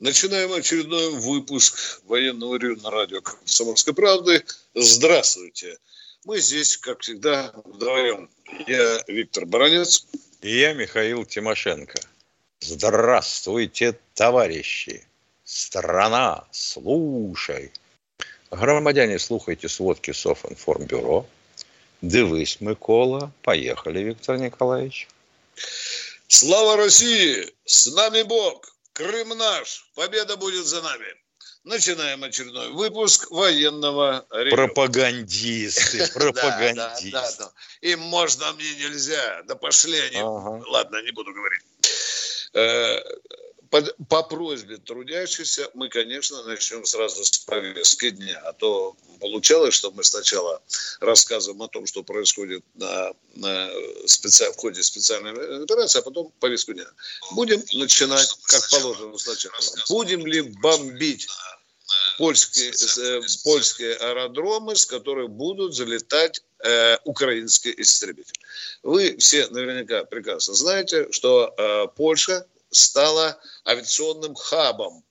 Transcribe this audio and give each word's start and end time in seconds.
Начинаем 0.00 0.50
очередной 0.54 1.10
выпуск 1.10 2.00
военного 2.06 2.56
ревю 2.56 2.80
на 2.80 2.90
радио 2.90 3.20
«Комсомольской 3.20 3.92
правды». 3.92 4.42
Здравствуйте. 4.74 5.76
Мы 6.24 6.40
здесь, 6.40 6.78
как 6.78 7.00
всегда, 7.00 7.52
вдвоем. 7.66 8.30
Я 8.66 9.04
Виктор 9.08 9.44
Баранец. 9.44 10.06
И 10.40 10.58
я 10.58 10.72
Михаил 10.72 11.26
Тимошенко. 11.26 12.00
Здравствуйте, 12.60 13.98
товарищи. 14.14 15.04
Страна, 15.44 16.44
слушай. 16.50 17.70
Громадяне, 18.50 19.18
слухайте 19.18 19.68
сводки 19.68 20.12
Софинформбюро. 20.12 21.26
Дивись, 22.00 22.62
Микола. 22.62 23.32
Поехали, 23.42 24.00
Виктор 24.00 24.38
Николаевич. 24.38 25.08
Слава 26.26 26.78
России! 26.78 27.52
С 27.66 27.92
нами 27.92 28.22
Бог! 28.22 28.69
Крым 29.00 29.30
наш! 29.30 29.86
Победа 29.94 30.36
будет 30.36 30.66
за 30.66 30.82
нами! 30.82 31.06
Начинаем 31.64 32.22
очередной 32.22 32.68
выпуск 32.68 33.30
военного 33.30 34.26
ревю. 34.30 34.50
Пропагандисты, 34.50 36.06
пропагандисты. 36.14 37.10
да, 37.10 37.22
да, 37.22 37.36
да. 37.38 37.52
Им 37.80 38.00
можно, 38.00 38.52
мне 38.52 38.74
нельзя. 38.74 39.42
Да 39.44 39.54
пошли 39.54 39.98
они. 39.98 40.20
Ладно, 40.20 41.02
не 41.02 41.12
буду 41.12 41.32
говорить. 41.32 41.62
Э, 43.72 43.82
по, 43.82 43.82
по 44.08 44.22
просьбе 44.22 44.76
трудящихся 44.78 45.70
мы, 45.74 45.88
конечно, 45.88 46.42
начнем 46.44 46.84
сразу 46.84 47.24
с 47.24 47.38
повестки 47.38 48.10
дня. 48.10 48.40
А 48.44 48.52
то 48.52 48.96
получалось, 49.20 49.74
что 49.74 49.90
мы 49.90 50.04
сначала 50.04 50.62
рассказываем 51.00 51.62
о 51.62 51.68
том, 51.68 51.86
что 51.86 52.02
происходит 52.02 52.64
на, 52.74 53.12
на 53.34 53.70
специ... 54.06 54.50
в 54.52 54.56
ходе 54.56 54.82
специальной 54.82 55.62
операции, 55.62 56.00
а 56.00 56.02
потом 56.02 56.32
повестку 56.40 56.72
дня. 56.72 56.86
Будем 57.32 57.62
начинать, 57.74 58.28
как 58.44 58.68
положено 58.70 59.16
сначала. 59.18 59.54
Будем 59.88 60.26
ли 60.26 60.42
бомбить 60.42 61.28
польские, 62.18 62.70
э, 62.70 63.20
польские 63.44 63.94
аэродромы, 63.94 64.76
с 64.76 64.86
которых 64.86 65.30
будут 65.30 65.74
залетать 65.74 66.42
э, 66.64 66.98
украинские 67.04 67.80
истребители. 67.80 68.38
Вы 68.82 69.16
все 69.18 69.46
наверняка 69.48 70.04
прекрасно 70.04 70.54
знаете, 70.54 71.10
что 71.12 71.54
э, 71.56 71.86
Польша 71.96 72.46
стала 72.70 73.40
авиационным 73.66 74.34
хабом, 74.34 75.04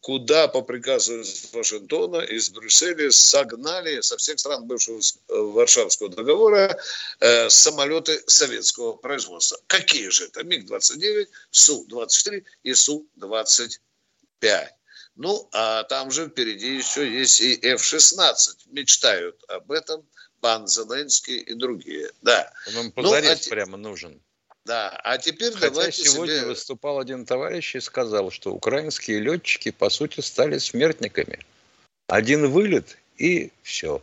куда 0.00 0.48
по 0.48 0.62
приказу 0.62 1.20
из 1.20 1.52
Вашингтона, 1.52 2.18
из 2.18 2.50
Брюсселя 2.50 3.10
согнали 3.10 4.00
со 4.00 4.16
всех 4.16 4.38
стран 4.38 4.66
бывшего 4.66 4.98
э, 4.98 5.34
Варшавского 5.34 6.10
договора 6.10 6.78
э, 7.20 7.48
самолеты 7.48 8.22
советского 8.26 8.94
производства. 8.94 9.58
Какие 9.66 10.08
же 10.08 10.26
это? 10.26 10.42
МиГ-29, 10.44 11.28
Су-24 11.50 12.44
и 12.62 12.74
Су-25. 12.74 14.68
Ну, 15.16 15.48
а 15.52 15.84
там 15.84 16.10
же 16.10 16.28
впереди 16.28 16.76
еще 16.76 17.10
есть 17.10 17.40
и 17.40 17.54
F-16. 17.54 18.56
Мечтают 18.66 19.42
об 19.48 19.72
этом 19.72 20.06
пан 20.40 20.66
Зеленский 20.66 21.38
и 21.38 21.54
другие. 21.54 22.10
Да. 22.22 22.52
Нам 22.74 22.92
позарез 22.92 23.46
ну, 23.46 23.48
а 23.48 23.50
прямо 23.50 23.76
нужен. 23.76 24.22
Да, 24.66 24.90
а 25.04 25.18
теперь 25.18 25.52
Хотя 25.52 25.70
давайте 25.70 26.04
сегодня 26.04 26.36
себе... 26.36 26.46
выступал 26.46 26.98
один 26.98 27.24
товарищ 27.24 27.74
и 27.74 27.80
сказал, 27.80 28.30
что 28.30 28.52
украинские 28.52 29.20
летчики, 29.20 29.70
по 29.70 29.88
сути, 29.88 30.20
стали 30.20 30.58
смертниками. 30.58 31.40
Один 32.08 32.50
вылет 32.50 32.98
и 33.16 33.52
все. 33.62 34.02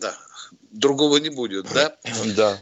Да, 0.00 0.16
другого 0.70 1.16
не 1.16 1.30
будет, 1.30 1.66
да? 1.72 1.96
Да. 2.36 2.58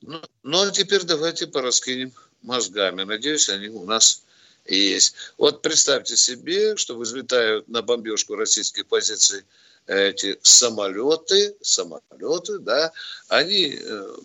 Ну, 0.00 0.22
ну, 0.44 0.62
а 0.62 0.70
теперь 0.70 1.02
давайте 1.02 1.48
пораскинем 1.48 2.12
мозгами. 2.42 3.02
Надеюсь, 3.02 3.48
они 3.48 3.68
у 3.68 3.84
нас 3.84 4.22
есть. 4.64 5.14
Вот 5.38 5.62
представьте 5.62 6.16
себе, 6.16 6.76
что 6.76 6.96
взлетают 6.96 7.68
на 7.68 7.82
бомбежку 7.82 8.36
российских 8.36 8.86
позиций 8.86 9.44
эти 9.86 10.38
самолеты, 10.42 11.56
самолеты, 11.62 12.58
да, 12.58 12.92
они 13.28 13.78
э, 13.80 14.16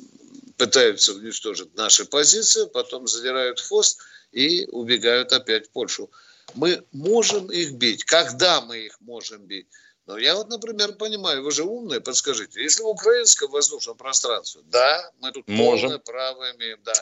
пытаются 0.57 1.13
уничтожить 1.13 1.75
наши 1.75 2.05
позиции, 2.05 2.65
потом 2.65 3.07
задирают 3.07 3.59
хвост 3.59 3.99
и 4.31 4.65
убегают 4.71 5.33
опять 5.33 5.67
в 5.67 5.71
Польшу. 5.71 6.09
Мы 6.55 6.83
можем 6.91 7.51
их 7.51 7.73
бить. 7.73 8.03
Когда 8.03 8.61
мы 8.61 8.79
их 8.79 8.99
можем 9.01 9.45
бить? 9.45 9.67
Но 10.05 10.17
я 10.17 10.35
вот, 10.35 10.49
например, 10.49 10.93
понимаю, 10.93 11.43
вы 11.43 11.51
же 11.51 11.63
умные, 11.63 12.01
подскажите, 12.01 12.61
если 12.61 12.83
в 12.83 12.87
украинском 12.87 13.49
воздушном 13.49 13.95
пространстве, 13.95 14.61
да, 14.65 15.11
мы 15.19 15.31
тут 15.31 15.47
можем. 15.47 15.89
полное 15.89 15.99
право 15.99 16.51
имеем, 16.55 16.79
да. 16.83 16.93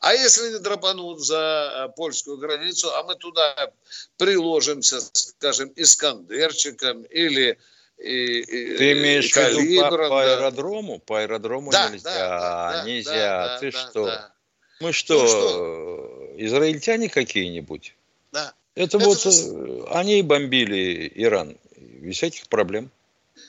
А 0.00 0.14
если 0.14 0.52
не 0.52 0.58
драпанут 0.58 1.20
за 1.20 1.88
э, 1.90 1.96
польскую 1.96 2.38
границу, 2.38 2.90
а 2.94 3.02
мы 3.02 3.14
туда 3.16 3.72
приложимся, 4.16 5.00
скажем, 5.00 5.70
искандерчиком 5.76 7.02
или 7.02 7.58
и, 7.98 8.76
Ты 8.76 8.92
имеешь 8.92 9.32
в 9.32 9.36
виду 9.36 9.90
по, 9.90 10.08
по 10.08 10.22
аэродрому? 10.22 10.98
По 11.00 11.20
аэродрому 11.20 11.70
да, 11.70 11.90
нельзя. 11.90 12.14
Да, 12.14 12.72
да, 12.72 12.84
нельзя. 12.84 13.46
Да, 13.46 13.58
Ты 13.58 13.72
да, 13.72 13.78
что? 13.78 14.04
Да. 14.06 14.32
Мы 14.80 14.92
что, 14.92 15.22
ну, 15.22 15.28
что, 15.28 16.34
израильтяне 16.36 17.08
какие-нибудь? 17.08 17.94
Да. 18.32 18.52
Это, 18.74 18.98
Это 18.98 19.06
вот 19.06 19.22
же... 19.22 19.30
Э, 19.30 19.84
они 19.92 20.22
бомбили 20.22 21.10
Иран. 21.14 21.56
Без 21.76 22.16
всяких 22.16 22.48
проблем. 22.48 22.90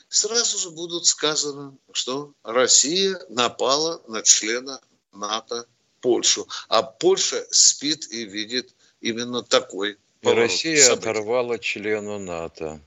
Сразу 0.10 0.58
же 0.58 0.70
будут 0.70 1.06
сказано, 1.06 1.76
что 1.92 2.32
Россия 2.44 3.20
напала 3.28 4.02
на 4.08 4.22
члена 4.22 4.80
НАТО 5.12 5.66
Польшу. 6.00 6.48
А 6.70 6.82
Польша 6.84 7.46
спит 7.52 8.08
и 8.10 8.24
видит 8.24 8.74
именно 9.02 9.44
такой 9.44 9.98
и 10.22 10.28
Россия 10.30 10.82
событий. 10.82 11.10
оторвала 11.10 11.60
члену 11.60 12.20
НАТО. 12.20 12.80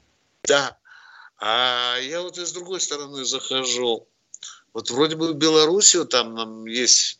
Да, 0.44 0.77
а 1.41 1.97
я 1.99 2.21
вот 2.21 2.39
и 2.39 2.45
с 2.45 2.53
другой 2.53 2.81
стороны 2.81 3.25
захожу. 3.25 4.06
Вот 4.73 4.91
вроде 4.91 5.17
бы 5.17 5.33
в 5.33 5.37
Белоруссию 5.37 6.05
там 6.05 6.34
нам 6.34 6.67
есть 6.67 7.19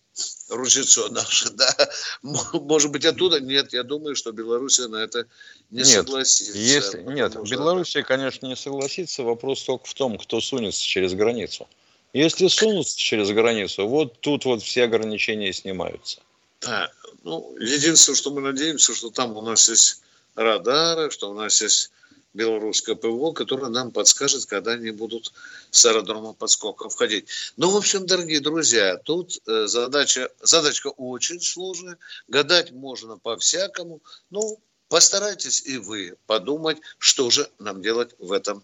ружьецо 0.51 1.09
наше, 1.09 1.51
да. 1.55 1.75
Может 2.23 2.91
быть, 2.91 3.05
оттуда? 3.05 3.41
Нет, 3.41 3.73
я 3.73 3.83
думаю, 3.83 4.15
что 4.15 4.33
Белоруссия 4.33 4.89
на 4.89 4.97
это 4.97 5.27
не 5.71 5.79
нет, 5.79 5.89
согласится. 5.89 6.57
Если, 6.57 7.03
нет, 7.03 7.33
что... 7.33 7.45
Белоруссия, 7.45 8.03
конечно, 8.03 8.47
не 8.47 8.57
согласится. 8.57 9.23
Вопрос 9.23 9.63
только 9.63 9.87
в 9.87 9.95
том, 9.95 10.19
кто 10.19 10.41
сунется 10.41 10.83
через 10.83 11.15
границу. 11.15 11.67
Если 12.13 12.49
сунутся 12.49 12.99
через 12.99 13.31
границу, 13.31 13.87
вот 13.87 14.21
тут 14.21 14.45
вот 14.45 14.63
все 14.63 14.85
ограничения 14.85 15.53
снимаются. 15.53 16.21
Да, 16.61 16.91
ну, 17.23 17.57
единственное, 17.59 18.17
что 18.17 18.31
мы 18.33 18.41
надеемся, 18.41 18.95
что 18.95 19.11
там 19.11 19.37
у 19.37 19.43
нас 19.43 19.69
есть 19.69 20.03
радары, 20.35 21.11
что 21.11 21.31
у 21.31 21.35
нас 21.35 21.63
есть 21.63 21.91
белорусское 22.33 22.95
ПВО, 22.95 23.33
которое 23.33 23.69
нам 23.69 23.91
подскажет, 23.91 24.47
когда 24.47 24.73
они 24.73 24.91
будут 24.91 25.33
с 25.71 25.85
аэродрома 25.85 26.33
подскоков 26.33 26.93
входить. 26.93 27.29
Ну, 27.57 27.71
в 27.71 27.77
общем, 27.77 28.07
дорогие 28.07 28.41
друзья, 28.41 28.97
тут 28.99 29.41
э, 29.47 29.67
задача, 29.67 30.31
задачка 30.41 30.89
очень 30.89 31.41
сложная. 31.41 31.99
Гадать 32.29 32.73
можно 32.73 33.19
по-всякому. 33.19 34.01
Ну, 34.31 34.61
постарайтесь 34.89 35.63
и 35.67 35.79
вы 35.79 36.17
подумать, 36.27 36.79
что 36.99 37.31
же 37.31 37.51
нам 37.59 37.83
делать 37.83 38.15
в 38.19 38.33
этом 38.33 38.63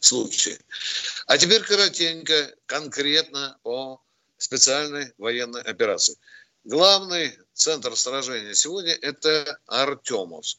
случае. 0.00 0.58
А 1.26 1.38
теперь 1.38 1.62
коротенько, 1.62 2.54
конкретно 2.66 3.58
о 3.64 4.00
специальной 4.36 5.12
военной 5.18 5.62
операции. 5.62 6.16
Главный 6.64 7.36
центр 7.54 7.96
сражения 7.96 8.54
сегодня– 8.54 8.92
это 9.02 9.58
Артемовск. 9.66 10.58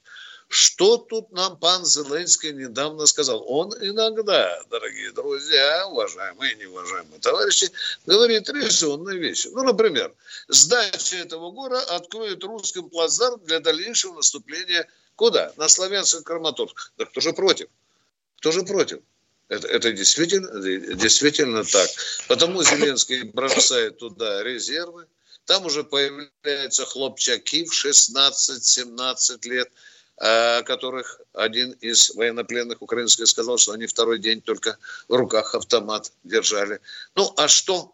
Что 0.49 0.97
тут 0.97 1.31
нам 1.31 1.57
пан 1.57 1.85
Зеленский 1.85 2.51
недавно 2.51 3.05
сказал? 3.05 3.45
Он 3.47 3.71
иногда, 3.81 4.59
дорогие 4.71 5.11
друзья, 5.11 5.87
уважаемые 5.87 6.53
и 6.53 6.55
неуважаемые 6.55 7.19
товарищи, 7.19 7.69
говорит 8.07 8.49
резонные 8.49 9.19
вещи. 9.19 9.47
Ну, 9.53 9.61
например, 9.61 10.11
сдача 10.47 11.17
этого 11.17 11.51
города 11.51 11.83
откроет 11.95 12.43
русским 12.43 12.89
плацдарм 12.89 13.39
для 13.45 13.59
дальнейшего 13.59 14.15
наступления 14.15 14.89
куда? 15.15 15.53
На 15.55 15.67
славянский 15.67 16.23
Краматорск. 16.23 16.93
Да 16.97 17.05
кто 17.05 17.21
же 17.21 17.31
против? 17.31 17.67
Кто 18.39 18.51
же 18.51 18.63
против? 18.63 19.01
Это, 19.49 19.67
это 19.67 19.91
действительно, 19.91 20.59
действительно 20.95 21.63
так. 21.63 21.89
Потому 22.27 22.63
Зеленский 22.63 23.21
бросает 23.21 23.99
туда 23.99 24.41
резервы. 24.41 25.05
Там 25.45 25.67
уже 25.67 25.83
появляются 25.83 26.85
хлопчаки 26.85 27.65
в 27.65 27.85
16-17 27.85 29.47
лет– 29.47 29.69
которых 30.19 31.21
один 31.33 31.71
из 31.79 32.13
военнопленных 32.13 32.81
украинских 32.81 33.27
сказал, 33.27 33.57
что 33.57 33.71
они 33.71 33.85
второй 33.85 34.19
день 34.19 34.41
только 34.41 34.77
в 35.07 35.15
руках 35.15 35.55
автомат 35.55 36.11
держали. 36.25 36.81
Ну, 37.15 37.33
а 37.37 37.47
что 37.47 37.93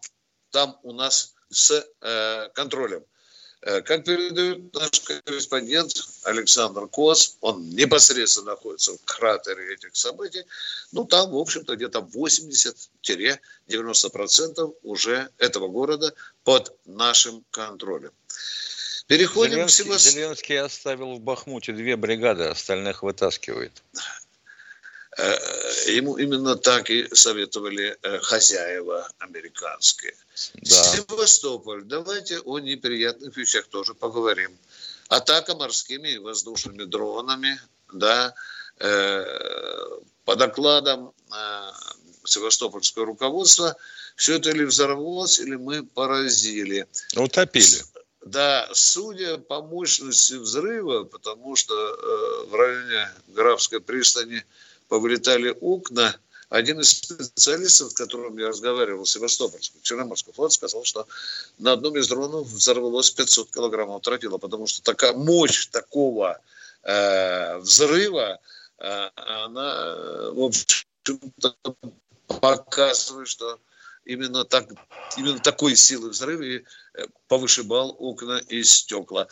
там 0.50 0.76
у 0.82 0.92
нас 0.92 1.34
с 1.50 1.86
э, 2.00 2.48
контролем? 2.54 3.04
Э, 3.62 3.80
как 3.82 4.04
передает 4.04 4.72
наш 4.74 5.00
корреспондент 5.00 5.92
Александр 6.22 6.86
Кос, 6.86 7.38
он 7.40 7.68
непосредственно 7.70 8.52
находится 8.52 8.92
в 8.92 8.98
кратере 9.04 9.74
этих 9.74 9.96
событий, 9.96 10.44
ну 10.92 11.04
там, 11.04 11.30
в 11.30 11.36
общем-то, 11.36 11.74
где-то 11.74 11.98
80-90% 12.00 14.76
уже 14.82 15.30
этого 15.38 15.68
города 15.68 16.12
под 16.44 16.76
нашим 16.84 17.44
контролем. 17.50 18.12
Переходим 19.06 19.68
Зеленский, 19.68 19.84
к 19.84 19.86
Севастополю. 19.86 20.14
Зеленский 20.14 20.60
оставил 20.60 21.14
в 21.14 21.20
Бахмуте 21.20 21.72
две 21.72 21.96
бригады, 21.96 22.44
остальных 22.44 23.02
вытаскивает. 23.02 23.82
Э, 25.16 25.38
ему 25.86 26.18
именно 26.18 26.56
так 26.56 26.90
и 26.90 27.08
советовали 27.14 27.96
э, 28.02 28.18
хозяева 28.18 29.08
американские. 29.18 30.14
Да. 30.54 30.82
Севастополь. 30.82 31.84
Давайте 31.84 32.40
о 32.40 32.58
неприятных 32.58 33.36
вещах 33.36 33.66
тоже 33.68 33.94
поговорим. 33.94 34.56
Атака 35.08 35.54
морскими 35.54 36.08
и 36.08 36.18
воздушными 36.18 36.84
дронами, 36.84 37.60
да, 37.92 38.34
э, 38.80 39.24
по 40.24 40.34
докладам 40.34 41.12
севастопольского 42.24 43.06
руководства, 43.06 43.76
все 44.16 44.36
это 44.36 44.50
или 44.50 44.64
взорвалось, 44.64 45.38
или 45.38 45.54
мы 45.54 45.84
поразили. 45.84 46.86
Утопили. 47.14 47.84
Да, 48.26 48.68
судя 48.72 49.38
по 49.38 49.62
мощности 49.62 50.32
взрыва, 50.32 51.04
потому 51.04 51.54
что 51.54 51.74
э, 51.74 52.46
в 52.50 52.54
районе 52.56 53.08
Графской 53.28 53.80
пристани 53.80 54.44
повылетали 54.88 55.56
окна, 55.60 56.16
один 56.48 56.80
из 56.80 56.90
специалистов, 56.90 57.92
с 57.92 57.94
которым 57.94 58.36
я 58.36 58.48
разговаривал, 58.48 59.06
Севастопольский, 59.06 59.78
Черноморский 59.80 60.32
флот, 60.32 60.52
сказал, 60.52 60.82
что 60.82 61.06
на 61.58 61.70
одном 61.70 61.96
из 61.96 62.08
дронов 62.08 62.48
взорвалось 62.48 63.12
500 63.12 63.52
килограммов 63.52 64.02
тротила, 64.02 64.38
потому 64.38 64.66
что 64.66 64.82
такая 64.82 65.12
мощь 65.12 65.66
такого 65.66 66.40
э, 66.82 67.58
взрыва, 67.58 68.40
э, 68.78 69.10
она, 69.14 70.30
в 70.32 70.40
общем-то, 70.40 71.54
показывает, 72.26 73.28
что 73.28 73.60
именно, 74.06 74.44
так, 74.44 74.68
именно 75.16 75.38
такой 75.38 75.76
силы 75.76 76.10
взрыва 76.10 76.42
и 76.42 76.62
э, 76.94 77.06
повышибал 77.28 77.94
окна 77.98 78.40
и 78.48 78.62
стекла. 78.62 79.28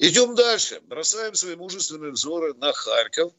Идем 0.00 0.34
дальше. 0.34 0.80
Бросаем 0.86 1.34
свои 1.34 1.56
мужественные 1.56 2.12
взоры 2.12 2.54
на 2.54 2.72
Харьков. 2.72 3.32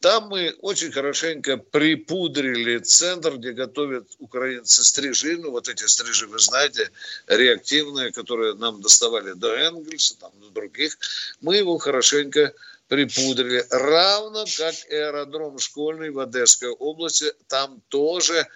Там 0.00 0.28
мы 0.28 0.54
очень 0.60 0.92
хорошенько 0.92 1.56
припудрили 1.56 2.78
центр, 2.78 3.36
где 3.36 3.52
готовят 3.52 4.06
украинцы 4.18 4.84
стрижи. 4.84 5.36
вот 5.38 5.68
эти 5.68 5.86
стрижи, 5.86 6.26
вы 6.26 6.38
знаете, 6.38 6.90
реактивные, 7.26 8.12
которые 8.12 8.54
нам 8.54 8.80
доставали 8.80 9.32
до 9.32 9.54
Энгельса, 9.54 10.16
там, 10.18 10.30
до 10.40 10.50
других. 10.50 10.98
Мы 11.40 11.56
его 11.56 11.78
хорошенько 11.78 12.52
припудрили. 12.88 13.66
Равно 13.70 14.44
как 14.56 14.74
аэродром 14.90 15.58
школьный 15.58 16.10
в 16.10 16.18
Одесской 16.20 16.68
области. 16.70 17.32
Там 17.48 17.80
тоже 17.88 18.46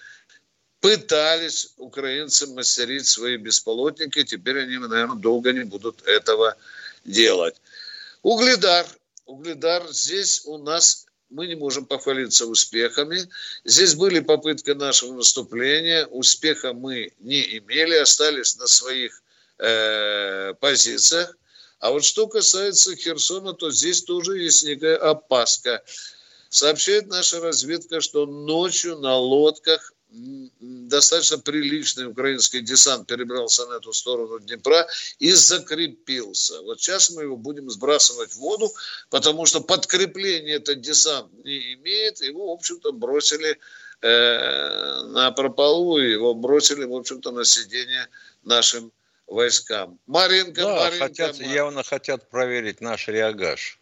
пытались 0.81 1.75
украинцы 1.77 2.47
мастерить 2.47 3.07
свои 3.07 3.37
бесполотники. 3.37 4.23
Теперь 4.25 4.63
они, 4.63 4.79
наверное, 4.79 5.17
долго 5.17 5.53
не 5.53 5.65
будут 5.65 6.07
этого 6.07 6.57
делать. 7.05 7.57
Угледар. 8.23 8.87
Угледар 9.27 9.87
здесь 9.91 10.43
у 10.47 10.59
нас 10.59 11.07
мы 11.31 11.47
не 11.47 11.57
можем 11.57 11.85
похвалиться 11.85 12.47
успехами. 12.47 13.29
Здесь 13.65 13.95
были 13.95 14.21
попытки 14.21 14.71
нашего 14.71 15.13
наступления. 15.13 16.07
Успеха 16.07 16.73
мы 16.73 17.13
не 17.19 17.59
имели, 17.59 17.97
остались 17.97 18.57
на 18.57 18.67
своих 18.67 19.23
э, 19.59 20.55
позициях. 20.61 21.37
А 21.81 21.91
вот 21.91 22.05
что 22.05 22.27
касается 22.27 22.97
Херсона, 22.97 23.53
то 23.53 23.71
здесь 23.71 24.03
тоже 24.03 24.39
есть 24.39 24.65
некая 24.65 24.97
опаска. 24.97 25.83
Сообщает 26.49 27.09
наша 27.09 27.41
разведка, 27.41 28.01
что 28.01 28.27
ночью 28.27 28.99
на 28.99 29.17
лодках 29.17 29.93
достаточно 30.11 31.39
приличный 31.39 32.07
украинский 32.07 32.61
десант 32.61 33.07
перебрался 33.07 33.67
на 33.67 33.75
эту 33.75 33.93
сторону 33.93 34.39
Днепра 34.39 34.87
и 35.19 35.33
закрепился. 35.33 36.61
Вот 36.63 36.81
сейчас 36.81 37.11
мы 37.11 37.23
его 37.23 37.37
будем 37.37 37.71
сбрасывать 37.71 38.33
в 38.33 38.37
воду, 38.37 38.73
потому 39.11 39.47
что 39.47 39.61
подкрепление 39.61 40.57
этот 40.57 40.81
десант 40.81 41.33
не 41.45 41.75
имеет. 41.75 42.21
Его, 42.21 42.49
в 42.49 42.53
общем-то, 42.55 42.93
бросили 42.93 43.59
э, 44.01 45.03
на 45.09 45.31
прополу, 45.33 45.99
его 45.99 46.35
бросили, 46.35 46.85
в 46.85 46.95
общем-то, 46.95 47.31
на 47.31 47.45
сиденье 47.45 48.09
нашим 48.45 48.93
войскам. 49.27 49.99
Маринка, 50.07 50.63
да, 50.63 50.75
Маринка, 50.85 51.05
хотят, 51.05 51.39
Мар... 51.39 51.49
явно 51.49 51.83
хотят 51.83 52.31
проверить 52.31 52.81
наш 52.81 53.09
реагаж. 53.09 53.79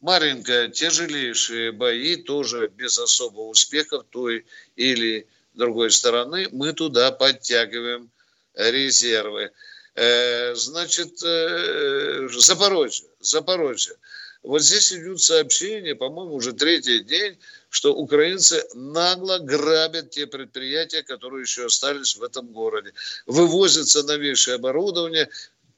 Маринка, 0.00 0.68
тяжелейшие 0.68 1.72
бои, 1.72 2.16
тоже 2.16 2.68
без 2.68 2.98
особого 2.98 3.48
успеха 3.48 4.02
той 4.10 4.46
или 4.76 5.26
другой 5.54 5.90
стороны. 5.90 6.48
Мы 6.52 6.72
туда 6.72 7.10
подтягиваем 7.12 8.10
резервы. 8.54 9.50
Э, 9.94 10.54
значит, 10.54 11.22
э, 11.22 12.28
Запорожье, 12.30 13.08
Запорожье. 13.20 13.96
Вот 14.42 14.62
здесь 14.62 14.90
идут 14.94 15.20
сообщения, 15.20 15.94
по-моему, 15.94 16.34
уже 16.34 16.54
третий 16.54 17.00
день, 17.00 17.38
что 17.68 17.94
украинцы 17.94 18.64
нагло 18.72 19.38
грабят 19.38 20.10
те 20.10 20.26
предприятия, 20.26 21.02
которые 21.02 21.42
еще 21.42 21.66
остались 21.66 22.16
в 22.16 22.22
этом 22.22 22.46
городе. 22.46 22.94
Вывозится 23.26 24.02
новейшее 24.02 24.54
оборудование, 24.54 25.28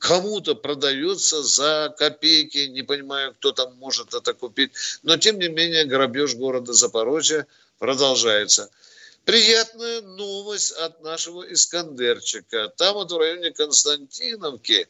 кому-то 0.03 0.57
продается 0.57 1.45
за 1.45 1.95
копейки, 1.97 2.67
не 2.67 2.83
понимаю, 2.83 3.35
кто 3.35 3.53
там 3.53 3.77
может 3.77 4.15
это 4.15 4.35
купить. 4.35 4.73
Но, 5.05 5.17
тем 5.17 5.39
не 5.39 5.49
менее, 5.49 5.85
грабеж 5.85 6.35
города 6.35 6.73
Запорожья 6.73 7.47
продолжается. 7.79 8.69
Приятная 9.25 10.03
новость 10.03 10.73
от 10.73 11.05
нашего 11.05 11.43
Искандерчика. 11.53 12.73
Там 12.77 12.95
вот 12.95 13.13
в 13.13 13.17
районе 13.17 13.53
Константиновки 13.53 14.89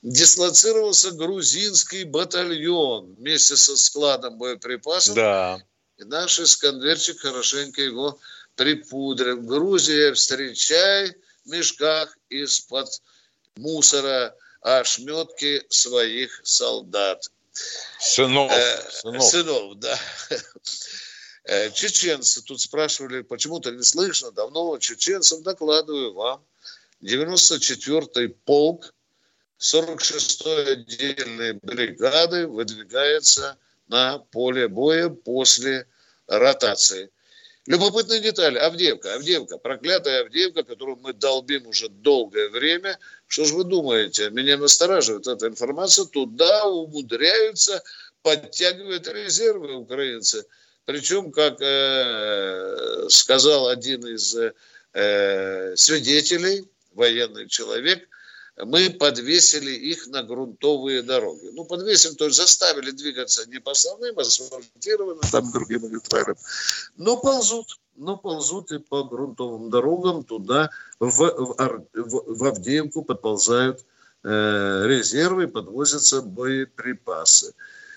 дислоцировался 0.00 1.10
грузинский 1.10 2.04
батальон 2.04 3.16
вместе 3.18 3.56
со 3.56 3.76
складом 3.76 4.38
боеприпасов. 4.38 5.14
Да. 5.14 5.62
И 5.98 6.04
наш 6.04 6.40
Искандерчик 6.40 7.20
хорошенько 7.20 7.82
его 7.82 8.18
припудрил. 8.56 9.42
Грузия, 9.42 10.14
встречай 10.14 11.14
в 11.44 11.50
мешках 11.50 12.16
из-под 12.30 12.88
мусора 13.56 14.34
ошметки 14.64 15.62
своих 15.68 16.40
солдат. 16.42 17.30
Сынов. 18.00 18.50
Э, 18.50 18.90
сынов. 18.90 19.22
сынов, 19.22 19.78
да. 19.78 19.98
Э, 21.46 21.70
чеченцы 21.70 22.42
тут 22.42 22.58
спрашивали, 22.62 23.20
почему-то 23.20 23.70
не 23.70 23.82
слышно, 23.82 24.32
давно 24.32 24.78
чеченцев 24.78 25.42
докладываю 25.42 26.14
вам. 26.14 26.42
94-й 27.02 28.30
полк 28.30 28.94
46-й 29.58 30.72
отдельной 30.72 31.52
бригады 31.52 32.46
выдвигается 32.46 33.58
на 33.88 34.18
поле 34.18 34.68
боя 34.68 35.10
после 35.10 35.86
ротации. 36.26 37.10
Любопытная 37.66 38.20
деталь. 38.20 38.58
Авдеевка. 38.58 39.14
Авдеевка. 39.14 39.56
Проклятая 39.56 40.22
Авдеевка, 40.22 40.64
которую 40.64 40.98
мы 40.98 41.14
долбим 41.14 41.66
уже 41.66 41.88
долгое 41.88 42.50
время. 42.50 42.98
Что 43.34 43.46
же 43.46 43.54
вы 43.56 43.64
думаете? 43.64 44.30
Меня 44.30 44.56
настораживает 44.56 45.26
эта 45.26 45.48
информация. 45.48 46.04
Туда 46.04 46.66
умудряются 46.66 47.82
подтягивать 48.22 49.08
резервы 49.08 49.74
украинцы. 49.74 50.46
Причем, 50.84 51.32
как 51.32 51.60
э, 51.60 53.08
сказал 53.08 53.66
один 53.66 54.06
из 54.06 54.36
э, 54.36 55.74
свидетелей, 55.74 56.68
военный 56.92 57.48
человек, 57.48 58.08
мы 58.56 58.88
подвесили 58.90 59.72
их 59.72 60.06
на 60.06 60.22
грунтовые 60.22 61.02
дороги. 61.02 61.50
Ну, 61.54 61.64
подвесим, 61.64 62.14
то 62.14 62.26
есть 62.26 62.36
заставили 62.36 62.92
двигаться 62.92 63.44
не 63.46 63.58
по 63.58 63.72
основным, 63.72 64.16
а 64.16 64.22
асфальтированным, 64.22 65.28
там 65.32 65.50
другим 65.50 65.80
магистралям, 65.80 66.36
но 66.96 67.16
ползут, 67.16 67.80
но 67.96 68.16
ползут 68.16 68.72
и 68.72 68.78
по 68.78 69.04
грунтовым 69.04 69.70
дорогам 69.70 70.24
туда, 70.24 70.70
в, 70.98 71.10
в, 71.10 71.86
в, 71.94 72.44
Авдеевку 72.44 73.02
подползают 73.02 73.84
э, 74.22 74.82
резервы, 74.86 75.48
подвозятся 75.48 76.22
боеприпасы. 76.22 77.54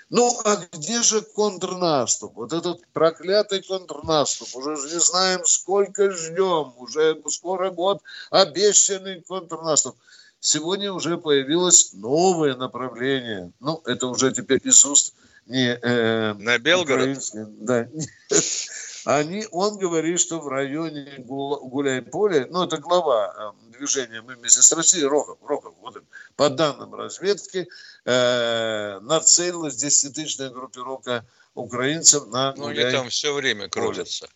Ну, 0.10 0.40
а 0.46 0.58
где 0.72 1.02
же 1.02 1.22
контрнаступ? 1.22 2.36
Вот 2.36 2.54
этот 2.54 2.82
проклятый 2.94 3.62
контрнаступ. 3.62 4.56
Уже 4.56 4.72
не 4.72 5.00
знаем, 5.02 5.46
сколько 5.46 6.12
ждем. 6.12 6.74
Уже 6.78 7.22
скоро 7.28 7.72
год 7.72 8.02
обещанный 8.30 9.22
контрнаступ. 9.22 9.98
Сегодня 10.40 10.94
уже 10.94 11.18
появилось 11.18 11.92
новое 11.94 12.56
направление. 12.56 13.52
Ну, 13.60 13.82
это 13.86 14.08
уже 14.08 14.32
теперь 14.32 14.62
из 14.64 14.86
уст 14.86 15.14
не 15.46 15.74
э, 15.76 16.34
на 16.34 16.58
Белгород. 16.58 17.20
Да. 17.34 17.90
Они, 19.08 19.48
он 19.52 19.78
говорит, 19.78 20.20
что 20.20 20.42
в 20.42 20.50
районе 20.50 21.14
Гуляй-Поле, 21.20 22.48
ну, 22.50 22.64
это 22.64 22.78
глава 22.78 23.54
э, 23.72 23.72
движения 23.78 24.22
«Мы 24.22 24.36
вместе 24.36 24.62
с 24.62 24.70
Россией», 24.74 25.06
Рохов, 25.06 25.38
Рохов, 25.48 25.76
вот 25.80 26.04
по 26.36 26.50
данным 26.50 26.94
разведки, 26.94 27.70
э, 28.04 29.00
нацелилась 29.00 29.78
десятитысячная 29.78 30.50
группировка 30.50 31.26
украинцев 31.54 32.28
на 32.28 32.54
Ну, 32.58 32.68
они 32.68 32.82
там 32.92 33.08
все 33.08 33.34
время 33.34 33.70
крутятся. 33.70 34.28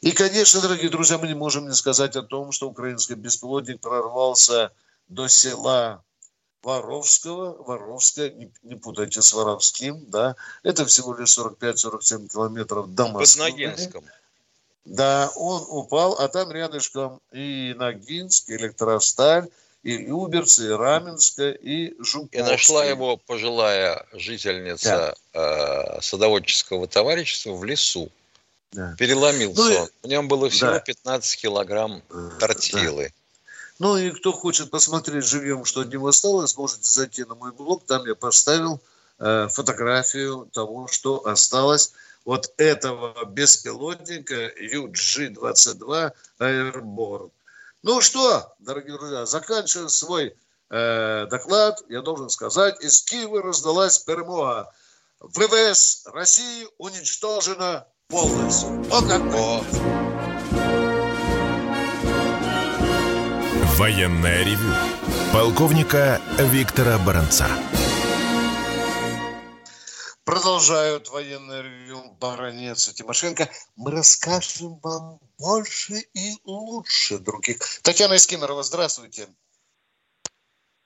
И, 0.00 0.10
конечно, 0.10 0.60
дорогие 0.62 0.90
друзья, 0.90 1.16
мы 1.18 1.28
не 1.28 1.34
можем 1.34 1.68
не 1.68 1.74
сказать 1.74 2.16
о 2.16 2.22
том, 2.22 2.50
что 2.50 2.68
украинский 2.68 3.14
беспилотник 3.14 3.80
прорвался 3.80 4.72
до 5.06 5.28
села 5.28 6.02
Воровского, 6.62 7.62
Воровское, 7.62 8.30
не, 8.30 8.50
не 8.62 8.74
путайте 8.74 9.22
с 9.22 9.32
Воровским, 9.32 10.04
да, 10.08 10.36
это 10.62 10.84
всего 10.86 11.14
лишь 11.14 11.38
45-47 11.38 12.28
километров 12.28 12.94
до 12.94 13.08
Москвы. 13.08 13.44
Под 13.44 13.52
Ногинском. 13.52 14.04
Да, 14.84 15.30
он 15.36 15.64
упал, 15.68 16.14
а 16.14 16.28
там 16.28 16.50
рядышком 16.50 17.20
и 17.32 17.74
Ногинск, 17.76 18.48
и 18.48 18.56
Электросталь, 18.56 19.48
и 19.82 19.96
Люберцы, 19.98 20.66
и 20.66 20.70
Раменская, 20.70 21.52
и 21.52 21.94
Жуковская. 22.02 22.40
И 22.40 22.50
нашла 22.50 22.84
его 22.84 23.16
пожилая 23.16 24.06
жительница 24.12 25.14
да. 25.32 25.96
э, 25.98 26.00
садоводческого 26.00 26.88
товарищества 26.88 27.52
в 27.52 27.64
лесу. 27.64 28.10
Да. 28.72 28.94
Переломился 28.98 29.62
ну, 29.62 29.80
он. 29.82 29.88
В 30.02 30.06
нем 30.06 30.28
было 30.28 30.50
всего 30.50 30.72
да. 30.72 30.80
15 30.80 31.40
килограмм 31.40 32.02
тортилы. 32.38 33.04
Да. 33.04 33.14
Ну 33.78 33.96
и 33.96 34.10
кто 34.10 34.32
хочет 34.32 34.70
посмотреть 34.70 35.24
живьем, 35.24 35.64
что 35.64 35.82
от 35.82 35.88
него 35.88 36.08
осталось, 36.08 36.56
можете 36.56 36.88
зайти 36.88 37.24
на 37.24 37.34
мой 37.34 37.52
блог. 37.52 37.84
Там 37.86 38.06
я 38.06 38.14
поставил 38.14 38.80
э, 39.18 39.48
фотографию 39.48 40.48
того, 40.52 40.88
что 40.88 41.26
осталось 41.26 41.92
от 42.24 42.52
этого 42.56 43.24
беспилотника 43.26 44.52
UG-22 44.60 46.12
Airborne. 46.40 47.30
Ну 47.82 48.00
что, 48.00 48.52
дорогие 48.58 48.98
друзья, 48.98 49.24
заканчивая 49.24 49.88
свой 49.88 50.34
э, 50.70 51.26
доклад, 51.30 51.80
я 51.88 52.02
должен 52.02 52.28
сказать, 52.30 52.82
из 52.82 53.02
Киева 53.02 53.42
раздалась 53.42 53.98
перемога. 54.00 54.72
ВВС 55.20 56.02
России 56.06 56.66
уничтожена 56.78 57.86
полностью. 58.08 58.84
О, 58.90 59.02
как! 59.02 59.22
О. 59.34 60.07
Военное 63.78 64.44
ревю 64.44 64.74
полковника 65.32 66.20
Виктора 66.52 66.98
Баранца. 66.98 67.46
Продолжают 70.24 71.08
военное 71.10 71.62
ревю 71.62 71.98
Баранец 72.20 72.88
и 72.88 72.94
Тимошенко. 72.94 73.44
Мы 73.76 73.92
расскажем 73.92 74.80
вам 74.82 75.20
больше 75.38 75.94
и 76.12 76.34
лучше 76.44 77.20
других. 77.20 77.58
Татьяна 77.84 78.16
Искимерова, 78.16 78.64
здравствуйте. 78.64 79.28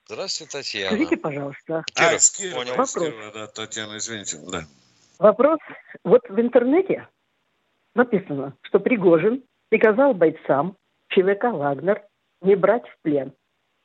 Здравствуйте, 0.05 0.51
Татьяна. 0.51 0.95
Скажите, 0.95 1.17
пожалуйста. 1.17 1.83
А, 1.95 2.19
Скирова, 2.19 2.59
Понял. 2.59 2.71
Вопрос. 2.75 2.91
Скирова, 2.91 3.31
да, 3.31 3.47
Татьяна, 3.47 3.97
извините. 3.97 4.37
Да. 4.51 4.65
Вопрос. 5.17 5.57
Вот 6.03 6.21
в 6.29 6.39
интернете 6.39 7.07
написано, 7.95 8.55
что 8.61 8.79
Пригожин 8.79 9.43
приказал 9.69 10.13
бойцам 10.13 10.77
ЧВК 11.09 11.45
«Вагнер» 11.53 12.03
не 12.43 12.55
брать 12.55 12.87
в 12.87 13.01
плен, 13.01 13.33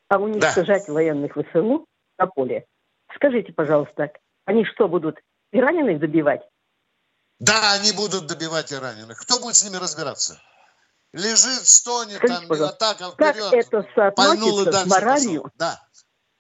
а 0.09 0.19
уничтожать 0.19 0.87
да. 0.87 0.93
военных 0.93 1.33
ВСУ 1.33 1.87
на 2.19 2.27
поле. 2.27 2.67
Скажите, 3.15 3.53
пожалуйста, 3.53 4.12
они 4.45 4.65
что, 4.65 4.88
будут 4.88 5.19
и 5.53 5.61
раненых 5.61 6.00
добивать? 6.00 6.43
Да, 7.38 7.73
они 7.73 7.93
будут 7.93 8.27
добивать 8.27 8.73
и 8.73 8.77
раненых. 8.77 9.21
Кто 9.21 9.38
будет 9.38 9.57
с 9.57 9.65
ними 9.65 9.77
разбираться? 9.77 10.41
Лежит, 11.12 11.67
стонет, 11.67 12.17
Скажите, 12.19 12.47
там, 12.47 12.62
атака 12.62 13.11
вперед. 13.12 13.37
Как 13.37 13.53
это 13.55 13.88
соотносится 13.95 14.73
с 14.73 14.87
моралью? 14.87 15.53
Да. 15.57 15.81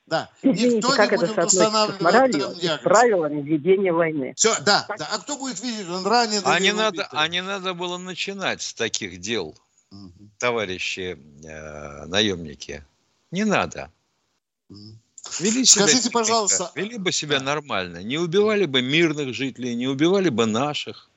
Да. 0.06 0.30
Извините, 0.42 0.76
Никто 0.78 0.90
как 0.90 1.10
не 1.10 1.16
это 1.16 1.26
будет 1.26 1.44
устанавливать 1.44 2.00
с 2.00 2.02
моралью 2.02 2.50
и 2.52 2.66
с 2.66 2.78
правилами 2.78 3.42
ведения 3.42 3.92
войны? 3.92 4.32
Все, 4.36 4.54
да, 4.60 4.86
да. 4.98 5.08
А 5.12 5.18
кто 5.18 5.36
будет 5.36 5.60
видеть, 5.60 5.88
он 5.88 6.06
ранен 6.06 6.40
а 6.44 6.58
не 6.58 6.72
надо, 6.72 7.08
А 7.12 7.28
не 7.28 7.42
надо 7.42 7.74
было 7.74 7.98
начинать 7.98 8.62
с 8.62 8.72
таких 8.72 9.20
дел 9.20 9.54
товарищи 10.38 11.18
э, 11.44 12.06
наемники, 12.06 12.84
не 13.30 13.44
надо. 13.44 13.90
Вели 15.40 15.64
себя 15.64 15.86
Скажите, 15.86 16.10
пожалуйста, 16.10 16.70
вели 16.74 16.98
бы 16.98 17.12
себя 17.12 17.40
нормально, 17.40 18.02
не 18.02 18.18
убивали 18.18 18.66
бы 18.66 18.82
мирных 18.82 19.34
жителей, 19.34 19.74
не 19.74 19.86
убивали 19.86 20.28
бы 20.30 20.46
наших. 20.46 21.10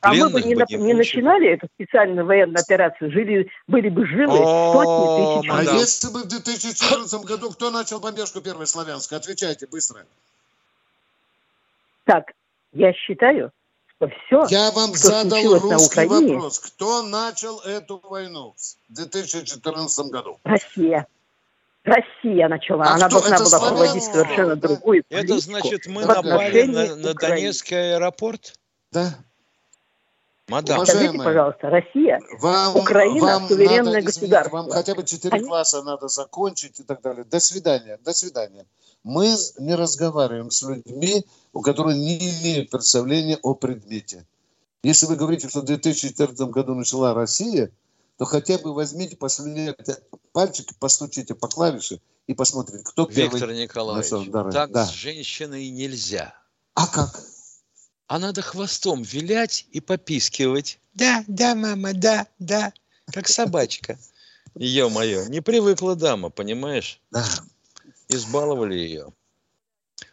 А 0.00 0.12
мы 0.12 0.28
бы 0.28 0.42
не, 0.42 0.54
бы 0.54 0.64
не 0.68 0.94
начинали 0.94 1.48
эту 1.48 1.66
специальную 1.74 2.26
военную 2.26 2.60
операцию, 2.60 3.10
жили, 3.10 3.50
были 3.66 3.88
бы 3.88 4.06
живы 4.06 4.36
сотни 4.36 5.40
тысяч 5.40 5.50
А 5.50 5.62
если 5.62 6.08
бы 6.12 6.22
в 6.22 6.28
2014 6.28 7.24
году 7.24 7.50
кто 7.50 7.70
начал 7.70 8.00
бомбежку 8.00 8.40
первой 8.40 8.66
славянской? 8.66 9.18
Отвечайте 9.18 9.66
быстро. 9.66 10.04
Так, 12.04 12.32
я 12.72 12.92
считаю, 12.92 13.50
что 13.96 14.08
все, 14.08 14.44
Я 14.48 14.70
вам 14.70 14.94
что 14.94 15.08
задал 15.08 15.58
русский 15.58 16.06
Украине, 16.06 16.34
вопрос. 16.34 16.58
Кто 16.58 17.02
начал 17.02 17.60
эту 17.60 17.98
войну 17.98 18.54
в 18.88 18.94
2014 18.94 20.06
году? 20.06 20.38
Россия. 20.44 21.06
Россия 21.84 22.48
начала. 22.48 22.84
А 22.84 22.94
Она 22.94 23.08
кто? 23.08 23.20
должна 23.20 23.38
была 23.38 23.70
проводить 23.70 24.04
совершенно 24.04 24.56
другую 24.56 25.04
политику. 25.04 25.34
Это 25.34 25.38
значит, 25.40 25.86
мы 25.86 26.04
напали 26.06 26.62
на, 26.62 26.96
на 26.96 27.14
Донецкий 27.14 27.94
аэропорт? 27.94 28.54
Да. 28.90 29.14
Мадам. 30.48 30.84
Скажите, 30.84 31.16
пожалуйста, 31.16 31.70
Россия, 31.70 32.20
вам, 32.38 32.76
Украина, 32.76 33.20
вам 33.20 33.48
суверенное 33.48 33.94
надо, 33.94 34.06
государство. 34.06 34.56
Вам 34.56 34.70
хотя 34.70 34.94
бы 34.94 35.02
четыре 35.04 35.36
Они... 35.36 35.46
класса 35.46 35.82
надо 35.82 36.08
закончить 36.08 36.80
и 36.80 36.82
так 36.82 37.00
далее. 37.00 37.24
До 37.24 37.40
свидания, 37.40 37.98
до 38.04 38.12
свидания. 38.12 38.66
Мы 39.04 39.34
не 39.58 39.74
разговариваем 39.74 40.50
с 40.50 40.62
людьми, 40.62 41.24
у 41.52 41.62
которых 41.62 41.96
не 41.96 42.18
имеют 42.18 42.70
представления 42.70 43.38
о 43.42 43.54
предмете. 43.54 44.26
Если 44.82 45.06
вы 45.06 45.16
говорите, 45.16 45.48
что 45.48 45.60
в 45.60 45.64
2014 45.64 46.38
году 46.50 46.74
начала 46.74 47.14
Россия, 47.14 47.70
то 48.18 48.26
хотя 48.26 48.58
бы 48.58 48.74
возьмите, 48.74 49.16
послюняйте 49.16 49.96
пальчики, 50.32 50.74
постучите 50.78 51.34
по 51.34 51.48
клавише 51.48 52.00
и 52.26 52.34
посмотрите, 52.34 52.84
кто 52.84 53.04
Виктор 53.04 53.16
первый. 53.16 53.40
Виктор 53.40 53.54
Николаевич, 53.54 54.52
так 54.52 54.72
да. 54.72 54.84
с 54.84 54.90
женщиной 54.90 55.70
нельзя. 55.70 56.34
А 56.74 56.86
как? 56.86 57.22
А 58.06 58.18
надо 58.18 58.42
хвостом 58.42 59.02
вилять 59.02 59.66
и 59.72 59.80
попискивать. 59.80 60.78
Да, 60.94 61.24
да, 61.26 61.54
мама, 61.54 61.92
да, 61.94 62.26
да. 62.38 62.72
Как 63.12 63.28
собачка. 63.28 63.98
Ё-моё, 64.54 65.26
не 65.28 65.40
привыкла 65.40 65.96
дама, 65.96 66.30
понимаешь? 66.30 67.00
Да. 67.10 67.24
Избаловали 68.08 68.74
ее. 68.74 69.12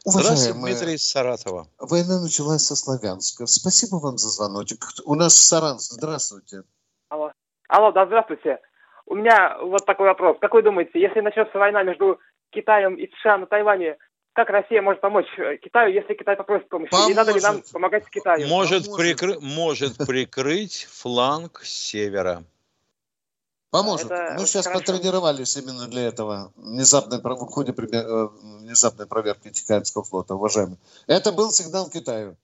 Здравствуйте, 0.03 0.57
Дмитрий 0.57 0.93
из 0.95 1.07
Саратова. 1.07 1.67
Война 1.77 2.21
началась 2.21 2.63
со 2.63 2.75
Славянска. 2.75 3.45
Спасибо 3.45 3.97
вам 3.97 4.17
за 4.17 4.29
звоночек. 4.29 4.85
У 5.05 5.15
нас 5.15 5.37
Саранск. 5.37 5.91
Здравствуйте. 5.91 6.63
Алло. 7.09 7.31
Алло, 7.67 7.91
да, 7.91 8.05
здравствуйте. 8.05 8.59
У 9.05 9.15
меня 9.15 9.57
вот 9.61 9.85
такой 9.85 10.07
вопрос. 10.07 10.37
Как 10.39 10.53
вы 10.53 10.63
думаете, 10.63 10.99
если 10.99 11.19
начнется 11.19 11.57
война 11.57 11.83
между 11.83 12.19
Китаем 12.49 12.95
и 12.95 13.11
США 13.17 13.37
на 13.37 13.45
Тайване, 13.45 13.97
как 14.33 14.49
Россия 14.49 14.81
может 14.81 15.01
помочь 15.01 15.27
э, 15.37 15.57
Китаю, 15.57 15.93
если 15.93 16.13
Китай 16.13 16.35
попросит 16.35 16.69
помощи? 16.69 16.89
Поможет. 16.89 17.11
И 17.11 17.15
надо 17.15 17.31
ли 17.33 17.41
нам 17.41 17.61
помогать 17.71 18.09
Китаю? 18.09 18.47
Может, 18.47 18.95
прикры... 18.95 19.39
может 19.39 19.97
прикрыть 19.97 20.87
фланг 20.89 21.61
севера. 21.63 22.43
Поможет. 23.71 24.11
Это 24.11 24.35
Мы 24.37 24.45
сейчас 24.45 24.67
хорошо. 24.67 24.85
потренировались 24.85 25.55
именно 25.57 25.87
для 25.87 26.03
этого. 26.03 26.51
Внезапной, 26.55 27.19
в 27.19 27.45
ходе 27.47 27.71
э, 27.71 28.27
внезапной 28.59 29.07
проверки 29.07 29.49
Тихоокеанского 29.49 30.03
флота, 30.03 30.35
уважаемый. 30.35 30.77
Это 31.07 31.31
был 31.31 31.51
сигнал 31.51 31.89
Китаю. 31.89 32.37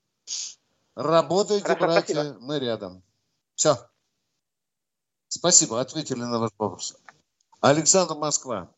Работайте, 0.95 1.63
Хорошо, 1.63 1.85
братья, 1.85 2.13
спасибо. 2.13 2.37
мы 2.39 2.59
рядом. 2.59 3.03
Все. 3.55 3.75
Спасибо, 5.27 5.79
ответили 5.79 6.19
на 6.19 6.39
ваш 6.39 6.51
вопрос. 6.57 6.97
Александр 7.59 8.15
Москва. 8.15 8.69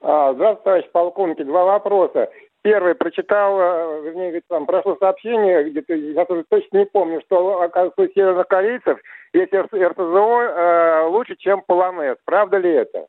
А, 0.00 0.32
здравствуйте, 0.32 0.64
товарищ 0.64 0.90
полковник. 0.92 1.46
Два 1.46 1.64
вопроса. 1.64 2.30
Первый 2.62 2.94
прочитал, 2.94 3.58
э, 3.58 4.02
вернее, 4.02 4.42
там 4.48 4.66
прошло 4.66 4.96
сообщение, 5.00 5.70
где-то, 5.70 5.94
я 5.94 6.26
тоже 6.26 6.44
точно 6.48 6.78
не 6.78 6.86
помню, 6.86 7.22
что, 7.24 7.62
оказывается, 7.62 8.02
у 8.02 8.14
северных 8.14 8.48
корейцев 8.48 8.98
есть 9.32 9.52
РСЗО 9.52 9.70
э, 9.72 11.06
лучше, 11.08 11.36
чем 11.36 11.62
Полонез. 11.62 12.16
Правда 12.24 12.58
ли 12.58 12.70
это? 12.70 13.06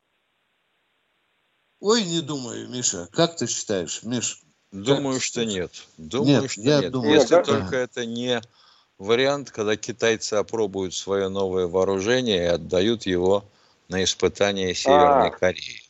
Ой, 1.80 2.02
не 2.04 2.22
думаю, 2.22 2.68
Миша. 2.70 3.08
Как 3.12 3.36
ты 3.36 3.46
считаешь, 3.46 4.02
Миш? 4.04 4.40
Думаю, 4.70 5.14
как? 5.14 5.22
что 5.22 5.44
нет. 5.44 5.70
Думаю, 5.98 6.42
нет, 6.42 6.50
что 6.50 6.60
я 6.62 6.80
нет. 6.80 6.92
Думаю, 6.92 7.12
Если 7.12 7.34
да? 7.34 7.42
только 7.42 7.76
это 7.76 8.06
не 8.06 8.40
вариант, 8.98 9.50
когда 9.50 9.76
китайцы 9.76 10.34
опробуют 10.34 10.94
свое 10.94 11.28
новое 11.28 11.66
вооружение 11.66 12.44
и 12.44 12.46
отдают 12.46 13.02
его 13.02 13.44
на 13.88 14.02
испытание 14.02 14.72
Северной 14.74 15.28
а. 15.28 15.30
Кореи. 15.30 15.82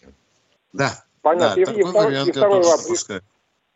Да. 0.72 0.90
Понятно. 1.22 1.54
Да, 1.54 1.72
и, 1.72 1.80
и, 1.80 1.84
второй, 1.84 2.28
и 2.28 2.32
второй 2.32 2.62
вопрос. 2.62 3.08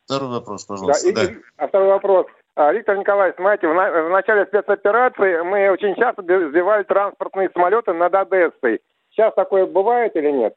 Второй 0.05 0.29
вопрос, 0.31 0.65
пожалуйста. 0.65 1.13
Да, 1.13 1.25
да. 1.25 1.33
И, 1.33 1.37
а 1.57 1.69
второй 1.69 1.89
вопрос. 1.89 2.27
А, 2.55 2.73
Виктор 2.73 2.97
Николаевич, 2.97 3.37
смотрите, 3.37 3.69
в, 3.69 3.75
на, 3.75 3.91
в 3.91 4.11
начале 4.11 4.47
спецоперации 4.47 5.43
мы 5.43 5.71
очень 5.71 5.95
часто 5.97 6.23
сбивали 6.23 6.85
транспортные 6.85 7.51
самолеты 7.53 7.93
над 7.93 8.15
Одессой. 8.15 8.81
Сейчас 9.11 9.35
такое 9.35 9.67
бывает 9.67 10.17
или 10.17 10.31
нет? 10.31 10.55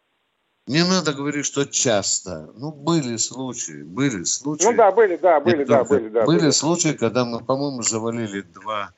Не 0.67 0.83
надо 0.83 1.13
говорить, 1.13 1.45
что 1.45 1.65
часто. 1.65 2.51
Ну, 2.55 2.71
были 2.71 3.17
случаи, 3.17 3.81
были 3.81 4.23
случаи. 4.23 4.65
Ну 4.65 4.73
да, 4.73 4.91
были, 4.91 5.17
да, 5.17 5.39
были, 5.39 5.63
да, 5.63 5.83
были, 5.83 6.09
да. 6.09 6.25
Были, 6.25 6.39
были 6.39 6.51
случаи, 6.51 6.93
когда 6.93 7.25
мы, 7.25 7.43
по-моему, 7.43 7.81
завалили 7.81 8.41
два 8.41 8.91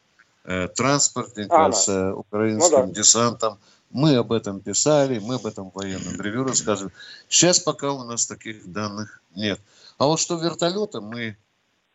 э, 0.43 0.67
транспортника 0.67 1.65
а, 1.65 1.71
с 1.71 1.87
э, 1.87 2.11
украинским 2.11 2.79
ну, 2.79 2.87
да. 2.87 2.91
десантом. 2.91 3.57
Мы 3.91 4.15
об 4.15 4.31
этом 4.31 4.61
писали, 4.61 5.19
мы 5.19 5.35
об 5.35 5.45
этом 5.45 5.69
в 5.69 5.75
военном 5.75 6.19
ревью 6.19 6.45
рассказывали. 6.45 6.93
Сейчас 7.27 7.59
пока 7.59 7.91
у 7.91 8.03
нас 8.03 8.25
таких 8.25 8.71
данных 8.71 9.21
нет. 9.35 9.59
А 9.97 10.05
вот 10.05 10.19
что 10.19 10.37
вертолеты 10.37 11.01
мы 11.01 11.37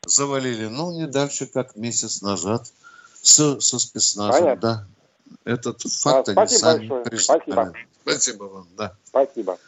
завалили, 0.06 0.66
ну, 0.66 0.92
не 0.92 1.06
дальше, 1.06 1.46
как 1.46 1.74
месяц 1.76 2.22
назад 2.22 2.70
со, 3.22 3.60
со 3.60 3.78
спецназом, 3.78 4.40
Понятно. 4.40 4.60
да. 4.60 4.86
Этот 5.44 5.82
факт 5.82 6.28
а, 6.28 6.40
они 6.40 6.56
сами 6.56 6.86
большое. 6.88 7.18
Спасибо. 7.18 7.72
Спасибо 8.02 8.44
вам, 8.44 8.68
да. 8.76 8.96
Спасибо. 9.04 9.58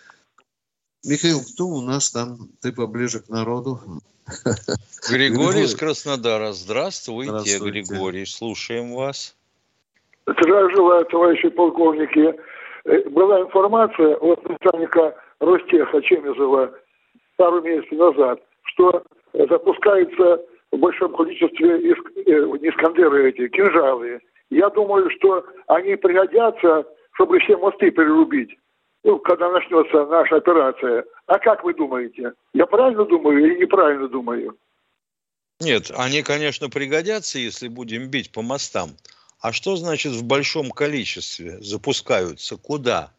Михаил, 1.04 1.42
кто 1.42 1.66
у 1.66 1.80
нас 1.80 2.10
там? 2.10 2.48
Ты 2.60 2.72
поближе 2.72 3.20
к 3.20 3.28
народу. 3.28 4.02
Григорий 5.08 5.64
из 5.64 5.74
Краснодара. 5.74 6.52
Здравствуйте, 6.52 7.30
Здравствуйте, 7.30 7.70
Григорий. 7.70 8.26
Слушаем 8.26 8.94
вас. 8.94 9.34
Здравия 10.28 10.76
желаю, 10.76 11.04
товарищи 11.06 11.48
полковники. 11.48 12.34
Э, 12.84 13.08
была 13.08 13.40
информация 13.40 14.16
от 14.16 14.46
начальника 14.46 15.16
Ростеха 15.40 16.02
Чемизова 16.02 16.70
пару 17.36 17.62
месяцев 17.62 17.92
назад, 17.92 18.40
что 18.64 19.02
запускаются 19.32 20.42
в 20.70 20.76
большом 20.76 21.14
количестве 21.14 21.80
иск, 21.80 22.10
э, 22.16 22.30
искандеры 22.60 23.30
эти, 23.30 23.48
кинжалы. 23.48 24.20
Я 24.50 24.68
думаю, 24.68 25.08
что 25.16 25.46
они 25.66 25.96
пригодятся, 25.96 26.84
чтобы 27.12 27.38
все 27.38 27.56
мосты 27.56 27.90
перерубить, 27.90 28.50
ну, 29.04 29.18
когда 29.20 29.50
начнется 29.50 30.04
наша 30.06 30.36
операция. 30.36 31.04
А 31.26 31.38
как 31.38 31.64
вы 31.64 31.72
думаете? 31.72 32.34
Я 32.52 32.66
правильно 32.66 33.06
думаю 33.06 33.38
или 33.38 33.60
неправильно 33.60 34.08
думаю? 34.08 34.56
Нет, 35.60 35.90
они, 35.96 36.22
конечно, 36.22 36.68
пригодятся, 36.68 37.38
если 37.38 37.68
будем 37.68 38.10
бить 38.10 38.30
по 38.30 38.42
мостам. 38.42 38.90
А 39.40 39.52
что 39.52 39.76
значит 39.76 40.12
в 40.12 40.24
большом 40.24 40.70
количестве 40.70 41.60
запускаются? 41.62 42.56
Куда? 42.56 43.12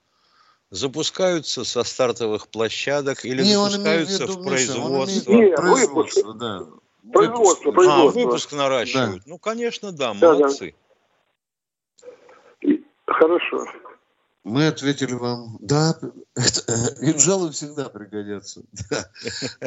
запускаются 0.71 1.63
со 1.63 1.83
стартовых 1.83 2.47
площадок 2.47 3.25
или 3.25 3.41
не, 3.41 3.55
запускаются 3.55 4.25
в, 4.25 4.29
виду, 4.29 4.39
в 4.39 4.45
производство? 4.45 5.31
Нет, 5.31 5.55
производство, 5.55 6.33
да. 6.33 6.67
Производство, 7.11 7.71
производство. 7.71 8.21
А, 8.21 8.25
выпуск 8.25 8.51
наращивают. 8.51 9.23
Да. 9.23 9.23
Ну, 9.25 9.39
конечно, 9.39 9.91
да, 9.91 10.13
молодцы. 10.13 10.75
Да. 12.61 12.69
Хорошо. 13.05 13.65
Мы 14.45 14.67
ответили 14.67 15.13
вам, 15.13 15.57
да, 15.59 15.93
кинжалы 16.33 17.51
всегда 17.51 17.89
пригодятся. 17.89 18.61
Да. 18.89 19.05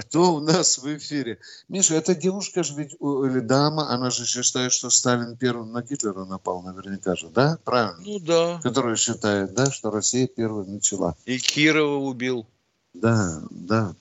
Кто 0.00 0.34
у 0.34 0.40
нас 0.40 0.78
в 0.78 0.96
эфире? 0.96 1.38
Миша, 1.68 1.94
эта 1.94 2.14
девушка 2.14 2.62
же 2.62 2.74
ведь, 2.74 2.94
или 2.94 3.40
дама, 3.40 3.90
она 3.90 4.10
же 4.10 4.24
считает, 4.24 4.72
что 4.72 4.88
Сталин 4.88 5.36
первым 5.36 5.72
на 5.72 5.82
Гитлера 5.82 6.24
напал, 6.24 6.62
наверняка 6.62 7.16
же, 7.16 7.28
да? 7.28 7.58
Правильно? 7.64 8.02
Ну 8.02 8.18
да. 8.20 8.60
Которая 8.62 8.96
считает, 8.96 9.52
да, 9.52 9.66
что 9.70 9.90
Россия 9.90 10.26
первая 10.26 10.64
начала. 10.64 11.16
И 11.26 11.38
Кирова 11.38 11.98
убил. 11.98 12.46
Да, 12.94 13.42
да. 13.50 13.94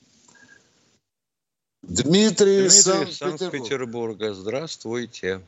Дмитрий, 1.83 2.69
Дмитрий 2.69 2.69
Санкт-Петербурга. 2.69 4.33
Здравствуйте. 4.33 5.41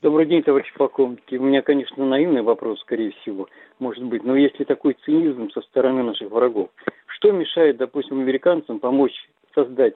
Добрый 0.00 0.26
день, 0.26 0.42
товарищ 0.42 0.72
полковники. 0.78 1.34
У 1.34 1.42
меня, 1.42 1.60
конечно, 1.60 2.06
наивный 2.06 2.40
вопрос, 2.40 2.80
скорее 2.80 3.12
всего 3.20 3.48
может 3.80 4.04
быть. 4.04 4.24
Но 4.24 4.36
если 4.36 4.64
такой 4.64 4.96
цинизм 5.04 5.50
со 5.50 5.60
стороны 5.62 6.02
наших 6.02 6.30
врагов, 6.30 6.70
что 7.06 7.32
мешает, 7.32 7.76
допустим, 7.76 8.20
американцам 8.20 8.78
помочь 8.78 9.14
создать 9.54 9.94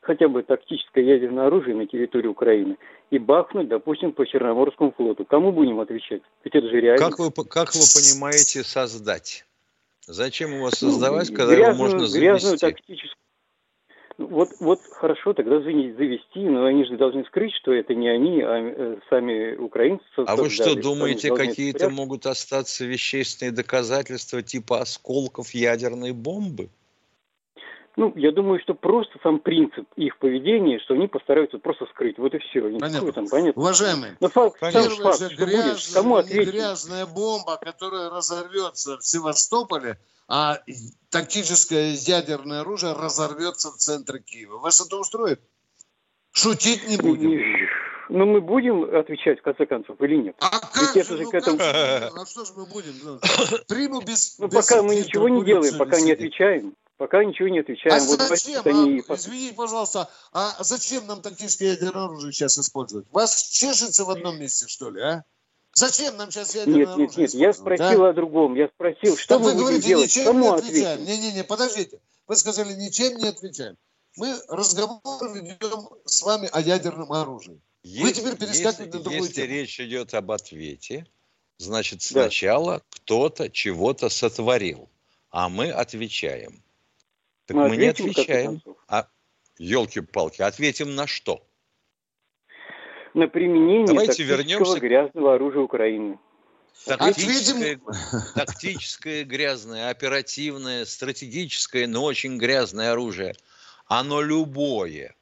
хотя 0.00 0.28
бы 0.28 0.42
тактическое 0.42 1.04
ядерное 1.04 1.46
оружие 1.46 1.76
на 1.76 1.86
территории 1.86 2.28
Украины 2.28 2.76
и 3.10 3.18
бахнуть, 3.18 3.68
допустим, 3.68 4.12
по 4.12 4.26
Черноморскому 4.26 4.92
флоту. 4.92 5.24
Кому 5.24 5.52
будем 5.52 5.80
отвечать? 5.80 6.22
Ведь 6.44 6.54
это 6.54 6.68
же 6.68 6.80
реально. 6.80 7.04
Как 7.04 7.18
вы, 7.18 7.30
как 7.30 7.74
вы 7.74 7.80
понимаете 7.94 8.62
создать? 8.62 9.44
Зачем 10.06 10.52
его 10.52 10.70
создавать, 10.70 11.30
ну, 11.30 11.36
когда 11.36 11.54
грязную, 11.54 11.74
его 11.74 11.84
можно 11.84 12.06
завести? 12.06 12.20
Грязную 12.20 12.58
тактическую 12.58 13.19
вот, 14.20 14.50
вот 14.60 14.80
хорошо 14.92 15.32
тогда 15.32 15.60
завести, 15.60 16.40
но 16.40 16.64
они 16.64 16.84
же 16.84 16.96
должны 16.96 17.24
скрыть, 17.24 17.54
что 17.54 17.72
это 17.72 17.94
не 17.94 18.08
они, 18.08 18.42
а 18.42 18.58
э, 18.58 18.96
сами 19.08 19.56
украинцы. 19.56 20.04
А 20.16 20.36
вы 20.36 20.50
что, 20.50 20.74
думаете, 20.74 21.34
какие-то 21.34 21.90
могут 21.90 22.26
остаться 22.26 22.84
вещественные 22.84 23.52
доказательства 23.52 24.42
типа 24.42 24.80
осколков 24.80 25.50
ядерной 25.50 26.12
бомбы? 26.12 26.68
Ну, 27.96 28.12
я 28.16 28.30
думаю, 28.30 28.60
что 28.60 28.74
просто 28.74 29.18
сам 29.22 29.40
принцип 29.40 29.86
их 29.96 30.18
поведения, 30.18 30.78
что 30.78 30.94
они 30.94 31.08
постараются 31.08 31.58
просто 31.58 31.86
скрыть. 31.86 32.18
Вот 32.18 32.34
и 32.34 32.38
все. 32.38 32.62
Понятно. 32.78 33.12
Там, 33.12 33.28
понятно. 33.28 33.60
Уважаемые, 33.60 34.16
Но 34.20 34.28
факт, 34.28 34.60
сам 34.60 34.72
факт, 34.72 35.18
же 35.18 35.36
гряз, 35.36 35.92
Кому 35.92 36.22
грязная 36.22 37.06
бомба, 37.06 37.56
которая 37.56 38.08
разорвется 38.10 38.98
в 38.98 39.04
Севастополе, 39.04 39.98
а 40.28 40.60
тактическое 41.10 41.94
ядерное 41.94 42.60
оружие 42.60 42.92
разорвется 42.92 43.70
в 43.72 43.76
центре 43.76 44.20
Киева. 44.20 44.58
Вас 44.58 44.80
это 44.80 44.96
устроит? 44.96 45.40
Шутить 46.30 46.88
не 46.88 46.96
будем. 46.96 47.68
Ну, 48.08 48.26
мы 48.26 48.40
будем 48.40 48.82
отвечать, 48.96 49.38
в 49.38 49.42
конце 49.42 49.66
концов, 49.66 50.00
или 50.00 50.16
нет? 50.16 50.36
А 50.40 50.50
как 50.50 50.94
же, 50.94 51.04
же 51.04 51.22
ну, 51.22 51.30
к 51.30 51.34
этому... 51.34 51.58
как 51.58 51.66
а 51.68 52.26
что 52.26 52.44
же 52.44 52.52
мы 52.56 52.66
будем? 52.66 53.20
Приму 53.68 54.00
без... 54.00 54.36
Ну, 54.38 54.48
без 54.48 54.54
пока 54.54 54.82
мы 54.82 54.96
ничего 54.96 55.28
не 55.28 55.44
делаем, 55.44 55.78
пока 55.78 56.00
не 56.00 56.12
отвечаем. 56.12 56.74
Пока 57.00 57.24
ничего 57.24 57.48
не 57.48 57.60
отвечаем. 57.60 57.94
А 57.94 58.04
вот 58.04 58.20
зачем? 58.20 58.60
Они... 58.66 59.02
А, 59.08 59.14
извините, 59.14 59.54
пожалуйста, 59.54 60.10
а 60.34 60.62
зачем 60.62 61.06
нам 61.06 61.22
тактическое 61.22 61.70
ядерное 61.70 62.04
оружие 62.04 62.30
сейчас 62.30 62.58
использовать? 62.58 63.06
Вас 63.10 63.42
чешется 63.42 64.04
в 64.04 64.10
одном 64.10 64.38
месте, 64.38 64.66
что 64.68 64.90
ли, 64.90 65.00
а? 65.00 65.24
Зачем 65.72 66.18
нам 66.18 66.30
сейчас 66.30 66.54
ядерное 66.54 66.76
нет, 66.76 66.88
оружие? 66.88 67.06
Нет, 67.06 67.16
нет, 67.16 67.32
нет, 67.32 67.40
я 67.40 67.52
спросил 67.54 68.00
да? 68.00 68.08
о 68.10 68.12
другом. 68.12 68.54
Я 68.54 68.68
спросил, 68.68 69.16
что 69.16 69.38
так 69.38 69.40
мы 69.40 69.52
вы 69.52 69.60
говорите, 69.60 69.88
делать? 69.88 70.10
ничем 70.10 70.24
Кому 70.26 70.40
не 70.42 70.58
отвечаем. 70.58 71.04
Не-не-не, 71.06 71.42
подождите. 71.42 72.00
Вы 72.26 72.36
сказали, 72.36 72.74
ничем 72.74 73.16
не 73.16 73.28
отвечаем. 73.28 73.78
Мы 74.18 74.38
разговор 74.48 75.32
ведем 75.32 75.88
с 76.04 76.20
вами 76.20 76.50
о 76.52 76.60
ядерном 76.60 77.14
оружии. 77.14 77.62
Если, 77.82 78.02
вы 78.02 78.12
теперь 78.12 78.36
перескакиваете 78.36 78.98
на 78.98 79.02
другую 79.02 79.22
Если 79.22 79.32
тему. 79.32 79.46
речь 79.46 79.80
идет 79.80 80.12
об 80.12 80.32
ответе, 80.32 81.06
значит, 81.56 82.02
сначала 82.02 82.74
да. 82.74 82.84
кто-то 82.90 83.48
чего-то 83.48 84.10
сотворил, 84.10 84.90
а 85.30 85.48
мы 85.48 85.70
отвечаем. 85.70 86.62
Так 87.50 87.56
мы, 87.56 87.68
мы 87.68 87.76
не 87.76 87.86
отвечаем. 87.88 88.62
А, 88.86 89.08
елки-палки, 89.58 90.40
ответим 90.40 90.94
на 90.94 91.08
что? 91.08 91.42
на 93.14 93.28
применение 93.28 93.86
Давайте 93.86 94.22
вернемся... 94.22 94.78
грязного 94.78 95.34
оружия 95.34 95.62
Украины. 95.62 96.18
Тактическое, 96.86 97.80
тактическое 98.36 99.24
грязное, 99.24 99.90
оперативное, 99.90 100.84
стратегическое, 100.84 101.86
но 101.86 102.04
очень 102.04 102.38
грязное 102.38 102.92
оружие. 102.92 103.34
Оно 103.86 104.22
любое 104.22 105.16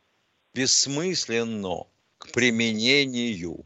бессмысленно 0.54 1.86
к 2.18 2.30
применению. 2.32 3.64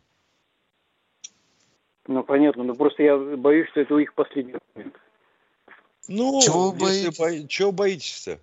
Ну, 2.07 2.23
понятно. 2.23 2.63
Но 2.63 2.75
просто 2.75 3.03
я 3.03 3.17
боюсь, 3.17 3.69
что 3.71 3.81
это 3.81 3.95
у 3.95 3.99
их 3.99 4.15
последний 4.15 4.55
момент. 4.75 4.95
Ну, 6.09 6.41
чего, 6.43 6.73
боитесь? 6.73 7.19
Бо... 7.19 7.49
чего 7.49 7.73
боитесь-то? 7.73 8.39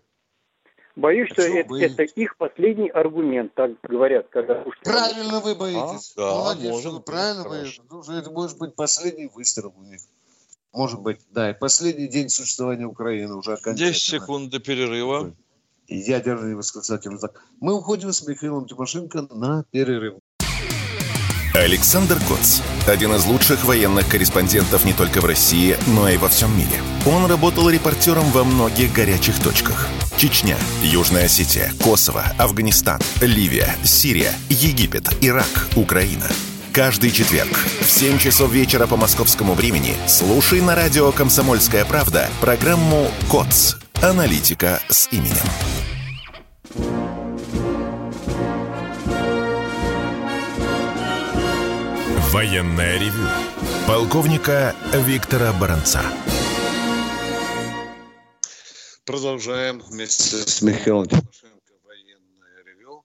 Боюсь, 0.95 1.29
что 1.31 1.41
это, 1.43 1.75
это 1.75 2.03
их 2.03 2.35
последний 2.37 2.89
аргумент, 2.89 3.53
так 3.53 3.71
говорят, 3.83 4.27
когда 4.29 4.61
уж... 4.63 4.77
Правильно 4.83 5.39
вы 5.39 5.55
боитесь. 5.55 6.13
А, 6.17 6.21
да, 6.21 6.29
Молодец, 6.31 6.71
может 6.71 6.93
вы 6.93 6.99
правильно 7.01 7.43
боитесь. 7.43 7.81
Ну, 7.89 8.01
это 8.01 8.31
может 8.31 8.57
быть 8.57 8.75
последний 8.75 9.27
выстрел 9.33 9.73
у 9.77 9.83
них. 9.83 10.01
Может 10.73 11.01
быть, 11.01 11.19
да. 11.31 11.51
И 11.51 11.53
последний 11.53 12.07
день 12.07 12.29
существования 12.29 12.85
Украины 12.85 13.35
уже 13.35 13.53
окончательно. 13.53 13.93
10 13.93 14.03
секунд 14.03 14.49
до 14.51 14.59
перерыва. 14.59 15.33
Ядерный 15.87 16.55
восклицательный 16.55 17.17
знак. 17.17 17.43
Мы 17.59 17.75
уходим 17.75 18.13
с 18.13 18.27
Михаилом 18.27 18.67
Тимошенко 18.67 19.27
на 19.31 19.63
перерыв. 19.71 20.15
Александр 21.55 22.17
Коц. 22.27 22.61
Один 22.87 23.13
из 23.13 23.25
лучших 23.25 23.65
военных 23.65 24.07
корреспондентов 24.07 24.85
не 24.85 24.93
только 24.93 25.19
в 25.19 25.25
России, 25.25 25.75
но 25.87 26.07
и 26.07 26.17
во 26.17 26.29
всем 26.29 26.55
мире. 26.55 26.81
Он 27.07 27.25
работал 27.25 27.69
репортером 27.69 28.25
во 28.25 28.43
многих 28.43 28.93
горячих 28.93 29.41
точках. 29.41 29.87
Чечня, 30.19 30.57
Южная 30.83 31.27
Осетия, 31.27 31.71
Косово, 31.81 32.25
Афганистан, 32.37 32.99
Ливия, 33.21 33.73
Сирия, 33.85 34.33
Египет, 34.49 35.07
Ирак, 35.21 35.69
Украина. 35.77 36.25
Каждый 36.73 37.11
четверг 37.11 37.57
в 37.79 37.89
7 37.89 38.17
часов 38.17 38.51
вечера 38.51 38.85
по 38.85 38.97
московскому 38.97 39.53
времени 39.53 39.95
слушай 40.07 40.59
на 40.59 40.75
радио 40.75 41.13
«Комсомольская 41.13 41.85
правда» 41.85 42.27
программу 42.41 43.09
«КОЦ. 43.31 43.77
Аналитика 44.01 44.81
с 44.89 45.07
именем». 45.13 45.37
Военная 52.33 52.99
ревю. 52.99 53.25
Полковника 53.87 54.75
Виктора 54.93 55.53
Баранца. 55.53 56.01
Продолжаем 59.09 59.81
вместе 59.89 60.37
с 60.37 60.61
Михаилом 60.61 61.07
Тимошенко 61.07 61.73
военное 61.83 62.63
ревю. 62.63 63.01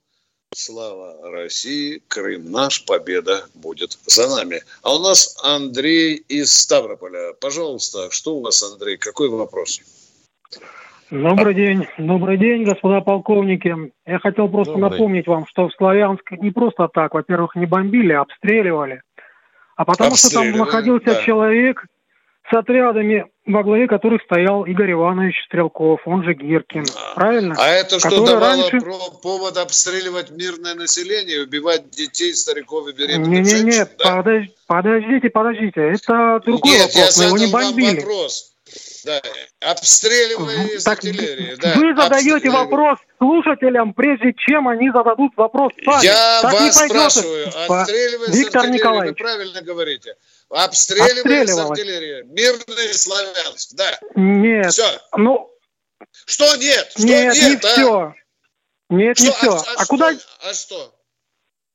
Слава 0.55 1.31
России, 1.31 2.03
Крым 2.09 2.53
наш, 2.53 2.85
победа 2.85 3.47
будет 3.55 3.97
за 4.05 4.29
нами. 4.29 4.61
А 4.83 4.97
у 4.97 4.99
нас 4.99 5.35
Андрей 5.43 6.17
из 6.17 6.53
Ставрополя. 6.53 7.33
Пожалуйста, 7.41 8.11
что 8.11 8.37
у 8.37 8.43
вас, 8.43 8.63
Андрей, 8.63 8.99
какой 8.99 9.31
вопрос? 9.31 9.81
Добрый 11.11 11.55
день, 11.55 11.87
добрый 11.97 12.37
день, 12.37 12.65
господа 12.65 13.01
полковники. 13.01 13.75
Я 14.05 14.19
хотел 14.19 14.51
просто 14.51 14.75
добрый. 14.75 14.91
напомнить 14.91 15.27
вам, 15.27 15.47
что 15.47 15.71
в 15.71 15.73
Славянск 15.73 16.33
не 16.33 16.51
просто 16.51 16.87
так, 16.89 17.15
во-первых, 17.15 17.57
не 17.57 17.65
бомбили, 17.65 18.13
а 18.13 18.21
обстреливали. 18.21 19.01
А 19.75 19.87
потому 19.87 20.17
что 20.17 20.31
там 20.35 20.51
находился 20.51 21.15
да. 21.15 21.23
человек 21.23 21.87
с 22.51 22.53
отрядами, 22.53 23.25
во 23.47 23.63
главе 23.63 23.87
которых 23.87 24.23
стоял 24.23 24.65
Игорь 24.65 24.93
Иванович 24.93 25.45
Стрелков, 25.47 26.01
он 26.07 26.25
же 26.25 26.35
Гиркин. 26.35 26.87
А, 26.97 27.15
Правильно? 27.15 27.55
А 27.59 27.69
это 27.69 27.99
что 27.99 28.25
давало 28.25 28.71
раньше... 28.71 28.81
повод 29.23 29.57
обстреливать 29.59 30.31
мирное 30.31 30.75
население, 30.75 31.43
убивать 31.43 31.91
детей, 31.91 32.35
стариков 32.35 32.89
и 32.89 32.93
беременных 32.93 33.29
не, 33.29 33.39
не, 33.41 33.45
женщин? 33.45 33.69
Нет, 33.69 33.97
да? 33.99 34.17
подож... 34.17 34.45
подождите, 34.67 35.31
подождите. 35.31 35.81
Это 35.81 36.41
другой 36.45 36.73
нет, 36.73 36.95
вопрос, 36.95 37.19
мы 37.19 37.25
его 37.25 37.39
не 37.39 37.47
бомбили. 37.53 38.01
вопрос. 38.01 38.54
Да, 39.05 39.21
обстреливали 39.61 40.77
из 40.77 40.85
так 40.85 40.99
артиллерии. 40.99 41.57
Да, 41.57 41.75
вы 41.75 41.95
задаете 41.95 42.49
вопрос 42.51 42.99
слушателям, 43.19 43.93
прежде 43.93 44.33
чем 44.35 44.67
они 44.69 44.91
зададут 44.91 45.33
вопрос 45.37 45.73
сами. 45.85 46.05
Я 46.05 46.41
так 46.43 46.53
вас 46.55 46.77
спрашиваю, 46.77 47.49
обстреливали 47.69 48.31
Виктор 48.37 48.69
Николаевич. 48.71 49.19
вы 49.19 49.25
правильно 49.25 49.63
говорите. 49.63 50.17
Обстреливали 50.49 51.45
из 51.45 51.59
артиллерии. 51.59 52.23
Мирный 52.25 52.95
Славянск, 52.95 53.75
да. 53.75 53.99
Нет. 54.15 54.73
Все. 54.73 54.87
Ну, 55.17 55.51
что 56.27 56.57
нет? 56.57 56.91
Что 56.93 57.03
нет, 57.03 57.35
нет, 57.35 57.63
не 57.63 57.69
а? 57.69 57.73
все. 57.73 58.15
Нет, 58.89 59.19
что? 59.19 59.27
не 59.27 59.33
все. 59.33 59.51
А, 59.51 59.59
а, 59.59 59.83
а 59.83 59.87
куда? 59.87 60.13
А 60.43 60.55
что? 60.55 60.95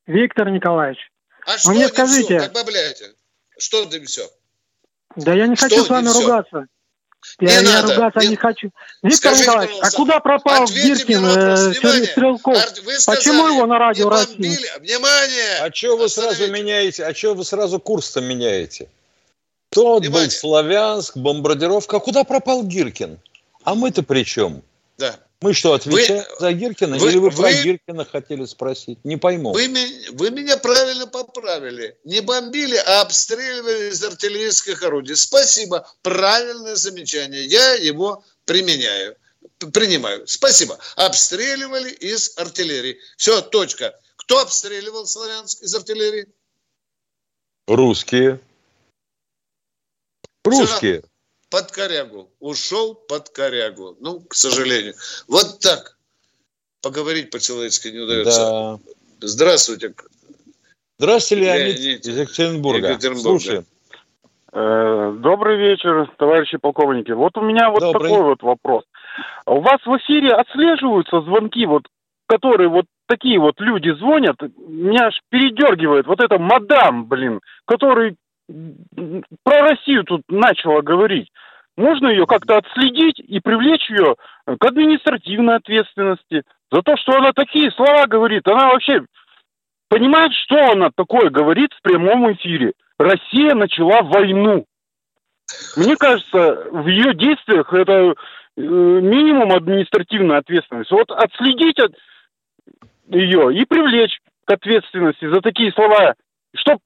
Виктор 0.06 0.50
Николаевич. 0.50 0.98
А 1.46 1.58
что 1.58 1.70
мне 1.70 1.88
скажите. 1.88 2.38
Все? 2.38 2.48
Как 2.48 2.52
Что 3.58 3.86
ты 3.86 4.04
все? 4.04 4.28
Да 5.16 5.34
я 5.34 5.46
не 5.46 5.56
что 5.56 5.68
хочу 5.68 5.84
с 5.84 5.88
вами 5.88 6.08
все? 6.08 6.20
ругаться. 6.20 6.56
Я, 6.58 6.64
не 7.40 7.52
я 7.52 7.62
надо. 7.62 7.94
ругаться 7.94 8.20
не, 8.20 8.28
не 8.28 8.36
хочу. 8.36 8.70
Виктор 9.02 9.32
Скажите, 9.32 9.42
Николаевич, 9.42 9.76
а 9.82 9.90
куда 9.90 10.20
пропал 10.20 10.66
Гиркин, 10.66 11.24
э, 11.24 11.72
Стрелков? 11.74 12.56
Вы 12.84 12.92
сказали, 12.94 13.18
Почему 13.18 13.48
его 13.48 13.66
на 13.66 13.78
радио 13.78 14.08
России? 14.08 14.58
Внимание! 14.78 15.58
А 15.60 15.72
что 15.72 15.96
вы 15.96 16.08
сразу 16.08 16.50
меняете? 16.50 17.04
А 17.04 17.14
что 17.14 17.34
вы 17.34 17.44
сразу 17.44 17.78
курс-то 17.78 18.20
меняете? 18.20 18.88
Тот 19.70 20.02
Внимание. 20.02 20.26
был 20.26 20.30
Славянск, 20.30 21.16
бомбардировка. 21.16 21.98
А 21.98 22.00
куда 22.00 22.24
пропал 22.24 22.64
Гиркин? 22.64 23.18
А 23.64 23.74
мы-то 23.74 24.02
при 24.02 24.24
чем? 24.24 24.62
Да. 24.98 25.16
Мы 25.42 25.54
что, 25.54 25.72
отвечаем 25.72 26.22
вы, 26.32 26.36
за 26.38 26.52
Гиркина? 26.52 26.98
Вы, 26.98 27.08
Или 27.08 27.16
вы, 27.16 27.30
вы 27.30 27.36
про 27.36 27.50
Гиркина 27.50 28.04
хотели 28.04 28.44
спросить? 28.44 29.02
Не 29.04 29.16
пойму. 29.16 29.52
Вы, 29.52 29.68
вы 30.12 30.30
меня 30.30 30.58
правильно 30.58 31.06
поправили. 31.06 31.98
Не 32.04 32.20
бомбили, 32.20 32.76
а 32.76 33.00
обстреливали 33.00 33.90
из 33.90 34.04
артиллерийских 34.04 34.82
орудий. 34.82 35.16
Спасибо. 35.16 35.90
Правильное 36.02 36.76
замечание. 36.76 37.46
Я 37.46 37.72
его 37.74 38.22
применяю. 38.44 39.16
Принимаю. 39.72 40.26
Спасибо. 40.26 40.78
Обстреливали 40.96 41.90
из 41.90 42.36
артиллерии. 42.36 42.98
Все, 43.16 43.40
точка. 43.40 43.98
Кто 44.16 44.40
обстреливал 44.40 45.06
Славянск 45.06 45.62
из 45.62 45.74
артиллерии? 45.74 46.28
Русские. 47.66 48.40
Русские. 50.44 51.00
Все 51.00 51.09
под 51.50 51.70
корягу. 51.72 52.30
Ушел 52.40 52.94
под 52.94 53.28
корягу. 53.30 53.96
Ну, 54.00 54.20
к 54.20 54.34
сожалению. 54.34 54.94
Вот 55.28 55.58
так. 55.60 55.96
Поговорить 56.82 57.30
по-человечески 57.30 57.88
не 57.88 57.98
удается. 57.98 58.40
Да. 58.40 58.78
Здравствуйте. 59.20 59.94
Здравствуйте, 60.98 61.44
Леонид, 61.44 61.78
Леонид 61.78 62.06
из 62.06 62.18
Екатеринбурга. 62.18 62.88
Екатеринбурга. 62.90 63.22
Слушаем. 63.22 63.64
Э, 64.52 65.16
добрый 65.18 65.58
вечер, 65.58 66.10
товарищи 66.18 66.58
полковники. 66.58 67.12
Вот 67.12 67.36
у 67.36 67.42
меня 67.42 67.70
вот 67.70 67.80
Добрый. 67.80 68.10
такой 68.10 68.24
вот 68.24 68.42
вопрос. 68.42 68.84
У 69.46 69.60
вас 69.60 69.80
в 69.84 69.96
эфире 69.98 70.32
отслеживаются 70.32 71.20
звонки, 71.20 71.66
вот, 71.66 71.84
которые 72.26 72.68
вот 72.68 72.86
такие 73.06 73.38
вот 73.38 73.60
люди 73.60 73.90
звонят, 73.90 74.36
меня 74.66 75.06
аж 75.06 75.20
передергивает. 75.28 76.06
Вот 76.06 76.20
это 76.20 76.38
мадам, 76.38 77.06
блин, 77.06 77.40
который 77.64 78.16
про 79.44 79.60
Россию 79.68 80.04
тут 80.04 80.22
начала 80.28 80.82
говорить. 80.82 81.30
Можно 81.76 82.08
ее 82.08 82.26
как-то 82.26 82.58
отследить 82.58 83.20
и 83.20 83.40
привлечь 83.40 83.88
ее 83.88 84.16
к 84.46 84.64
административной 84.64 85.56
ответственности 85.56 86.42
за 86.70 86.82
то, 86.82 86.96
что 86.96 87.16
она 87.16 87.32
такие 87.32 87.70
слова 87.70 88.06
говорит. 88.06 88.46
Она 88.46 88.68
вообще 88.68 89.04
понимает, 89.88 90.32
что 90.34 90.72
она 90.72 90.90
такое 90.94 91.30
говорит 91.30 91.72
в 91.72 91.82
прямом 91.82 92.32
эфире. 92.32 92.72
Россия 92.98 93.54
начала 93.54 94.02
войну. 94.02 94.66
Мне 95.76 95.96
кажется, 95.96 96.68
в 96.70 96.86
ее 96.86 97.14
действиях 97.14 97.72
это 97.72 97.92
э, 97.92 98.12
минимум 98.56 99.52
административная 99.52 100.38
ответственность. 100.38 100.90
Вот 100.90 101.10
отследить 101.10 101.78
от 101.78 101.92
ее 103.08 103.54
и 103.54 103.64
привлечь 103.64 104.20
к 104.44 104.52
ответственности 104.52 105.28
за 105.28 105.40
такие 105.40 105.72
слова, 105.72 106.14
чтобы 106.54 106.80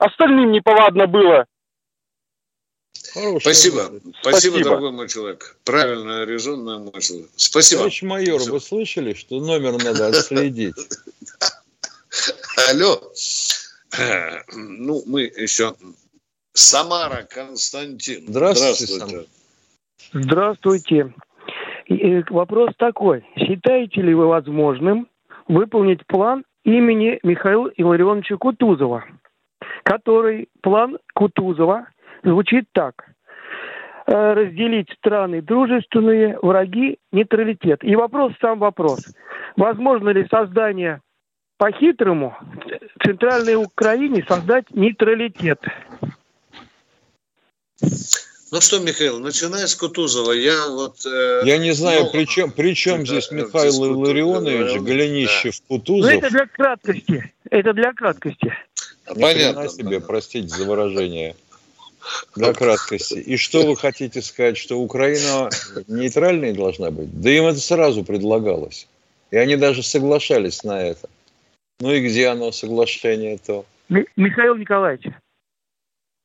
остальным 0.00 0.50
неповадно 0.50 1.06
было. 1.06 1.46
Хорошая 3.12 3.40
Спасибо. 3.40 3.80
Спасибо. 3.82 4.12
Спасибо, 4.20 4.64
дорогой 4.64 4.92
мой 4.92 5.08
человек. 5.08 5.56
Правильно, 5.64 6.24
резонная 6.24 6.78
мысль. 6.78 7.26
Спасибо. 7.36 7.80
Товарищ 7.80 8.02
майор, 8.02 8.40
Спасибо. 8.40 8.54
вы 8.54 8.60
слышали, 8.60 9.14
что 9.14 9.40
номер 9.40 9.72
надо 9.82 10.08
отследить? 10.08 10.74
Алло. 12.68 13.00
Ну, 14.54 15.02
мы 15.06 15.22
еще... 15.22 15.74
Самара 16.52 17.22
Константин. 17.30 18.24
Здравствуйте. 18.26 19.26
Здравствуйте. 20.12 21.14
Вопрос 22.30 22.70
такой. 22.76 23.24
Считаете 23.36 24.02
ли 24.02 24.14
вы 24.14 24.26
возможным 24.26 25.08
выполнить 25.48 26.04
план 26.06 26.44
имени 26.64 27.18
Михаила 27.22 27.68
Илларионовича 27.76 28.36
Кутузова? 28.36 29.04
Который 29.82 30.48
план 30.62 30.98
Кутузова 31.14 31.86
звучит 32.22 32.66
так. 32.72 33.10
Э, 34.06 34.32
разделить 34.32 34.90
страны 34.98 35.40
дружественные, 35.40 36.36
враги, 36.42 36.98
нейтралитет. 37.12 37.84
И 37.84 37.94
вопрос 37.94 38.32
сам 38.40 38.58
вопрос. 38.58 39.06
Возможно 39.56 40.08
ли 40.08 40.26
создание 40.28 41.00
по-хитрому 41.58 42.36
в 42.96 43.04
Центральной 43.06 43.54
Украине 43.54 44.24
создать 44.26 44.70
нейтралитет? 44.70 45.60
Ну 48.52 48.60
что, 48.60 48.80
Михаил, 48.80 49.20
начиная 49.20 49.68
с 49.68 49.76
Кутузова, 49.76 50.32
я 50.32 50.66
вот... 50.68 51.06
Э, 51.06 51.42
я 51.44 51.58
не 51.58 51.70
знаю, 51.70 52.06
ну, 52.06 52.10
при, 52.10 52.24
чем, 52.24 52.50
при 52.50 52.74
чем 52.74 53.06
здесь 53.06 53.30
Михаил 53.30 53.84
Илларионович, 53.84 54.80
Голенищев, 54.80 55.54
да. 55.60 55.66
Кутузов. 55.68 56.10
Ну, 56.10 56.18
это 56.18 56.30
для 56.30 56.46
краткости. 56.46 57.32
Это 57.48 57.72
для 57.72 57.92
краткости. 57.92 58.52
Понятно. 59.14 59.68
себе, 59.68 60.00
простите 60.00 60.48
за 60.48 60.64
выражение. 60.64 61.36
Для 62.34 62.54
краткости. 62.54 63.14
И 63.14 63.36
что 63.36 63.66
вы 63.66 63.76
хотите 63.76 64.22
сказать, 64.22 64.56
что 64.56 64.78
Украина 64.80 65.50
нейтральной 65.86 66.52
должна 66.52 66.90
быть? 66.90 67.20
Да 67.20 67.30
им 67.30 67.44
это 67.46 67.60
сразу 67.60 68.04
предлагалось. 68.04 68.88
И 69.30 69.36
они 69.36 69.56
даже 69.56 69.82
соглашались 69.82 70.64
на 70.64 70.82
это. 70.82 71.08
Ну 71.78 71.92
и 71.92 72.06
где 72.06 72.28
оно, 72.28 72.52
соглашение-то? 72.52 73.64
Михаил 74.16 74.56
Николаевич, 74.56 75.06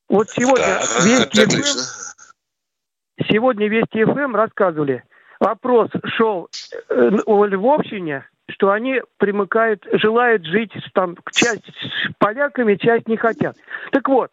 вот 0.08 0.30
сегодня 0.30 0.64
да, 0.64 0.82
Вести 1.04 1.44
ФМ, 1.44 3.24
сегодня 3.28 3.68
Вести 3.68 4.04
ФМ 4.04 4.36
рассказывали, 4.36 5.02
вопрос 5.40 5.90
шел 6.04 6.48
э, 6.88 7.10
о 7.26 7.44
Львовщине, 7.44 8.28
что 8.50 8.70
они 8.70 9.00
примыкают, 9.18 9.86
желают 9.92 10.44
жить 10.44 10.72
там 10.94 11.16
часть 11.32 11.66
с 11.66 12.14
поляками, 12.18 12.76
часть 12.76 13.08
не 13.08 13.16
хотят. 13.16 13.56
Так 13.92 14.08
вот, 14.08 14.30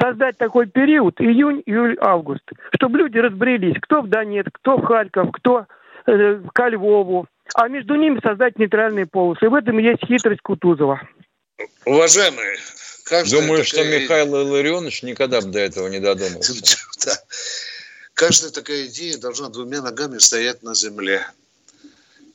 создать 0.00 0.36
такой 0.38 0.66
период, 0.66 1.20
июнь, 1.20 1.62
июль, 1.66 1.96
август, 2.00 2.42
чтобы 2.74 2.98
люди 2.98 3.18
разбрелись, 3.18 3.76
кто 3.80 4.02
в 4.02 4.08
Донецк, 4.08 4.50
кто 4.52 4.76
в 4.76 4.84
Харьков, 4.84 5.30
кто 5.32 5.66
э, 6.06 6.40
ко 6.52 6.68
Львову, 6.68 7.26
а 7.54 7.68
между 7.68 7.94
ними 7.94 8.20
создать 8.22 8.58
нейтральные 8.58 9.06
полосы. 9.06 9.46
И 9.46 9.48
в 9.48 9.54
этом 9.54 9.78
есть 9.78 10.04
хитрость 10.06 10.42
Кутузова. 10.42 11.00
Уважаемые, 11.84 12.56
Думаю, 13.30 13.64
такая... 13.64 13.64
что 13.64 13.84
Михаил 13.84 14.42
Илларионович 14.42 15.02
никогда 15.02 15.40
бы 15.40 15.48
до 15.48 15.58
этого 15.58 15.88
не 15.88 15.98
додумался. 15.98 16.54
Каждая 18.14 18.52
такая 18.52 18.86
идея 18.86 19.18
должна 19.18 19.48
двумя 19.48 19.82
ногами 19.82 20.18
стоять 20.18 20.62
на 20.62 20.74
земле 20.74 21.26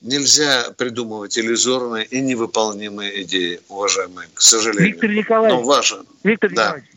Нельзя 0.05 0.71
придумывать 0.77 1.35
иллюзорные 1.35 2.05
и 2.05 2.21
невыполнимые 2.21 3.23
идеи, 3.23 3.59
уважаемые, 3.69 4.29
к 4.35 4.39
сожалению. 4.39 4.91
Виктор 4.93 5.09
Николаевич, 5.09 5.59
Но 5.59 5.63
ваше... 5.63 5.95
Виктор 6.23 6.51
да. 6.51 6.63
Николаевич, 6.63 6.89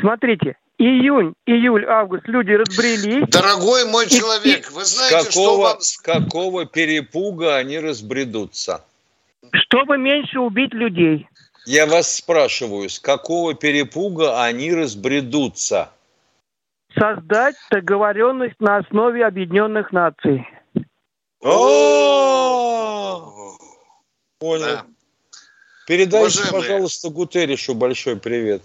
смотрите, 0.00 0.56
июнь, 0.78 1.34
июль, 1.46 1.86
август 1.86 2.26
люди 2.26 2.50
разбрелись. 2.50 3.28
Дорогой 3.28 3.84
мой 3.84 4.08
человек, 4.08 4.72
вы 4.72 4.84
знаете, 4.84 5.18
какого, 5.18 5.30
что 5.30 5.60
вам... 5.60 5.80
С 5.80 5.96
какого 5.98 6.66
перепуга 6.66 7.54
они 7.54 7.78
разбредутся? 7.78 8.84
Чтобы 9.52 9.96
меньше 9.96 10.40
убить 10.40 10.74
людей. 10.74 11.28
Я 11.64 11.86
вас 11.86 12.12
спрашиваю, 12.12 12.90
с 12.90 12.98
какого 12.98 13.54
перепуга 13.54 14.42
они 14.42 14.74
разбредутся? 14.74 15.90
Создать 16.98 17.54
договоренность 17.70 18.58
на 18.58 18.78
основе 18.78 19.24
Объединенных 19.24 19.92
Наций. 19.92 20.44
Понял. 24.38 24.80
Передайте, 25.86 26.42
пожалуйста, 26.50 27.10
Гутеришу 27.10 27.74
большой 27.74 28.16
привет. 28.16 28.62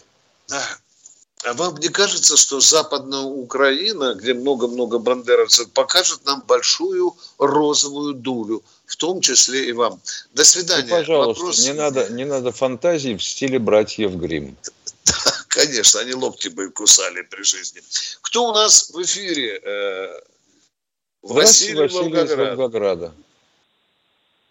А 1.44 1.54
вам 1.54 1.78
не 1.78 1.90
кажется, 1.90 2.38
что 2.38 2.60
Западная 2.62 3.22
Украина, 3.22 4.14
где 4.14 4.34
много-много 4.34 5.00
бандеровцев, 5.00 5.70
покажет 5.72 6.26
нам 6.26 6.42
большую 6.48 7.16
розовую 7.38 8.14
дулю, 8.14 8.64
в 8.86 8.96
том 8.96 9.22
числе 9.22 9.70
и 9.70 9.72
вам? 9.74 10.02
До 10.34 10.44
свидания. 10.46 10.84
Ну, 10.84 10.90
пожалуйста, 10.90 11.42
Вопрос... 11.42 11.66
не, 11.66 11.74
надо, 11.74 12.10
не 12.10 12.26
надо 12.26 12.52
фантазии 12.52 13.16
в 13.16 13.24
стиле 13.24 13.60
братьев 13.60 14.16
Грим. 14.16 14.58
Конечно, 15.48 16.00
они 16.02 16.14
локти 16.14 16.50
бы 16.50 16.70
кусали 16.72 17.22
при 17.24 17.44
жизни. 17.44 17.82
Кто 18.22 18.50
у 18.50 18.54
нас 18.54 18.90
в 18.90 19.02
эфире? 19.02 19.62
Василий, 21.22 21.82
Василий 21.82 22.04
Волгоград. 22.04 22.26
из 22.26 22.38
Волгограда. 22.58 23.12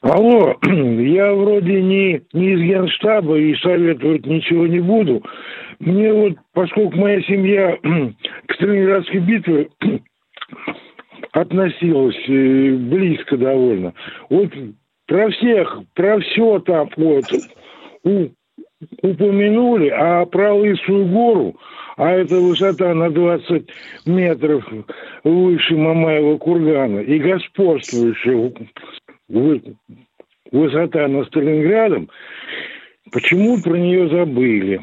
Алло, 0.00 0.56
я 0.62 1.34
вроде 1.34 1.82
не, 1.82 2.22
не 2.32 2.52
из 2.52 2.60
генштаба 2.60 3.38
и 3.38 3.54
советовать 3.56 4.26
ничего 4.26 4.66
не 4.66 4.80
буду. 4.80 5.24
Мне 5.80 6.12
вот, 6.12 6.34
поскольку 6.52 6.96
моя 6.96 7.20
семья 7.22 7.76
к 8.46 8.54
Сталинградской 8.54 9.20
битве 9.20 9.68
относилась 11.32 12.16
э, 12.28 12.76
близко 12.76 13.36
довольно, 13.36 13.94
вот 14.28 14.50
про 15.06 15.30
всех, 15.30 15.80
про 15.94 16.20
все 16.20 16.60
там 16.60 16.90
вот 16.96 17.24
у, 18.04 18.28
упомянули, 19.02 19.88
а 19.88 20.26
про 20.26 20.54
Лысую 20.54 21.06
гору, 21.06 21.56
а 21.98 22.12
это 22.12 22.36
высота 22.36 22.94
на 22.94 23.10
20 23.10 23.66
метров 24.06 24.64
выше 25.24 25.74
Мамаева 25.74 26.38
кургана 26.38 27.00
и 27.00 27.18
господствующая 27.18 28.52
высота 30.52 31.08
над 31.08 31.26
Сталинградом, 31.26 32.08
почему 33.10 33.60
про 33.60 33.76
нее 33.76 34.08
забыли? 34.08 34.80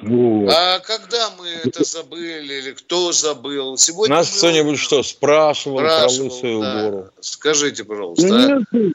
Вот. 0.00 0.50
А 0.50 0.78
когда 0.80 1.28
мы 1.38 1.48
это 1.64 1.84
забыли 1.84 2.54
или 2.62 2.72
кто 2.72 3.12
забыл? 3.12 3.76
Сегодня 3.76 4.16
Нас 4.16 4.38
кто-нибудь 4.38 4.78
что, 4.78 5.02
спрашивал, 5.02 5.78
спрашивал 5.78 6.28
про 6.28 6.34
Лысую 6.34 6.60
да. 6.60 6.82
гору? 6.90 7.04
Скажите, 7.20 7.84
пожалуйста. 7.84 8.28
Да 8.28 8.36
а? 8.36 8.46
нет, 8.72 8.94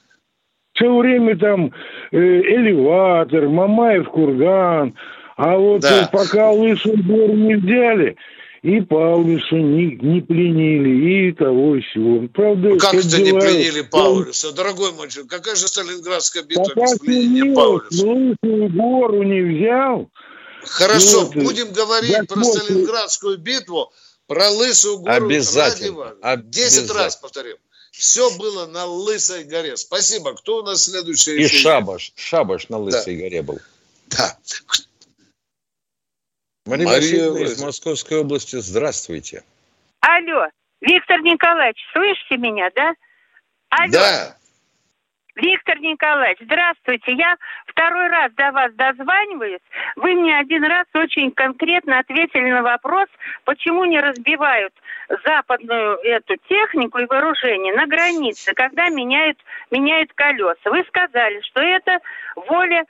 все 0.74 0.98
время 0.98 1.38
там 1.38 1.72
э, 2.12 2.18
элеватор, 2.18 3.48
Мамаев 3.48 4.10
курган, 4.10 4.96
а 5.36 5.58
вот 5.58 5.82
да. 5.82 6.10
пока 6.12 6.52
Лысую 6.52 7.04
гору 7.04 7.34
не 7.34 7.56
взяли, 7.56 8.15
и 8.62 8.80
Паулюса 8.80 9.56
не, 9.56 9.98
не 10.02 10.22
пленили, 10.22 11.30
и 11.30 11.32
того 11.34 11.76
и 11.76 11.82
всего. 11.82 12.28
Правда, 12.30 12.69
ну, 12.69 12.78
как 12.78 12.93
это 12.93 13.22
не 13.22 13.32
пленили 13.32 13.82
Паулюса? 13.82 14.54
Дорогой 14.54 14.93
мой 14.93 15.10
человек, 15.10 15.32
какая 15.32 15.56
же 15.56 15.67
Сталинградская 15.67 16.43
битва 16.43 16.63
Пока 16.63 16.82
без 16.82 17.00
пленения 17.00 17.54
Паулюса? 17.54 18.06
Лысую 18.06 18.69
гору 18.69 19.24
не 19.24 19.41
взял. 19.41 20.10
Хорошо, 20.63 21.26
вот, 21.26 21.36
будем 21.36 21.74
говорить 21.74 22.12
я 22.12 22.24
про. 22.24 22.43
Сталинградскую 22.43 23.38
битву, 23.38 23.91
про 24.28 24.50
Лысую 24.50 25.00
гору. 25.00 25.26
Обязательно. 25.26 26.15
Десять 26.46 26.89
раз 26.89 27.17
повторим. 27.17 27.58
Все 27.91 28.32
было 28.38 28.65
на 28.65 28.86
Лысой 28.86 29.43
горе. 29.43 29.78
Спасибо. 29.78 30.34
Кто 30.36 30.60
у 30.60 30.63
нас 30.63 30.86
следующий? 30.86 31.36
И 31.36 31.48
Шабаш. 31.48 32.13
Шабаш 32.15 32.69
на 32.69 32.80
Лысой 32.80 33.15
да. 33.15 33.22
горе 33.22 33.41
был. 33.41 33.60
Да. 34.08 34.38
Мария, 36.65 36.86
Мария 36.88 37.30
Васильевна 37.30 37.41
из 37.41 37.62
Московской 37.62 38.19
области, 38.19 38.56
здравствуйте. 38.56 39.43
Алло, 39.99 40.47
Виктор 40.80 41.21
Николаевич, 41.21 41.78
слышите 41.91 42.38
меня, 42.38 42.69
да? 42.73 42.93
Алло. 43.69 43.91
Да. 43.91 44.38
Виктор 45.36 45.80
Николаевич, 45.80 46.38
здравствуйте. 46.41 47.13
Я 47.13 47.38
второй 47.65 48.08
раз 48.08 48.32
до 48.34 48.52
вас 48.52 48.72
дозваниваюсь. 48.74 49.62
Вы 49.96 50.13
мне 50.13 50.38
один 50.38 50.63
раз 50.63 50.86
очень 50.93 51.32
конкретно 51.32 52.00
ответили 52.00 52.52
на 52.52 52.62
вопрос, 52.62 53.08
почему 53.43 53.86
не 53.86 54.00
разбивают 54.00 54.74
западную 55.26 55.98
эту 56.04 56.36
технику 56.48 57.00
и 57.00 57.08
вооружение 57.08 57.74
на 57.74 57.88
границе, 57.88 58.54
когда 58.54 58.89
меняют, 58.89 59.39
меняют 59.72 60.13
колеса. 60.13 60.69
Вы 60.69 60.84
сказали, 60.84 61.41
что 61.41 61.62
это 61.62 62.00
воля 62.48 62.86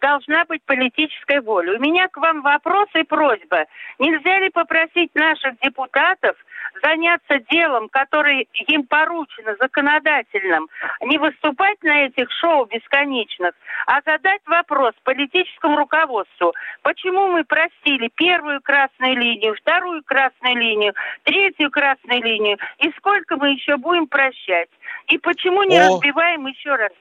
должна 0.00 0.44
быть 0.46 0.62
политическая 0.64 1.42
воля. 1.42 1.78
У 1.78 1.80
меня 1.80 2.08
к 2.08 2.16
вам 2.16 2.40
вопрос 2.40 2.88
и 2.94 3.02
просьба. 3.02 3.66
Нельзя 3.98 4.38
ли 4.38 4.48
попросить 4.48 5.14
наших 5.14 5.58
депутатов 5.60 6.36
заняться 6.82 7.38
делом, 7.50 7.88
которое 7.88 8.46
им 8.52 8.84
поручено 8.84 9.56
законодательным, 9.58 10.68
не 11.02 11.18
выступать 11.18 11.65
на 11.82 12.06
этих 12.06 12.30
шоу 12.32 12.66
бесконечных, 12.66 13.52
а 13.86 14.00
задать 14.04 14.42
вопрос 14.46 14.92
политическому 15.04 15.76
руководству, 15.76 16.54
почему 16.82 17.28
мы 17.28 17.44
простили 17.44 18.10
первую 18.14 18.60
красную 18.60 19.16
линию, 19.16 19.54
вторую 19.54 20.02
красную 20.04 20.56
линию, 20.56 20.94
третью 21.24 21.70
красную 21.70 22.22
линию, 22.22 22.58
и 22.78 22.90
сколько 22.98 23.36
мы 23.36 23.50
еще 23.50 23.76
будем 23.76 24.06
прощать, 24.06 24.68
и 25.08 25.18
почему 25.18 25.62
не 25.64 25.78
О. 25.78 25.88
разбиваем 25.88 26.46
еще 26.46 26.74
раз 26.74 26.92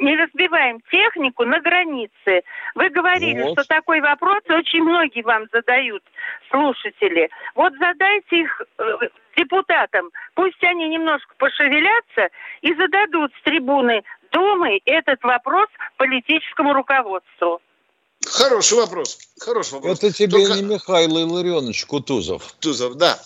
не 0.00 0.16
разбиваем 0.16 0.80
технику 0.90 1.44
на 1.44 1.60
границе. 1.60 2.42
Вы 2.74 2.88
говорили, 2.90 3.42
вот. 3.42 3.52
что 3.52 3.68
такой 3.68 4.00
вопрос 4.00 4.42
очень 4.48 4.82
многие 4.82 5.22
вам 5.22 5.44
задают, 5.52 6.02
слушатели. 6.50 7.30
Вот 7.54 7.72
задайте 7.78 8.40
их 8.40 8.62
э, 8.78 8.82
депутатам. 9.36 10.10
Пусть 10.34 10.62
они 10.64 10.88
немножко 10.88 11.34
пошевелятся 11.38 12.28
и 12.62 12.74
зададут 12.74 13.32
с 13.38 13.42
трибуны 13.42 14.02
Думы 14.32 14.80
этот 14.84 15.22
вопрос 15.22 15.66
политическому 15.96 16.72
руководству. 16.72 17.60
Хороший 18.26 18.78
вопрос. 18.78 19.18
Хороший 19.40 19.74
вопрос. 19.74 19.98
Это 19.98 20.12
тебе 20.12 20.46
Только... 20.46 20.54
не 20.54 20.62
Михаил 20.62 21.18
Илларионович 21.18 21.86
Кутузов. 21.86 22.52
Кутузов, 22.52 22.94
да. 22.94 23.18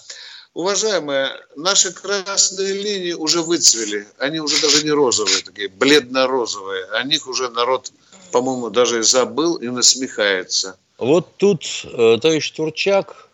Уважаемые, 0.54 1.30
наши 1.56 1.92
красные 1.92 2.74
линии 2.74 3.12
уже 3.12 3.42
выцвели. 3.42 4.06
Они 4.18 4.38
уже 4.38 4.60
даже 4.62 4.84
не 4.84 4.92
розовые, 4.92 5.42
такие 5.42 5.68
бледно-розовые. 5.68 6.84
О 6.92 7.02
них 7.02 7.26
уже 7.26 7.48
народ, 7.50 7.92
по-моему, 8.30 8.70
даже 8.70 9.02
забыл 9.02 9.56
и 9.56 9.66
насмехается. 9.66 10.78
Вот 10.98 11.36
тут 11.38 11.64
э, 11.84 12.18
товарищ 12.22 12.52
Турчак 12.52 13.28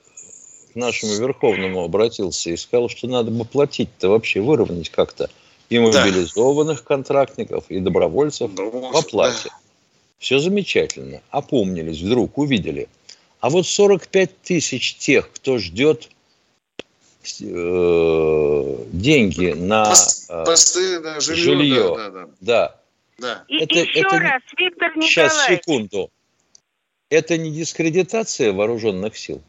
к 0.73 0.77
нашему 0.77 1.15
Верховному 1.17 1.85
обратился 1.85 2.51
и 2.51 2.57
сказал, 2.57 2.89
что 2.89 3.07
надо 3.07 3.31
бы 3.31 3.45
платить-то 3.45 4.09
вообще, 4.09 4.41
выровнять 4.41 4.89
как-то 4.89 5.29
и 5.69 5.79
мобилизованных 5.79 6.79
да. 6.79 6.85
контрактников, 6.85 7.65
и 7.69 7.81
добровольцев 7.81 8.51
ну, 8.57 8.91
в 8.93 8.97
оплате. 8.97 9.51
Да. 9.51 9.59
Все 10.19 10.39
замечательно. 10.39 11.21
Опомнились, 11.29 12.01
вдруг 12.01 12.39
увидели. 12.39 12.89
А 13.41 13.51
вот 13.51 13.67
45 13.67 14.41
тысяч 14.41 14.97
тех, 14.97 15.31
кто 15.31 15.59
ждет 15.59 16.09
э, 17.23 18.85
деньги 18.93 19.53
на 19.53 19.93
э, 20.29 20.45
Посты, 20.45 21.01
на 21.01 21.21
жилье. 21.21 21.45
жилье. 21.45 21.95
Да, 21.97 22.11
да, 22.11 22.29
да. 22.41 22.81
да. 23.19 23.45
И 23.49 23.63
это, 23.63 23.79
еще 23.79 24.01
это... 24.01 24.19
раз, 24.19 24.43
Виктор 24.57 24.89
Николаевич. 24.97 25.13
Сейчас, 25.13 25.47
секунду. 25.47 26.11
Это 27.09 27.37
не 27.37 27.51
дискредитация 27.51 28.53
вооруженных 28.53 29.17
сил? 29.17 29.43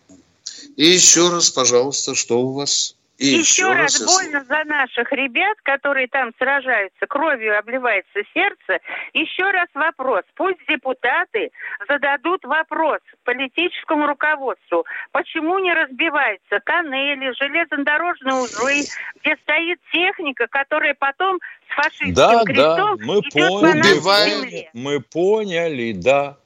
И 0.75 0.85
еще 0.85 1.29
раз, 1.29 1.49
пожалуйста, 1.49 2.15
что 2.15 2.41
у 2.41 2.53
вас? 2.53 2.95
И 3.21 3.27
еще, 3.27 3.39
еще 3.39 3.73
раз, 3.73 3.99
раз 3.99 4.15
больно 4.15 4.43
за 4.45 4.63
наших 4.65 5.11
ребят, 5.11 5.55
которые 5.61 6.07
там 6.07 6.31
сражаются, 6.39 7.05
кровью 7.07 7.57
обливается 7.57 8.19
сердце. 8.33 8.79
Еще 9.13 9.43
раз 9.43 9.67
вопрос. 9.75 10.23
Пусть 10.33 10.57
депутаты 10.67 11.51
зададут 11.87 12.43
вопрос 12.45 12.99
политическому 13.23 14.07
руководству. 14.07 14.85
Почему 15.11 15.59
не 15.59 15.71
разбиваются 15.71 16.59
канели, 16.63 17.31
железнодорожные 17.37 18.35
узлы, 18.37 18.85
где 19.21 19.37
стоит 19.43 19.79
техника, 19.93 20.47
которая 20.47 20.95
потом 20.95 21.39
с 21.69 21.75
фашистским 21.75 22.13
да, 22.15 22.43
крестом 22.43 22.97
да, 22.97 23.05
мы 23.05 23.19
идет 23.19 23.33
поняли, 23.33 23.59
по 23.59 23.75
нашей 23.75 24.69
Мы 24.73 24.99
поняли, 24.99 25.91
да. 25.93 26.37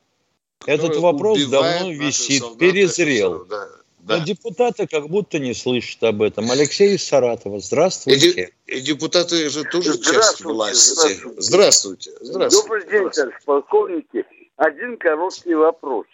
Этот 0.65 0.97
вопрос 0.97 1.45
давно 1.45 1.89
висит, 1.91 2.43
перезрел. 2.59 3.45
Да 3.45 3.65
Да. 4.05 4.17
Но 4.17 4.23
депутаты 4.23 4.85
как 4.85 5.07
будто 5.09 5.39
не 5.39 5.55
слышат 5.55 6.03
об 6.03 6.21
этом. 6.21 6.51
Алексей 6.51 6.95
из 6.95 7.03
Саратова, 7.03 7.59
здравствуйте. 7.59 8.51
И, 8.67 8.77
и 8.77 8.81
депутаты 8.81 9.49
же 9.49 9.63
тоже 9.63 9.97
часть 9.97 10.43
власти. 10.45 11.17
Здравствуйте. 11.37 11.39
Здравствуйте. 11.39 12.11
здравствуйте. 12.21 12.67
Добрый 12.67 12.87
день, 12.87 13.09
товарищ 13.09 13.35
полковники. 13.45 14.25
Один 14.57 14.97
короткий 14.97 15.55
вопрос. 15.55 16.05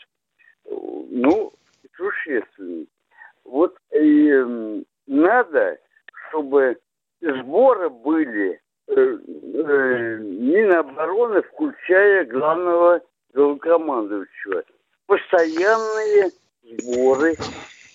Ну, 0.69 1.51
существенный. 1.97 2.87
Вот 3.43 3.75
э, 3.91 4.81
надо, 5.07 5.77
чтобы 6.29 6.77
сборы 7.19 7.89
были 7.89 8.61
э, 8.87 8.93
э, 8.95 10.17
Минобороны, 10.21 11.41
включая 11.41 12.23
главного 12.23 13.01
главкомандующего. 13.33 14.63
Постоянные 15.07 16.31
сборы. 16.63 17.35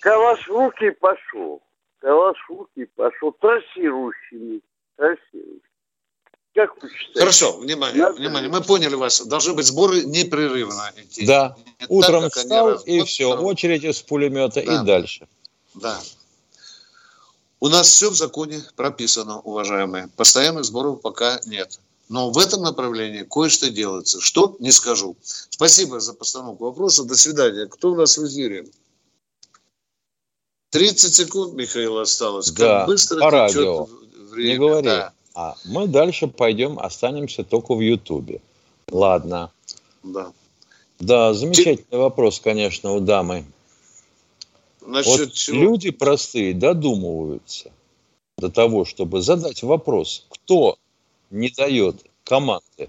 Калаш 0.06 0.46
в 0.46 0.52
руки 0.52 0.90
пошел. 1.00 1.60
Калаш 1.98 2.36
в 2.48 2.52
руки 2.52 2.86
пошел. 2.94 3.32
Трассирующими. 3.40 4.60
Трассирующими. 4.96 5.60
Как 6.54 6.80
вы 6.80 6.88
считаете? 6.90 7.18
Хорошо, 7.18 7.58
внимание, 7.58 8.02
Надо... 8.02 8.14
внимание. 8.14 8.48
Мы 8.48 8.62
поняли 8.62 8.94
вас. 8.94 9.20
Должны 9.26 9.54
быть 9.54 9.66
сборы 9.66 10.04
непрерывно 10.04 10.92
идти. 10.96 11.26
Да. 11.26 11.56
Не 11.80 11.86
Утром 11.88 12.22
так, 12.22 12.34
встал 12.34 12.74
и 12.74 13.02
все. 13.02 13.36
Очередь 13.36 13.82
из 13.82 14.00
пулемета 14.00 14.62
да. 14.64 14.80
и 14.80 14.86
дальше. 14.86 15.26
Да. 15.74 15.98
У 17.58 17.68
нас 17.68 17.88
все 17.88 18.08
в 18.08 18.14
законе 18.14 18.60
прописано, 18.76 19.40
уважаемые. 19.40 20.08
Постоянных 20.16 20.66
сборов 20.66 21.00
пока 21.00 21.40
нет. 21.46 21.80
Но 22.08 22.30
в 22.30 22.38
этом 22.38 22.62
направлении 22.62 23.24
кое-что 23.24 23.70
делается. 23.70 24.20
Что? 24.20 24.54
Не 24.60 24.70
скажу. 24.70 25.16
Спасибо 25.50 25.98
за 25.98 26.14
постановку 26.14 26.66
вопроса. 26.66 27.02
До 27.02 27.16
свидания. 27.16 27.66
Кто 27.66 27.90
у 27.90 27.96
нас 27.96 28.16
в 28.16 28.24
эфире? 28.24 28.66
30 30.78 31.14
секунд, 31.14 31.54
Михаил, 31.54 31.98
осталось. 31.98 32.50
Да, 32.50 32.80
как 32.80 32.86
быстро 32.88 33.20
по 33.20 33.30
радио. 33.30 33.88
Время. 34.30 34.48
Не 34.48 34.58
говори. 34.58 34.86
Да. 34.86 35.12
А 35.34 35.54
мы 35.64 35.86
дальше 35.86 36.28
пойдем, 36.28 36.78
останемся 36.78 37.44
только 37.44 37.74
в 37.74 37.80
Ютубе. 37.80 38.40
Ладно. 38.90 39.50
Да. 40.02 40.32
Да, 40.98 41.34
замечательный 41.34 41.86
Те... 41.90 41.96
вопрос, 41.96 42.40
конечно, 42.40 42.92
у 42.92 43.00
дамы. 43.00 43.44
Насчет 44.86 45.18
вот 45.18 45.32
чего? 45.32 45.56
Люди 45.56 45.90
простые 45.90 46.54
додумываются 46.54 47.70
до 48.38 48.50
того, 48.50 48.84
чтобы 48.84 49.20
задать 49.20 49.62
вопрос, 49.62 50.26
кто 50.30 50.78
не 51.30 51.50
дает 51.50 51.96
команды. 52.24 52.88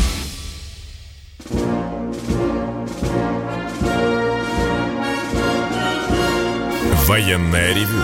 Военная 7.11 7.73
ревю. 7.73 8.01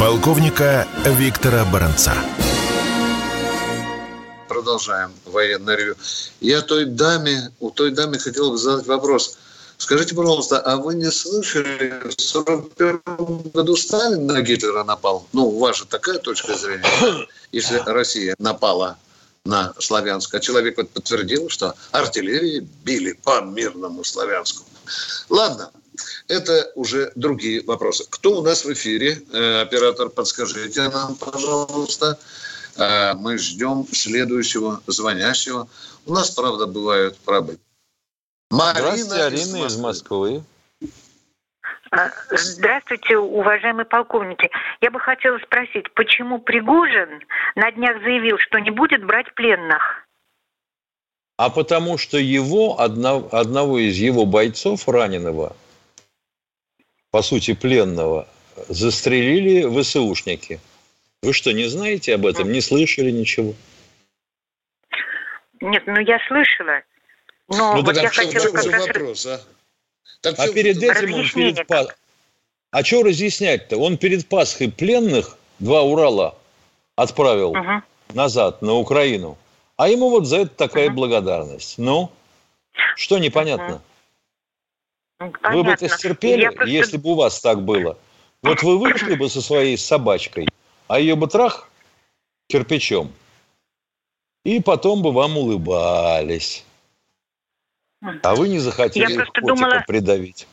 Полковника 0.00 0.88
Виктора 1.04 1.66
Баранца 1.66 2.14
продолжаем 4.48 5.12
военное 5.26 5.76
ревю. 5.76 5.96
Я 6.40 6.62
той 6.62 6.86
даме, 6.86 7.52
у 7.60 7.70
той 7.70 7.90
даме 7.90 8.18
хотел 8.18 8.52
бы 8.52 8.56
задать 8.56 8.86
вопрос. 8.86 9.36
Скажите, 9.76 10.14
пожалуйста, 10.14 10.60
а 10.60 10.78
вы 10.78 10.94
не 10.94 11.10
слышали, 11.10 12.00
в 12.08 12.18
41 12.18 13.50
году 13.52 13.76
Сталин 13.76 14.26
на 14.26 14.40
Гитлера 14.40 14.82
напал? 14.82 15.26
Ну, 15.34 15.50
ваша 15.58 15.84
такая 15.84 16.18
точка 16.18 16.54
зрения, 16.54 17.28
если 17.52 17.82
Россия 17.84 18.34
напала 18.38 18.96
на 19.44 19.74
Славянск. 19.78 20.34
А 20.34 20.40
человек 20.40 20.78
вот 20.78 20.88
подтвердил, 20.88 21.50
что 21.50 21.74
артиллерии 21.90 22.66
били 22.82 23.12
по 23.12 23.42
мирному 23.42 24.04
Славянску. 24.04 24.64
Ладно, 25.28 25.70
это 26.28 26.70
уже 26.74 27.12
другие 27.14 27.62
вопросы. 27.64 28.04
Кто 28.08 28.38
у 28.38 28.42
нас 28.42 28.64
в 28.64 28.72
эфире? 28.72 29.22
Э, 29.32 29.62
оператор, 29.62 30.08
подскажите 30.08 30.88
нам, 30.88 31.16
пожалуйста. 31.16 32.18
А, 32.78 33.14
мы 33.14 33.38
ждем 33.38 33.86
следующего 33.90 34.80
звонящего. 34.86 35.68
У 36.06 36.12
нас, 36.14 36.30
правда, 36.30 36.66
бывают 36.66 37.18
проблемы. 37.18 37.60
Марина 38.50 38.92
Здравствуйте, 38.92 39.22
Арина 39.24 39.66
из 39.66 39.76
Москвы. 39.76 40.42
А, 41.90 42.10
здравствуйте, 42.30 43.16
уважаемые 43.16 43.86
полковники. 43.86 44.50
Я 44.80 44.90
бы 44.90 45.00
хотела 45.00 45.38
спросить, 45.38 45.92
почему 45.94 46.38
Пригожин 46.38 47.22
на 47.56 47.72
днях 47.72 48.02
заявил, 48.02 48.38
что 48.38 48.58
не 48.58 48.70
будет 48.70 49.04
брать 49.04 49.34
пленных? 49.34 50.06
А 51.36 51.50
потому 51.50 51.98
что 51.98 52.18
его, 52.18 52.80
одного, 52.80 53.28
одного 53.32 53.78
из 53.78 53.96
его 53.96 54.26
бойцов 54.26 54.88
раненого, 54.88 55.56
по 57.18 57.22
сути 57.22 57.52
пленного, 57.52 58.28
застрелили 58.68 59.66
ВСУшники. 59.82 60.60
Вы 61.20 61.32
что, 61.32 61.50
не 61.50 61.64
знаете 61.64 62.14
об 62.14 62.24
этом? 62.24 62.52
Не 62.52 62.60
слышали 62.60 63.10
ничего? 63.10 63.54
Нет, 65.60 65.82
ну 65.86 65.98
я 65.98 66.20
слышала. 66.28 66.82
Но 67.48 67.74
ну, 67.74 67.82
вот 67.82 67.96
так, 67.96 68.04
я 68.04 68.08
а 68.08 68.12
хотела 68.12 68.52
как 68.52 68.66
раз... 68.66 68.86
вопрос, 68.86 69.26
а? 69.26 69.40
Так 70.20 70.38
а 70.38 70.46
перед 70.52 70.80
этим 70.80 71.12
он 71.12 71.28
перед 71.28 71.66
Пас... 71.66 71.88
А 72.70 72.84
что 72.84 73.02
разъяснять-то? 73.02 73.78
Он 73.78 73.98
перед 73.98 74.28
Пасхой 74.28 74.70
пленных 74.70 75.36
два 75.58 75.82
Урала 75.82 76.38
отправил 76.94 77.50
угу. 77.50 77.82
назад 78.14 78.62
на 78.62 78.74
Украину. 78.74 79.36
А 79.76 79.88
ему 79.88 80.10
вот 80.10 80.26
за 80.28 80.42
это 80.42 80.54
такая 80.54 80.86
угу. 80.86 80.98
благодарность. 80.98 81.78
Ну, 81.78 82.12
что 82.94 83.18
непонятно? 83.18 83.74
Угу. 83.74 83.82
Вы 85.18 85.64
бы 85.64 85.72
это 85.72 85.88
стерпели, 85.88 86.46
просто... 86.46 86.64
если 86.64 86.96
бы 86.96 87.10
у 87.10 87.14
вас 87.14 87.40
так 87.40 87.62
было? 87.62 87.98
Вот 88.42 88.62
вы 88.62 88.78
вышли 88.78 89.14
бы 89.14 89.28
со 89.28 89.42
своей 89.42 89.76
собачкой 89.76 90.46
а 90.88 90.98
ее 90.98 91.14
бы 91.14 91.28
трах 91.28 91.68
кирпичом, 92.48 93.12
и 94.44 94.60
потом 94.60 95.02
бы 95.02 95.12
вам 95.12 95.36
улыбались. 95.36 96.64
А 98.22 98.34
вы 98.34 98.48
не 98.48 98.58
захотели 98.58 99.12
я 99.12 99.18
котика 99.18 99.40
думала, 99.42 99.84
придавить. 99.86 100.46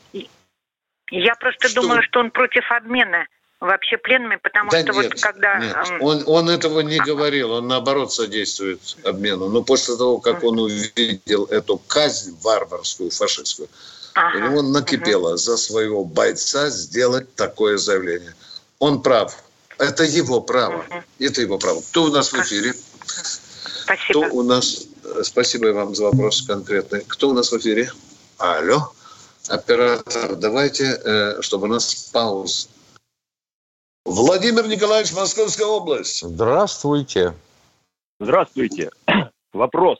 Я 1.10 1.34
просто 1.36 1.68
что? 1.68 1.80
думала, 1.82 2.02
что 2.02 2.20
он 2.20 2.30
против 2.30 2.70
обмена 2.70 3.26
вообще 3.60 3.96
пленными, 3.96 4.36
потому 4.36 4.70
да 4.70 4.80
что 4.82 4.92
нет, 4.92 5.12
вот 5.12 5.20
когда... 5.20 5.58
Нет. 5.58 5.76
Он, 6.00 6.22
он 6.26 6.50
этого 6.50 6.80
не 6.80 6.98
говорил, 6.98 7.52
он 7.52 7.68
наоборот 7.68 8.12
содействует 8.12 8.80
обмену. 9.04 9.48
Но 9.48 9.62
после 9.62 9.96
того, 9.96 10.18
как 10.18 10.44
он 10.44 10.58
увидел 10.58 11.44
эту 11.44 11.78
казнь 11.78 12.36
варварскую, 12.42 13.10
фашистскую, 13.10 13.68
ага. 14.16 14.36
у 14.36 14.50
него 14.50 14.62
накипело 14.62 15.30
ага. 15.30 15.36
за 15.36 15.56
своего 15.56 16.04
бойца 16.04 16.70
сделать 16.70 17.34
такое 17.34 17.78
заявление. 17.78 18.34
Он 18.78 19.02
прав. 19.02 19.36
Это 19.78 20.04
его 20.04 20.40
право. 20.40 20.84
Это 21.18 21.40
его 21.42 21.58
право. 21.58 21.80
Кто 21.80 22.04
у 22.04 22.08
нас 22.08 22.32
в 22.32 22.40
эфире? 22.40 22.74
Спасибо. 23.84 24.26
Кто 24.26 24.36
у 24.36 24.42
нас... 24.42 24.86
Спасибо 25.22 25.66
вам 25.68 25.94
за 25.94 26.04
вопрос 26.04 26.42
конкретный. 26.42 27.02
Кто 27.06 27.28
у 27.28 27.32
нас 27.32 27.52
в 27.52 27.58
эфире? 27.58 27.90
Алло. 28.38 28.92
Оператор, 29.48 30.34
давайте, 30.34 31.00
э, 31.04 31.42
чтобы 31.42 31.68
у 31.68 31.70
нас 31.70 32.10
пауз. 32.12 32.68
Владимир 34.04 34.66
Николаевич, 34.66 35.12
Московская 35.12 35.66
область. 35.66 36.22
Здравствуйте. 36.22 37.34
Здравствуйте. 38.18 38.90
Вопрос. 39.52 39.98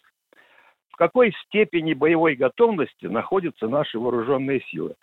В 0.97 0.99
какой 0.99 1.35
степени 1.47 1.93
боевой 1.93 2.37
готовности 2.37 3.05
находятся 3.05 3.69
наши 3.69 3.99
вооруженные 3.99 4.63
силы? 4.71 4.95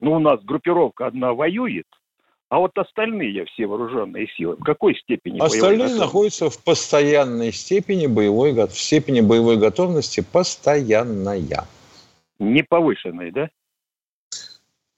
Ну, 0.00 0.12
у 0.12 0.18
нас 0.18 0.42
группировка 0.42 1.06
одна 1.06 1.34
воюет, 1.34 1.84
а 2.48 2.60
вот 2.60 2.70
остальные 2.78 3.44
все 3.44 3.66
вооруженные 3.66 4.26
силы 4.28 4.56
в 4.56 4.64
какой 4.64 4.96
степени 4.96 5.38
Остальные 5.38 5.96
находятся 5.96 6.48
в 6.48 6.64
постоянной 6.64 7.52
степени 7.52 8.06
боевой, 8.06 8.54
в 8.54 8.70
степени 8.70 9.20
боевой 9.20 9.58
готовности 9.58 10.24
постоянная. 10.32 11.66
Не 12.38 12.62
повышенной, 12.62 13.30
да? 13.30 13.50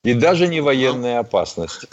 И 0.05 0.15
даже 0.15 0.47
не 0.47 0.61
военная 0.61 1.19
опасность. 1.19 1.87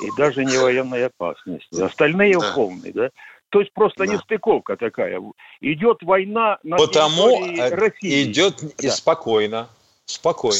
И 0.00 0.08
даже 0.18 0.44
не 0.44 0.58
военная 0.58 1.06
опасность. 1.06 1.72
Остальные 1.72 2.36
да. 2.36 2.52
полные, 2.52 2.92
да? 2.92 3.10
То 3.54 3.60
есть 3.60 3.72
просто 3.72 4.04
да. 4.04 4.12
нестыковка 4.12 4.76
такая. 4.76 5.22
Идет 5.60 6.02
война 6.02 6.58
на 6.64 6.76
Потому 6.76 7.38
России. 7.70 8.24
идет 8.24 8.56
да. 8.78 8.90
спокойно. 8.90 9.68
Спокойно. 10.06 10.58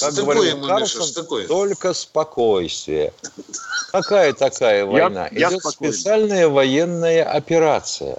Как 0.00 0.12
Такое 0.12 0.34
говорил 0.34 0.66
Карлсон, 0.66 1.46
только 1.46 1.92
спокойствие. 1.92 3.12
Какая 3.92 4.32
такая 4.32 4.84
война? 4.84 5.28
Я, 5.30 5.50
Идет 5.50 5.60
я 5.64 5.70
специальная 5.70 6.48
военная 6.48 7.22
операция. 7.22 8.18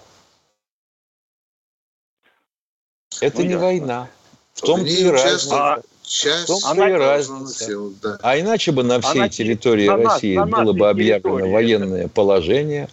Это 3.19 3.39
ну, 3.39 3.43
не 3.43 3.49
ясно. 3.49 3.65
война. 3.65 4.09
В 4.53 4.61
том-то 4.61 4.87
и 4.87 5.03
разница. 5.03 5.73
А, 5.73 5.81
в 5.81 6.45
том-то 6.45 6.87
и 6.87 6.93
разница. 6.93 7.89
Да. 8.01 8.19
А 8.21 8.39
иначе 8.39 8.71
бы 8.71 8.83
на 8.83 9.01
всей 9.01 9.23
а 9.23 9.27
территории 9.27 9.87
на 9.87 9.97
России 9.97 10.37
на 10.37 10.45
было 10.45 10.71
бы 10.71 10.89
объявлено 10.89 11.51
военное 11.51 12.07
положение. 12.07 12.87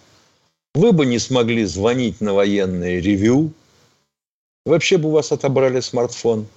Вы 0.73 0.93
бы 0.93 1.05
не 1.05 1.19
смогли 1.19 1.65
звонить 1.65 2.21
на 2.21 2.33
военное 2.33 2.99
ревю. 3.01 3.51
Вообще 4.65 4.97
бы 4.97 5.09
у 5.09 5.11
вас 5.11 5.31
отобрали 5.31 5.81
смартфон. 5.81 6.47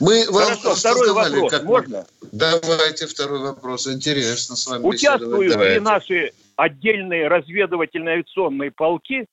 Мы 0.00 0.26
вам 0.30 0.44
Хорошо, 0.44 0.74
второй 0.74 1.12
вопрос. 1.12 1.50
Как 1.50 1.64
Можно? 1.64 2.06
Давайте 2.32 3.06
второй 3.06 3.40
вопрос. 3.40 3.86
Интересно 3.86 4.56
с 4.56 4.66
вами 4.66 4.84
Участвуют 4.84 5.56
ли 5.56 5.80
наши 5.80 6.32
отдельные 6.56 7.28
разведывательные 7.28 8.14
авиационные 8.14 8.70
полки 8.70 9.22
э, 9.22 9.26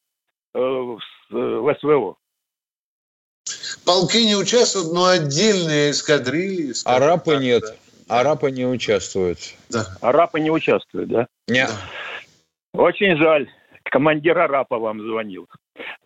в, 0.54 1.00
э, 1.32 1.36
в 1.36 1.78
СВО? 1.80 2.18
Полки 3.84 4.26
не 4.26 4.36
участвуют, 4.36 4.92
но 4.92 5.06
отдельные 5.06 5.92
эскадрильи. 5.92 6.74
Арапы 6.86 7.34
так, 7.34 7.42
нет. 7.42 7.62
Да. 7.62 7.76
Арапы 8.08 8.52
не 8.52 8.66
участвуют. 8.66 9.40
Да. 9.70 9.86
Арапы 10.02 10.40
не 10.40 10.52
участвуют, 10.52 11.10
да? 11.10 11.28
Нет. 11.48 11.70
Да. 12.74 12.82
Очень 12.82 13.18
жаль. 13.18 13.50
Командир 13.84 14.38
Арапа 14.38 14.78
вам 14.78 15.02
звонил. 15.02 15.48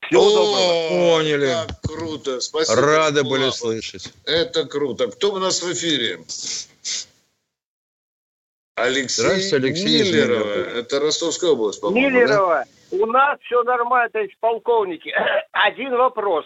Всего 0.01 0.23
О, 0.23 0.29
доброго. 0.29 1.17
Поняли. 1.17 1.53
Как 1.67 1.81
круто. 1.81 2.39
Спасибо. 2.39 2.81
Рады 2.81 3.23
были 3.23 3.43
Лапа. 3.43 3.55
слышать. 3.55 4.13
Это 4.25 4.65
круто. 4.65 5.07
Кто 5.07 5.33
у 5.33 5.39
нас 5.39 5.61
в 5.61 5.71
эфире? 5.73 6.19
Алексей, 8.75 9.55
Алексей 9.55 10.03
Миллерова. 10.03 10.79
Это 10.79 10.99
Ростовская 10.99 11.51
область, 11.51 11.81
по-моему, 11.81 12.09
Миллерова. 12.09 12.65
Да? 12.91 12.97
У 12.97 13.05
нас 13.05 13.39
все 13.41 13.61
нормально, 13.63 14.09
товарищ 14.09 14.33
полковники. 14.39 15.13
Один 15.51 15.95
вопрос. 15.95 16.45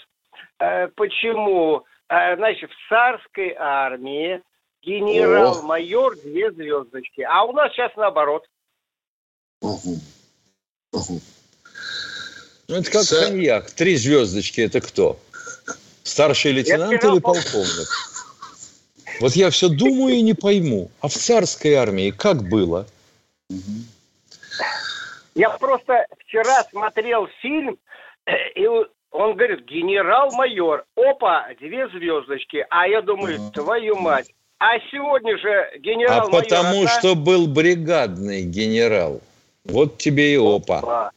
Э, 0.60 0.88
почему, 0.95 1.84
э, 2.10 2.36
значит, 2.36 2.72
в 2.72 2.89
царской 2.89 3.56
армии 3.58 4.41
генерал-майор 4.84 6.15
две 6.17 6.51
звездочки, 6.51 7.21
а 7.21 7.43
у 7.43 7.53
нас 7.53 7.71
сейчас 7.73 7.91
наоборот. 7.95 8.45
Угу. 9.61 9.99
Угу. 10.91 11.21
Ну, 12.67 12.75
это 12.75 12.91
как 12.91 13.03
С... 13.03 13.27
коньяк. 13.27 13.71
Три 13.71 13.95
звездочки– 13.95 14.61
это 14.61 14.81
кто? 14.81 15.19
Старший 16.03 16.51
лейтенант 16.51 17.03
или 17.03 17.19
полковник? 17.19 17.88
Вот 19.19 19.34
я 19.34 19.49
все 19.51 19.69
думаю 19.69 20.15
и 20.15 20.21
не 20.21 20.34
пойму. 20.34 20.91
А 20.99 21.07
в 21.07 21.13
царской 21.13 21.75
армии 21.75 22.11
как 22.11 22.43
было? 22.43 22.88
Я 25.36 25.49
просто 25.51 26.07
вчера 26.19 26.63
смотрел 26.65 27.27
фильм, 27.41 27.77
и 28.55 28.67
он 29.11 29.36
говорит, 29.36 29.65
генерал-майор, 29.65 30.86
опа, 30.95 31.47
две 31.59 31.88
звездочки. 31.89 32.65
А 32.69 32.88
я 32.88 33.01
думаю, 33.01 33.51
твою 33.51 33.95
мать. 33.95 34.34
А 34.66 34.80
сегодня 34.89 35.38
же 35.39 35.72
генерал-майор... 35.80 36.41
А 36.41 36.41
потому 36.41 36.80
одна... 36.84 36.99
что 36.99 37.16
был 37.16 37.47
бригадный 37.47 38.43
генерал. 38.43 39.20
Вот 39.66 39.97
тебе 39.97 40.36
и 40.36 40.38
опа. 40.38 40.78
опа. 40.80 41.11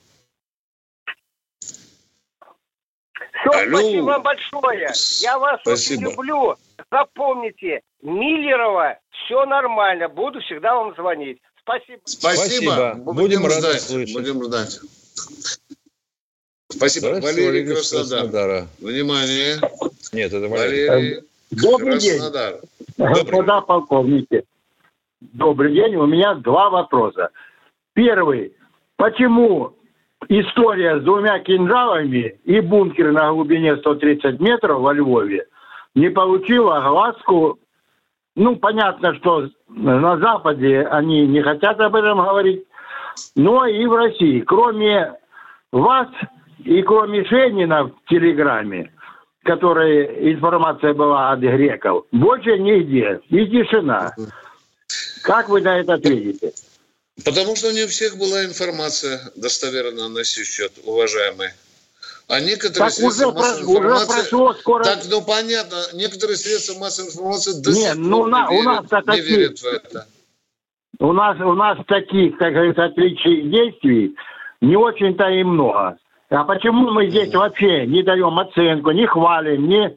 Все, 3.14 3.50
Алло. 3.50 3.78
спасибо 3.78 4.02
вам 4.02 4.22
большое. 4.24 4.90
Я 5.20 5.38
вас 5.38 5.60
спасибо. 5.60 6.08
очень 6.08 6.10
люблю. 6.10 6.56
Запомните, 6.90 7.82
Миллерова, 8.02 8.98
все 9.10 9.46
нормально. 9.46 10.08
Буду 10.08 10.40
всегда 10.40 10.74
вам 10.74 10.96
звонить. 10.96 11.38
Спасибо. 11.60 12.00
Спасибо. 12.04 12.72
спасибо. 12.72 12.94
Будем, 12.96 13.42
Будем 13.42 13.50
ждать. 13.50 13.80
Слышать. 13.80 14.12
Будем 14.12 14.42
ждать. 14.42 14.80
Спасибо. 16.68 17.20
Валерий 17.20 17.64
Краснодар. 17.64 18.22
Краснодара. 18.22 18.66
Внимание. 18.80 19.60
Нет, 20.12 20.32
это 20.32 20.48
Валерий. 20.48 20.88
Валерий 20.88 21.22
Добрый 21.52 21.92
Краснодар. 21.92 22.52
день. 22.54 22.60
Господа 22.98 23.60
полковники. 23.60 24.44
Добрый 25.20 25.74
день. 25.74 25.96
У 25.96 26.06
меня 26.06 26.34
два 26.34 26.70
вопроса. 26.70 27.30
Первый. 27.94 28.54
Почему 28.96 29.74
история 30.28 31.00
с 31.00 31.02
двумя 31.04 31.38
кинжалами 31.40 32.38
и 32.44 32.60
бункер 32.60 33.12
на 33.12 33.30
глубине 33.32 33.76
130 33.76 34.40
метров 34.40 34.80
во 34.80 34.92
Львове 34.92 35.46
не 35.94 36.10
получила 36.10 36.78
огласку. 36.78 37.58
Ну, 38.34 38.56
понятно, 38.56 39.14
что 39.14 39.48
на 39.68 40.18
Западе 40.18 40.82
они 40.82 41.26
не 41.26 41.42
хотят 41.42 41.80
об 41.80 41.96
этом 41.96 42.18
говорить, 42.18 42.64
но 43.34 43.66
и 43.66 43.86
в 43.86 43.94
России. 43.94 44.40
Кроме 44.40 45.14
вас 45.72 46.08
и 46.58 46.82
кроме 46.82 47.24
Шенина 47.24 47.84
в 47.84 47.92
Телеграме, 48.08 48.92
которая 49.46 50.04
информация 50.32 50.92
была 50.92 51.32
от 51.32 51.40
греков, 51.40 52.04
больше 52.12 52.58
нигде. 52.58 53.20
И 53.30 53.46
тишина. 53.46 54.14
Как 55.22 55.48
вы 55.48 55.60
на 55.60 55.78
это 55.80 55.94
ответите? 55.94 56.52
Потому 57.24 57.56
что 57.56 57.72
не 57.72 57.84
у 57.84 57.88
всех 57.88 58.18
была 58.18 58.44
информация 58.44 59.20
достоверная 59.36 60.08
на 60.08 60.24
сей 60.24 60.44
счет, 60.44 60.72
уважаемые. 60.84 61.54
А 62.28 62.40
некоторые 62.40 62.90
так 62.90 62.92
средства 62.92 63.28
уже, 63.28 63.38
массовой 63.38 63.76
про, 63.76 63.84
информации... 63.84 64.04
Уже 64.04 64.28
прошло 64.28 64.54
скоро... 64.54 64.84
Так, 64.84 64.98
ну 65.08 65.22
понятно, 65.22 65.76
некоторые 65.94 66.36
средства 66.36 66.78
массовой 66.78 67.08
информации 67.08 67.62
до 67.62 67.70
Нет, 67.70 67.94
сих 67.94 67.96
ну, 67.96 68.18
пор 68.18 68.28
на, 68.28 68.48
не, 68.50 68.62
верят, 68.62 68.66
у 68.66 68.94
нас 68.94 69.06
не 69.06 69.20
верят 69.20 69.58
в 69.58 69.64
это. 69.64 70.06
У 70.98 71.12
нас, 71.12 71.40
у 71.40 71.52
нас 71.54 71.78
таких, 71.86 72.36
как 72.38 72.52
говорится, 72.52 72.84
отличий 72.84 73.42
действий 73.42 74.16
не 74.60 74.76
очень-то 74.76 75.28
и 75.28 75.44
много. 75.44 75.98
А 76.28 76.44
почему 76.44 76.90
мы 76.90 77.08
здесь 77.08 77.32
вообще 77.32 77.86
не 77.86 78.02
даем 78.02 78.38
оценку, 78.38 78.90
не 78.90 79.06
хвалим, 79.06 79.68
не... 79.68 79.96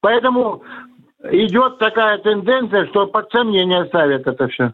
Поэтому 0.00 0.62
идет 1.30 1.78
такая 1.78 2.18
тенденция, 2.18 2.86
что 2.86 3.06
под 3.06 3.30
сомнение 3.30 3.84
ставят 3.86 4.26
это 4.26 4.48
все. 4.48 4.72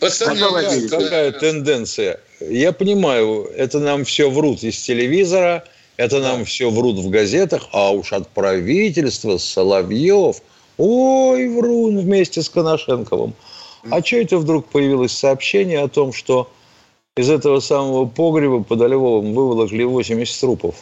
Под 0.00 0.12
сомнение. 0.12 0.88
Какая 0.88 1.32
тенденция? 1.32 2.20
Я 2.40 2.72
понимаю, 2.72 3.46
это 3.56 3.78
нам 3.78 4.04
все 4.04 4.30
врут 4.30 4.64
из 4.64 4.80
телевизора, 4.80 5.64
это 5.96 6.18
нам 6.18 6.44
все 6.44 6.70
врут 6.70 6.96
в 6.96 7.10
газетах, 7.10 7.68
а 7.72 7.90
уж 7.92 8.12
от 8.12 8.28
правительства, 8.28 9.36
Соловьев, 9.36 10.36
ой, 10.76 11.48
врун 11.48 11.98
вместе 11.98 12.42
с 12.42 12.48
Коношенковым. 12.48 13.34
А 13.90 14.02
что 14.02 14.16
это 14.16 14.38
вдруг 14.38 14.66
появилось 14.66 15.12
сообщение 15.12 15.80
о 15.80 15.88
том, 15.88 16.12
что 16.12 16.50
из 17.16 17.30
этого 17.30 17.60
самого 17.60 18.06
погреба 18.06 18.62
под 18.62 18.80
Львовом 18.80 19.34
выволокли 19.34 19.84
80 19.84 20.40
трупов. 20.40 20.76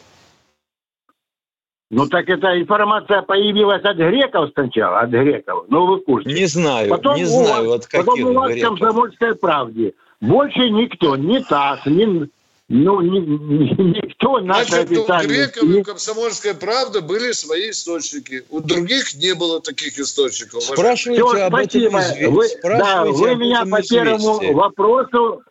Ну 1.91 2.07
так 2.07 2.29
эта 2.29 2.61
информация 2.61 3.23
появилась 3.23 3.83
от 3.83 3.97
греков 3.97 4.51
сначала, 4.53 5.01
от 5.01 5.11
греков. 5.11 5.65
Ну 5.69 5.87
вы 5.87 6.01
курсе. 6.01 6.31
Не 6.31 6.47
знаю, 6.47 6.91
потом 6.91 7.17
не 7.17 7.25
знаю, 7.25 7.73
от 7.73 7.87
каких 7.87 8.07
Потом 8.07 8.25
у 8.25 8.33
вас 8.35 8.53
в 8.55 8.61
«Комсомольской 8.61 9.35
правде». 9.35 9.95
Больше 10.21 10.69
никто, 10.69 11.17
ни 11.17 11.39
ТАСС, 11.39 11.87
ни, 11.87 12.29
ну, 12.69 13.01
ни, 13.01 13.21
ни, 13.21 13.83
никто 13.97 14.41
наши 14.41 14.69
Значит, 14.69 14.99
у 14.99 15.05
греков 15.07 15.63
и 15.63 15.83
«Комсомольская 15.83 16.53
правда» 16.53 17.01
были 17.01 17.33
свои 17.33 17.71
источники. 17.71 18.45
У 18.51 18.61
других 18.61 19.15
не 19.15 19.35
было 19.35 19.63
таких 19.63 19.99
источников. 19.99 20.65
Спрашивайте 20.65 21.25
Все, 21.25 21.45
об 21.47 21.53
спасибо. 21.55 21.99
этом 22.01 22.35
вы, 22.35 22.47
Да, 22.65 23.05
вы 23.07 23.35
меня 23.37 23.65
по 23.65 23.81
первому 23.81 24.53
вопросу 24.53 25.43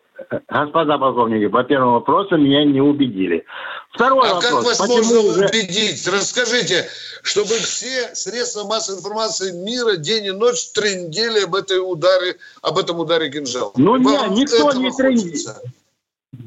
Господа 0.48 0.98
полковники, 0.98 1.48
по 1.48 1.64
первому 1.64 1.92
вопросу 1.94 2.36
меня 2.36 2.64
не 2.64 2.80
убедили. 2.80 3.44
Второй 3.92 4.28
а 4.28 4.34
вопрос. 4.34 4.44
как 4.44 4.64
вас 4.64 4.78
Почему 4.78 4.96
можно 4.98 5.20
уже... 5.20 5.46
убедить? 5.46 6.06
Расскажите, 6.06 6.86
чтобы 7.22 7.54
все 7.54 8.14
средства 8.14 8.64
массовой 8.64 8.98
информации 8.98 9.52
мира 9.52 9.96
день 9.96 10.26
и 10.26 10.30
ночь 10.30 10.70
трендели 10.74 11.44
об 11.44 11.54
этой 11.54 11.78
ударе, 11.78 12.36
об 12.60 12.78
этом 12.78 12.98
ударе 12.98 13.30
кинжала. 13.30 13.72
Ну 13.76 13.96
нет, 13.96 14.30
никто 14.30 14.72
не 14.72 14.90
трендит. 14.90 15.46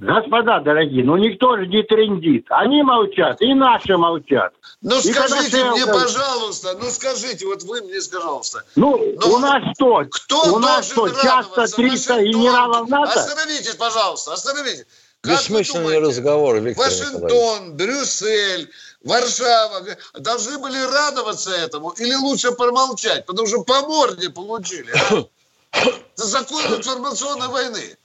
Господа 0.01 0.59
дорогие, 0.61 1.03
ну 1.03 1.15
никто 1.15 1.57
же 1.57 1.67
не 1.67 1.83
трендит. 1.83 2.47
Они 2.49 2.81
молчат, 2.81 3.39
и 3.39 3.53
наши 3.53 3.95
молчат. 3.95 4.51
Ну 4.81 4.97
и 4.97 5.13
скажите 5.13 5.63
мне, 5.65 5.81
я... 5.81 5.93
пожалуйста, 5.93 6.75
ну 6.81 6.89
скажите, 6.89 7.45
вот 7.45 7.61
вы 7.61 7.81
мне, 7.83 7.99
пожалуйста. 8.11 8.63
Ну, 8.75 8.97
ну 8.97 9.33
у 9.35 9.37
нас 9.37 9.61
что? 9.75 10.03
Кто 10.09 10.55
у 10.55 10.57
нас 10.57 10.89
что, 10.89 11.07
часто 11.07 11.67
300 11.67 12.23
генералов 12.23 12.89
НАТО? 12.89 13.11
Остановитесь, 13.11 13.75
пожалуйста, 13.75 14.33
остановитесь. 14.33 14.87
Как 15.21 15.33
Бессмысленный 15.33 15.99
разговор, 15.99 16.55
Виктор 16.57 16.83
Вашингтон, 16.83 17.77
Брюссель, 17.77 18.71
Варшава 19.03 19.85
должны 20.15 20.57
были 20.57 20.81
радоваться 20.81 21.51
этому 21.51 21.91
или 21.91 22.15
лучше 22.15 22.53
промолчать, 22.53 23.27
потому 23.27 23.47
что 23.47 23.61
по 23.61 23.81
морде 23.81 24.31
получили. 24.31 24.91
А? 25.11 25.25
Это 26.15 26.25
закон 26.25 26.63
информационной 26.75 27.49
войны. 27.49 27.97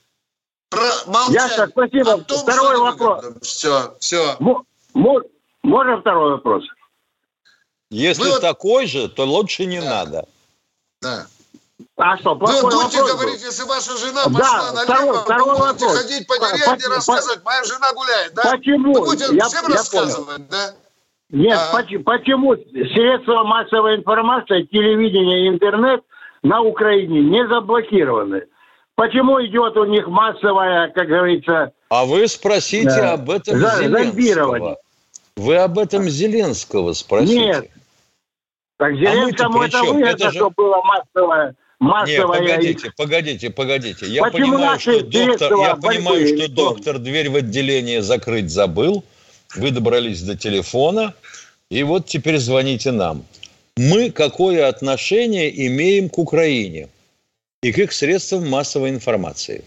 Ясно, 1.29 1.67
спасибо. 1.67 2.17
Том, 2.23 2.39
второй 2.39 2.77
вопрос. 2.77 3.25
Все, 3.41 3.95
все. 3.99 4.37
Можно 5.63 6.01
второй 6.01 6.31
вопрос? 6.31 6.63
Если 7.89 8.29
Вы 8.29 8.39
такой 8.39 8.85
же, 8.85 9.07
то 9.07 9.23
лучше 9.25 9.65
не 9.65 9.79
да. 9.79 9.89
надо. 9.89 10.27
Да. 11.01 11.27
А 11.95 12.17
что, 12.17 12.33
Вы 12.33 12.61
будете 12.61 13.01
вопрос 13.01 13.11
говорить, 13.13 13.41
если 13.41 13.63
ваша 13.63 13.97
жена 13.97 14.23
пошла 14.25 14.71
да, 14.71 14.73
налево, 14.73 15.19
второй, 15.21 15.45
вы 15.45 15.57
будете 15.57 15.85
вопрос. 15.85 15.97
ходить 15.97 16.27
по 16.27 16.35
деревне 16.37 16.85
и 16.85 16.89
рассказывать, 16.89 17.43
моя 17.45 17.63
жена 17.63 17.93
гуляет, 17.93 18.33
да? 18.33 18.51
Почему? 18.51 18.93
Вы 18.93 19.05
будете 19.05 19.35
я, 19.35 19.45
всем 19.45 19.63
я 19.67 19.75
рассказывать, 19.75 20.25
понял. 20.27 20.47
да? 20.49 20.75
Нет, 21.29 21.59
а. 21.59 21.73
почему, 21.73 22.03
почему 22.03 22.55
средства 22.55 23.43
массовой 23.43 23.95
информации, 23.95 24.63
телевидение 24.63 25.45
и 25.45 25.49
интернет 25.49 26.01
на 26.43 26.61
Украине 26.61 27.21
не 27.21 27.47
заблокированы? 27.47 28.43
Почему 28.97 29.39
идет 29.45 29.77
у 29.77 29.85
них 29.85 30.07
массовая, 30.07 30.89
как 30.89 31.07
говорится... 31.07 31.71
А 31.89 32.05
вы 32.05 32.27
спросите 32.27 32.89
да, 32.89 33.13
об 33.13 33.29
этом 33.29 33.59
Зеленского. 33.59 34.77
Вы 35.35 35.55
об 35.57 35.77
этом 35.77 36.09
Зеленского 36.09 36.93
спросите. 36.93 37.39
Нет. 37.39 37.69
Так 38.77 38.95
Зеленскому 38.95 39.61
а 39.61 39.67
это 39.67 39.83
выгодно, 39.83 40.05
это 40.05 40.31
же... 40.31 40.37
что 40.39 40.49
было 40.49 40.81
массовое 40.81 41.55
массовая... 41.79 42.41
Нет, 42.41 42.49
погодите, 42.49 42.91
погодите, 42.97 43.49
погодите. 43.51 44.05
Я 44.07 44.23
Почему 44.23 44.53
понимаю, 44.53 44.79
что 44.79 45.03
доктор, 45.03 45.53
я 45.59 45.75
понимаю, 45.75 46.27
что 46.27 46.47
доктор 46.49 46.97
дверь 46.97 47.29
в 47.29 47.35
отделение 47.35 48.01
закрыть 48.01 48.49
забыл. 48.49 49.03
Вы 49.55 49.69
добрались 49.69 50.23
до 50.23 50.35
телефона, 50.35 51.13
и 51.69 51.83
вот 51.83 52.07
теперь 52.07 52.39
звоните 52.39 52.91
нам. 52.91 53.25
Мы 53.77 54.09
какое 54.09 54.67
отношение 54.67 55.67
имеем 55.67 56.09
к 56.09 56.17
Украине 56.17 56.89
и 57.61 57.71
к 57.71 57.77
их 57.77 57.91
средствам 57.91 58.49
массовой 58.49 58.89
информации? 58.89 59.63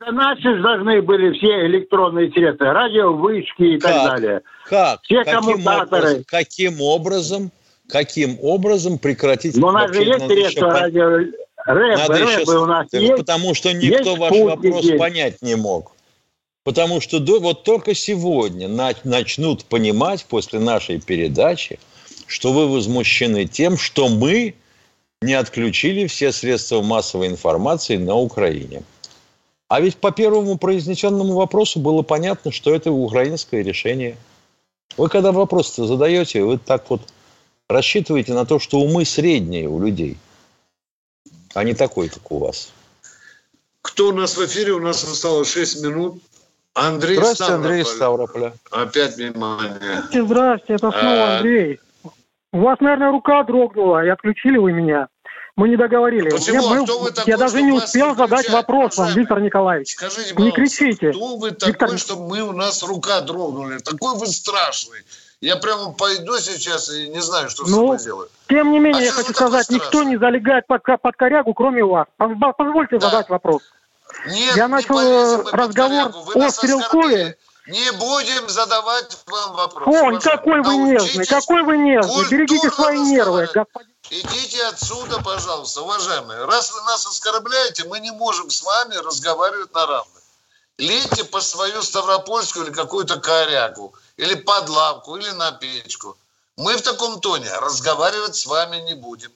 Наши 0.00 0.60
должны 0.62 1.02
были 1.02 1.36
все 1.36 1.66
электронные 1.66 2.30
средства, 2.30 2.72
радиовышки 2.72 3.62
и 3.62 3.78
как? 3.78 3.92
так 3.92 4.20
далее. 4.20 4.42
Как? 4.66 5.00
Все 5.02 5.24
каким 5.24 5.40
коммутаторы. 5.40 6.02
Образом, 6.02 6.24
каким 6.26 6.80
образом, 6.80 7.52
каким 7.88 8.38
образом 8.40 8.98
прекратить... 8.98 9.56
Но 9.56 9.68
у 9.68 9.72
нас 9.72 9.92
же 9.92 10.02
есть 10.02 10.26
средства 10.26 10.70
радио... 10.70 11.18
Рэп, 11.66 11.98
Надо 11.98 12.12
рэпы 12.14 12.40
еще... 12.40 12.58
у 12.58 12.66
нас 12.66 12.86
есть. 12.92 13.16
Потому 13.16 13.54
что 13.54 13.72
никто 13.74 14.10
есть 14.10 14.18
ваш 14.18 14.30
вопрос 14.30 14.84
есть. 14.84 14.98
понять 14.98 15.42
не 15.42 15.56
мог. 15.56 15.92
Потому 16.64 17.00
что 17.00 17.18
до, 17.18 17.40
вот 17.40 17.64
только 17.64 17.94
сегодня 17.94 18.68
начнут 19.04 19.64
понимать 19.64 20.24
после 20.26 20.60
нашей 20.60 21.00
передачи, 21.00 21.78
что 22.26 22.52
вы 22.52 22.68
возмущены 22.68 23.46
тем, 23.46 23.76
что 23.76 24.08
мы 24.08 24.54
не 25.22 25.34
отключили 25.34 26.06
все 26.06 26.32
средства 26.32 26.82
массовой 26.82 27.28
информации 27.28 27.96
на 27.96 28.14
Украине. 28.14 28.82
А 29.68 29.80
ведь 29.80 29.96
по 29.96 30.10
первому 30.10 30.56
произнесенному 30.56 31.34
вопросу 31.34 31.80
было 31.80 32.02
понятно, 32.02 32.52
что 32.52 32.74
это 32.74 32.90
украинское 32.90 33.62
решение. 33.62 34.16
Вы 34.96 35.08
когда 35.08 35.32
вопрос-то 35.32 35.86
задаете, 35.86 36.42
вы 36.42 36.58
так 36.58 36.88
вот 36.88 37.02
рассчитываете 37.68 38.32
на 38.32 38.46
то, 38.46 38.58
что 38.58 38.80
умы 38.80 39.04
средние 39.04 39.68
у 39.68 39.80
людей– 39.80 40.16
а 41.54 41.64
не 41.64 41.74
такой, 41.74 42.08
как 42.08 42.30
у 42.30 42.38
вас. 42.38 42.72
Кто 43.82 44.08
у 44.08 44.12
нас 44.12 44.36
в 44.36 44.44
эфире? 44.44 44.72
У 44.72 44.80
нас 44.80 45.02
осталось 45.04 45.50
6 45.50 45.82
минут. 45.82 46.22
Андрей 46.74 47.16
Здравствуйте, 47.16 47.44
Ставрополь. 47.44 47.70
Андрей 47.70 47.84
Ставрополя. 47.84 48.54
Опять 48.70 49.16
внимание. 49.16 50.02
Здравствуйте, 50.12 50.74
это 50.74 50.90
снова 50.92 51.24
а... 51.24 51.36
Андрей. 51.38 51.80
У 52.52 52.60
вас, 52.60 52.80
наверное, 52.80 53.10
рука 53.10 53.42
дрогнула, 53.44 54.04
и 54.04 54.08
отключили 54.08 54.56
вы 54.56 54.72
меня. 54.72 55.08
Мы 55.56 55.68
не 55.68 55.76
договорили. 55.76 56.30
Почему? 56.30 56.72
Я, 56.72 56.80
а 56.80 56.84
кто 56.84 57.00
вы 57.00 57.10
такой, 57.10 57.30
я 57.30 57.36
даже 57.36 57.62
не 57.62 57.72
успел 57.72 58.14
задать 58.14 58.48
вопрос 58.48 58.96
вам, 58.96 59.12
Виктор 59.12 59.40
Николаевич. 59.40 59.94
Скажите, 59.94 60.34
не 60.36 60.52
кричите. 60.52 61.10
кто 61.10 61.36
вы 61.36 61.50
такой, 61.50 61.72
Виктор... 61.72 61.98
что 61.98 62.16
мы 62.16 62.42
у 62.42 62.52
нас 62.52 62.82
рука 62.84 63.20
дрогнули? 63.22 63.78
Такой 63.78 64.16
вы 64.16 64.26
страшный. 64.28 65.00
Я 65.40 65.56
прямо 65.56 65.92
пойду 65.92 66.38
сейчас 66.38 66.90
и 66.90 67.08
не 67.08 67.20
знаю, 67.20 67.50
что 67.50 67.64
ну, 67.64 67.68
с 67.68 67.72
собой 67.72 67.98
делать. 67.98 68.30
Тем 68.48 68.72
не 68.72 68.78
менее, 68.78 69.02
а 69.02 69.04
я 69.06 69.12
хочу 69.12 69.32
сказать, 69.32 69.68
никто 69.70 70.02
не 70.04 70.16
залегает 70.16 70.66
под, 70.66 70.82
под 70.82 71.16
корягу, 71.16 71.54
кроме 71.54 71.84
вас. 71.84 72.06
Позвольте 72.16 72.98
да. 72.98 73.10
задать 73.10 73.28
вопрос. 73.28 73.62
Нет, 74.26 74.56
я 74.56 74.68
начал 74.68 74.98
э, 74.98 75.44
разговор 75.52 76.12
о 76.34 76.50
Стрелкове. 76.50 77.36
Не 77.68 77.92
будем 77.92 78.48
задавать 78.48 79.18
вам 79.26 79.52
вопрос. 79.52 79.86
Ой, 79.94 80.18
какой 80.20 80.62
вы 80.62 80.76
нежный, 80.76 81.26
какой 81.26 81.62
вы 81.62 81.76
нежный. 81.76 82.26
Берегите 82.30 82.70
свои 82.70 82.98
нервы, 82.98 83.42
господин. 83.44 83.94
Идите 84.08 84.64
отсюда, 84.64 85.22
пожалуйста, 85.22 85.82
уважаемые. 85.82 86.46
Раз 86.46 86.72
вы 86.72 86.80
нас 86.82 87.06
оскорбляете, 87.06 87.84
мы 87.84 88.00
не 88.00 88.10
можем 88.10 88.48
с 88.48 88.62
вами 88.62 88.94
разговаривать 88.94 89.74
на 89.74 89.86
равных. 89.86 90.22
Лейте 90.78 91.24
по 91.24 91.42
свою 91.42 91.82
Ставропольскую 91.82 92.64
или 92.66 92.72
какую-то 92.72 93.20
корягу 93.20 93.94
или 94.16 94.34
под 94.34 94.70
лавку, 94.70 95.16
или 95.16 95.30
на 95.32 95.52
печку. 95.52 96.16
Мы 96.56 96.74
в 96.74 96.80
таком 96.80 97.20
тоне 97.20 97.52
разговаривать 97.52 98.34
с 98.34 98.46
вами 98.46 98.78
не 98.78 98.94
будем. 98.94 99.30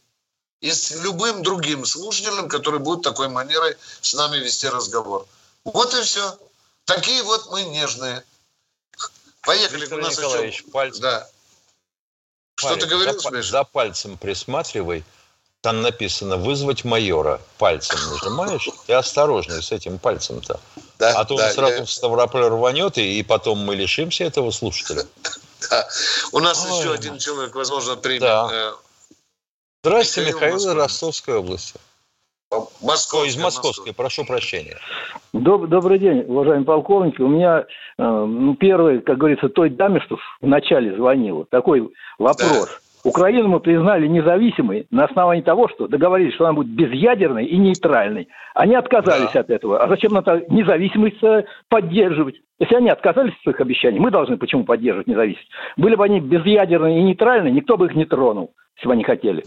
И 0.62 0.72
с 0.72 0.92
любым 1.02 1.42
другим 1.42 1.84
слушателем, 1.84 2.48
который 2.48 2.80
будет 2.80 3.02
такой 3.02 3.28
манерой 3.28 3.76
с 4.00 4.14
нами 4.14 4.38
вести 4.38 4.68
разговор. 4.68 5.26
Вот 5.64 5.92
и 5.92 6.00
все. 6.00 6.38
Такие 6.84 7.22
вот 7.22 7.50
мы 7.50 7.62
нежные. 7.64 8.24
Поехали. 9.42 9.80
Виктор 9.80 10.00
Николаевич, 10.00 10.64
пальцем. 10.72 11.02
Да. 11.02 11.28
Что 12.56 12.76
ты 12.76 12.86
говорил, 12.86 13.18
за, 13.18 13.42
за 13.42 13.64
пальцем 13.64 14.16
присматривай. 14.16 15.04
Там 15.62 15.80
написано 15.80 16.36
«вызвать 16.38 16.84
майора». 16.84 17.40
Пальцем 17.56 17.96
нажимаешь 18.10 18.68
и 18.88 18.92
осторожней 18.92 19.62
с 19.62 19.70
этим 19.70 19.98
пальцем-то. 19.98 20.58
Да, 20.98 21.20
а 21.20 21.24
то 21.24 21.36
да, 21.36 21.46
он 21.46 21.52
сразу 21.52 21.74
я... 21.74 21.84
в 21.84 21.90
Ставрополь 21.90 22.42
рванет, 22.46 22.98
и, 22.98 23.22
потом 23.22 23.58
мы 23.58 23.76
лишимся 23.76 24.24
этого 24.24 24.50
слушателя. 24.50 25.06
Да. 25.70 25.88
У 26.32 26.40
нас 26.40 26.66
Ой. 26.66 26.76
еще 26.76 26.92
один 26.92 27.18
человек, 27.18 27.54
возможно, 27.54 27.94
примет. 27.94 28.22
Да. 28.22 28.48
Э, 28.52 28.72
Здравствуйте, 29.84 30.32
Михаил, 30.32 30.56
Михаил 30.56 30.74
Ростовской 30.74 31.36
области. 31.36 31.78
Московской, 32.82 33.28
из 33.28 33.36
Московской, 33.36 33.94
прошу 33.94 34.24
прощения. 34.24 34.76
Доб, 35.32 35.68
добрый 35.68 35.98
день, 35.98 36.24
уважаемые 36.26 36.66
полковники. 36.66 37.20
У 37.22 37.28
меня, 37.28 37.60
э, 37.60 37.64
ну, 37.96 38.54
первый, 38.54 39.00
как 39.00 39.18
говорится, 39.18 39.48
той 39.48 39.70
даме, 39.70 40.00
что 40.00 40.16
в 40.40 40.46
начале 40.46 40.94
звонила, 40.94 41.46
такой 41.46 41.88
вопрос. 42.18 42.68
Да. 42.68 43.08
Украину 43.08 43.48
мы 43.48 43.60
признали 43.60 44.06
независимой 44.06 44.86
на 44.90 45.06
основании 45.06 45.42
того, 45.42 45.68
что 45.68 45.88
договорились, 45.88 46.34
что 46.34 46.44
она 46.44 46.52
будет 46.52 46.68
безъядерной 46.68 47.46
и 47.46 47.56
нейтральной. 47.56 48.28
Они 48.54 48.76
отказались 48.76 49.32
да. 49.34 49.40
от 49.40 49.50
этого. 49.50 49.82
А 49.82 49.88
зачем 49.88 50.12
надо 50.12 50.44
независимость 50.48 51.18
поддерживать? 51.68 52.36
Если 52.60 52.76
они 52.76 52.90
отказались 52.90 53.32
от 53.34 53.42
своих 53.42 53.60
обещаний, 53.60 53.98
мы 53.98 54.12
должны 54.12 54.36
почему 54.36 54.64
поддерживать 54.64 55.08
независимость? 55.08 55.50
Были 55.76 55.96
бы 55.96 56.04
они 56.04 56.20
безъядерные 56.20 57.00
и 57.00 57.02
нейтральные, 57.02 57.52
никто 57.52 57.76
бы 57.76 57.86
их 57.86 57.96
не 57.96 58.04
тронул, 58.04 58.52
если 58.76 58.86
бы 58.86 58.92
они 58.92 59.02
хотели. 59.02 59.42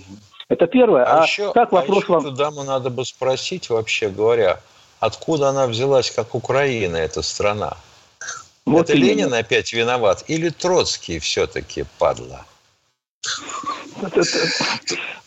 Это 0.48 0.68
первое. 0.68 1.04
А, 1.04 1.22
а 1.22 1.24
еще, 1.24 1.52
как 1.54 1.72
вопрос 1.72 1.98
а 1.98 2.02
еще 2.02 2.14
вам... 2.14 2.24
туда 2.24 2.52
мы 2.52 2.64
надо 2.64 2.90
бы 2.90 3.04
спросить, 3.04 3.70
вообще 3.70 4.10
говоря, 4.10 4.60
откуда 5.00 5.50
она 5.50 5.68
взялась 5.68 6.12
как 6.12 6.36
Украина, 6.36 6.98
эта 6.98 7.22
страна? 7.22 7.78
Вот 8.66 8.90
Это 8.90 8.98
Ленин 8.98 9.34
опять 9.34 9.74
виноват 9.74 10.24
или 10.28 10.50
Троцкий 10.50 11.20
все-таки 11.20 11.86
падла? 12.00 12.46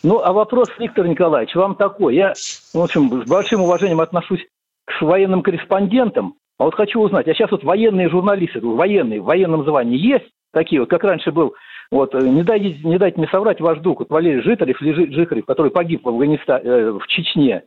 Ну, 0.01 0.21
а 0.23 0.31
вопрос, 0.31 0.69
Виктор 0.79 1.05
Николаевич, 1.05 1.53
вам 1.55 1.75
такой. 1.75 2.15
Я, 2.15 2.33
в 2.73 2.79
общем, 2.79 3.21
с 3.21 3.27
большим 3.27 3.63
уважением 3.63 3.99
отношусь 3.99 4.39
к 4.85 5.01
военным 5.01 5.41
корреспондентам. 5.43 6.35
А 6.57 6.63
вот 6.63 6.75
хочу 6.75 7.01
узнать, 7.01 7.27
а 7.27 7.33
сейчас 7.33 7.51
вот 7.51 7.65
военные 7.65 8.09
журналисты, 8.09 8.61
военные, 8.61 9.19
в 9.19 9.25
военном 9.25 9.65
звании 9.65 9.97
есть 9.97 10.29
такие 10.53 10.79
вот, 10.79 10.89
как 10.89 11.03
раньше 11.03 11.33
был, 11.33 11.53
вот, 11.91 12.13
э, 12.13 12.19
не 12.21 12.43
дайте, 12.43 12.79
не 12.83 12.97
дайте 12.97 13.17
мне 13.17 13.27
соврать 13.29 13.59
ваш 13.59 13.79
друг, 13.79 13.99
вот 13.99 14.09
Валерий 14.09 14.41
Житарев 14.41 14.81
или 14.81 15.13
Жихарев, 15.13 15.45
который 15.45 15.71
погиб 15.71 16.05
в 16.05 16.09
Афганистане, 16.09 16.63
э, 16.63 16.91
в 16.91 17.07
Чечне. 17.07 17.63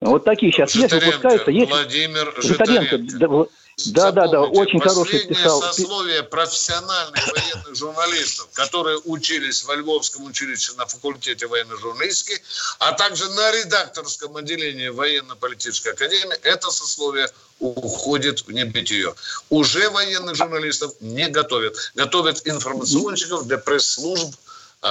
Вот 0.00 0.24
такие 0.24 0.52
сейчас 0.52 0.72
Житаренко, 0.72 0.94
есть, 0.96 1.06
выпускаются. 1.06 1.50
Есть... 1.50 1.70
Владимир 1.70 2.34
Житаренко. 2.42 2.98
Житаренко. 2.98 3.50
Да, 3.86 4.12
да, 4.12 4.28
да, 4.28 4.42
очень 4.42 4.80
хороший 4.80 5.26
писал. 5.26 5.60
сословие 5.60 6.22
профессиональных 6.22 7.26
военных 7.26 7.74
журналистов, 7.74 8.48
которые 8.52 8.98
учились 9.04 9.64
во 9.64 9.74
Львовском 9.74 10.24
училище 10.24 10.72
на 10.78 10.86
факультете 10.86 11.46
военной 11.48 11.76
журналистики, 11.78 12.40
а 12.78 12.92
также 12.92 13.28
на 13.30 13.50
редакторском 13.50 14.36
отделении 14.36 14.88
военно-политической 14.88 15.92
академии, 15.92 16.36
это 16.42 16.70
сословие 16.70 17.28
уходит 17.58 18.46
в 18.46 18.52
небытие. 18.52 19.12
Уже 19.50 19.90
военных 19.90 20.36
журналистов 20.36 20.92
не 21.00 21.28
готовят. 21.28 21.74
Готовят 21.96 22.46
информационщиков 22.46 23.46
для 23.46 23.58
пресс-служб 23.58 24.34
э, 24.82 24.86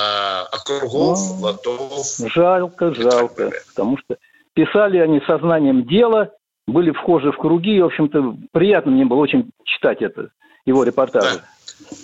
округов, 0.52 1.20
ну, 1.20 1.36
лотов. 1.40 2.08
Жалко, 2.18 2.94
жалко, 2.94 3.52
потому 3.68 3.98
что 4.00 4.18
писали 4.54 4.98
они 4.98 5.22
сознанием 5.26 5.86
дела, 5.88 6.32
были 6.68 6.92
вхожи 6.92 7.32
в 7.32 7.38
круги, 7.38 7.76
и, 7.76 7.82
в 7.82 7.86
общем-то, 7.86 8.38
приятно 8.52 8.92
мне 8.92 9.06
было 9.06 9.20
очень 9.20 9.52
читать 9.66 10.02
это, 10.02 10.30
его 10.66 10.84
репортажи. 10.84 11.40
Да. 11.40 11.98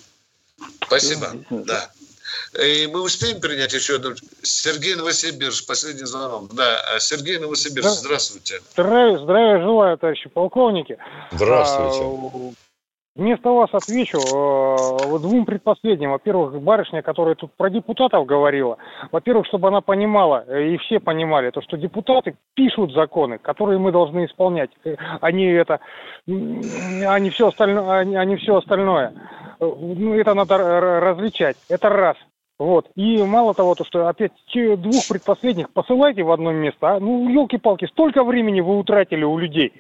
Спасибо, 0.86 1.28
да. 1.49 1.89
И 2.64 2.88
мы 2.88 3.01
успеем 3.01 3.39
принять 3.39 3.74
еще 3.74 3.95
одну. 3.95 4.16
Сергей 4.41 4.95
Новосибирск, 4.95 5.68
последний 5.68 6.05
звонок. 6.05 6.53
Да, 6.53 6.99
Сергей 6.99 7.38
Новосибирск, 7.38 7.99
здравствуйте. 7.99 8.62
Здравия, 8.72 9.20
здравия 9.20 9.62
желаю, 9.62 9.97
товарищи 9.97 10.30
полковники. 10.30 10.97
Здравствуйте. 11.32 12.55
Вместо 13.20 13.49
вас 13.49 13.70
отвечу 13.74 14.17
э, 14.17 15.20
двум 15.20 15.45
предпоследним. 15.45 16.11
Во-первых, 16.11 16.61
барышня, 16.61 17.01
которая 17.01 17.36
тут 17.36 17.51
про 17.51 17.70
депутатов 17.70 18.26
говорила. 18.26 18.78
Во-первых, 19.11 19.45
чтобы 19.45 19.67
она 19.67 19.82
понимала, 19.82 20.45
э, 20.47 20.70
и 20.70 20.78
все 20.78 21.01
понимали, 21.01 21.49
то, 21.49 21.61
что 21.61 21.76
депутаты 21.76 22.38
пишут 22.53 22.93
законы, 22.93 23.38
которые 23.38 23.78
мы 23.78 23.91
должны 23.91 24.24
исполнять. 24.24 24.70
Э, 24.86 24.95
они 25.20 25.43
это, 25.47 25.82
они 26.28 27.30
все 27.32 27.49
остальное, 27.49 27.99
они, 27.99 28.15
они 28.15 28.38
все 28.38 28.55
остальное. 28.55 29.11
Э, 29.59 29.65
ну, 29.65 30.13
это 30.13 30.34
надо 30.34 30.57
различать. 31.01 31.57
Это 31.67 31.89
раз. 31.89 32.15
Вот. 32.57 32.89
И 32.95 33.22
мало 33.22 33.53
того, 33.53 33.76
то, 33.76 33.84
что 33.84 34.07
опять 34.07 34.32
двух 34.53 35.09
предпоследних 35.09 35.70
посылайте 35.72 36.24
в 36.24 36.32
одно 36.32 36.53
место. 36.53 36.95
А? 36.95 36.99
Ну, 37.01 37.28
елки-палки, 37.28 37.86
столько 37.88 38.24
времени 38.24 38.61
вы 38.61 38.78
утратили 38.78 39.26
у 39.26 39.38
людей. 39.38 39.74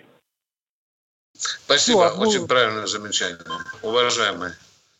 Спасибо, 1.39 2.13
ну, 2.15 2.27
очень 2.27 2.47
правильное 2.47 2.87
замечание, 2.87 3.39
уважаемые. 3.81 4.55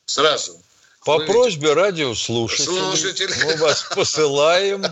Сразу. 0.05 0.57
По 1.05 1.17
Вы... 1.17 1.25
просьбе 1.25 1.73
радиослушателей 1.73 2.79
Слушатель. 2.79 3.29
мы 3.45 3.55
вас 3.57 3.83
посылаем. 3.95 4.83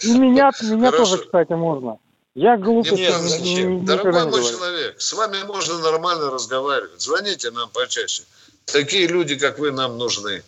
И 0.00 0.12
меня, 0.12 0.50
меня 0.62 0.90
тоже, 0.92 1.18
кстати, 1.18 1.52
можно. 1.52 1.98
Я 2.34 2.56
глупый. 2.56 2.92
Нет, 2.92 3.14
зачем? 3.20 3.84
Дорогой 3.84 4.24
мой 4.26 4.42
человек, 4.42 5.00
с 5.00 5.12
вами 5.12 5.42
можно 5.42 5.78
нормально 5.78 6.30
разговаривать. 6.30 7.00
Звоните 7.00 7.50
нам 7.50 7.68
почаще. 7.70 8.22
Такие 8.64 9.06
люди, 9.06 9.36
как 9.36 9.58
вы, 9.58 9.70
нам 9.70 9.98
нужны 9.98 10.42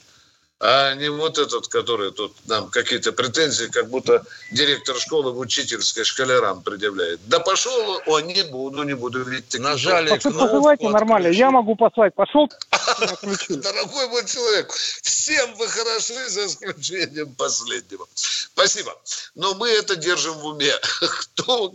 а 0.60 0.94
не 0.94 1.08
вот 1.08 1.38
этот, 1.38 1.68
который 1.68 2.12
тут 2.12 2.32
нам 2.46 2.70
какие-то 2.70 3.12
претензии, 3.12 3.66
как 3.66 3.88
будто 3.88 4.24
директор 4.50 4.96
школы 4.96 5.32
в 5.32 5.38
учительской 5.38 6.04
школярам 6.04 6.62
предъявляет. 6.62 7.20
Да 7.26 7.40
пошел, 7.40 8.00
о, 8.06 8.20
не 8.20 8.42
буду, 8.44 8.82
не 8.84 8.94
буду, 8.94 9.24
видите. 9.24 9.58
Нажали 9.58 10.08
так 10.08 10.22
кнопку. 10.22 10.40
Посылайте 10.40 10.88
нормально, 10.88 11.28
я 11.28 11.50
могу 11.50 11.76
послать, 11.76 12.14
пошел, 12.14 12.48
Дорогой 13.48 14.08
мой 14.08 14.24
человек, 14.26 14.70
всем 14.70 15.54
вы 15.56 15.68
хороши, 15.68 16.28
за 16.28 16.46
исключением 16.46 17.34
последнего. 17.34 18.06
Спасибо. 18.14 18.94
Но 19.34 19.54
мы 19.54 19.68
это 19.68 19.96
держим 19.96 20.34
в 20.34 20.46
уме. 20.46 20.72
Кто? 21.00 21.72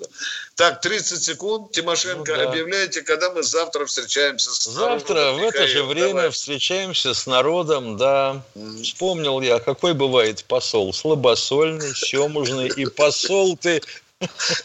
Так, 0.59 0.81
30 0.81 1.23
секунд. 1.23 1.71
Тимошенко, 1.71 2.33
ну, 2.33 2.37
да. 2.37 2.49
объявляйте, 2.49 3.01
когда 3.01 3.31
мы 3.31 3.43
завтра 3.43 3.85
встречаемся 3.85 4.53
с 4.53 4.65
Завтра 4.65 5.13
народом. 5.13 5.39
в 5.39 5.43
это 5.47 5.67
же 5.67 5.83
время 5.85 6.07
давай. 6.07 6.31
встречаемся 6.31 7.13
с 7.13 7.25
народом, 7.25 7.95
да. 7.95 8.43
Вспомнил 8.83 9.39
я, 9.39 9.59
какой 9.59 9.93
бывает 9.93 10.43
посол. 10.43 10.91
Слабосольный, 10.91 11.95
семужный 11.95 12.67
и 12.67 12.87
посол 12.87 13.55
ты... 13.55 13.81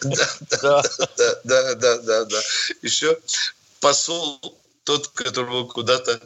Да, 0.02 0.28
да, 0.50 0.82
да, 1.44 1.74
да, 1.74 1.98
да, 1.98 2.24
да. 2.24 2.40
Еще 2.82 3.16
посол 3.78 4.40
тот, 4.82 5.06
которого 5.06 5.68
куда-то 5.68 6.20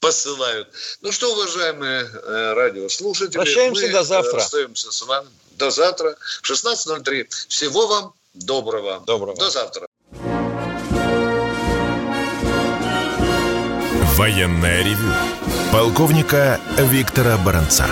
посылают. 0.00 0.68
Ну 1.02 1.12
что, 1.12 1.30
уважаемые 1.34 2.04
э, 2.10 2.52
радиослушатели, 2.54 3.36
Прощаемся 3.36 3.88
мы 3.88 3.92
до 3.92 4.04
завтра. 4.04 4.38
остаемся 4.38 4.90
с 4.90 5.02
вами 5.02 5.28
до 5.50 5.70
завтра 5.70 6.16
в 6.40 6.50
16.03. 6.50 7.28
Всего 7.48 7.86
вам 7.88 8.14
доброго. 8.34 9.02
Доброго. 9.06 9.36
До 9.36 9.50
завтра. 9.50 9.86
Военная 14.16 14.82
ревю. 14.84 15.12
Полковника 15.72 16.60
Виктора 16.78 17.36
Баранца. 17.38 17.86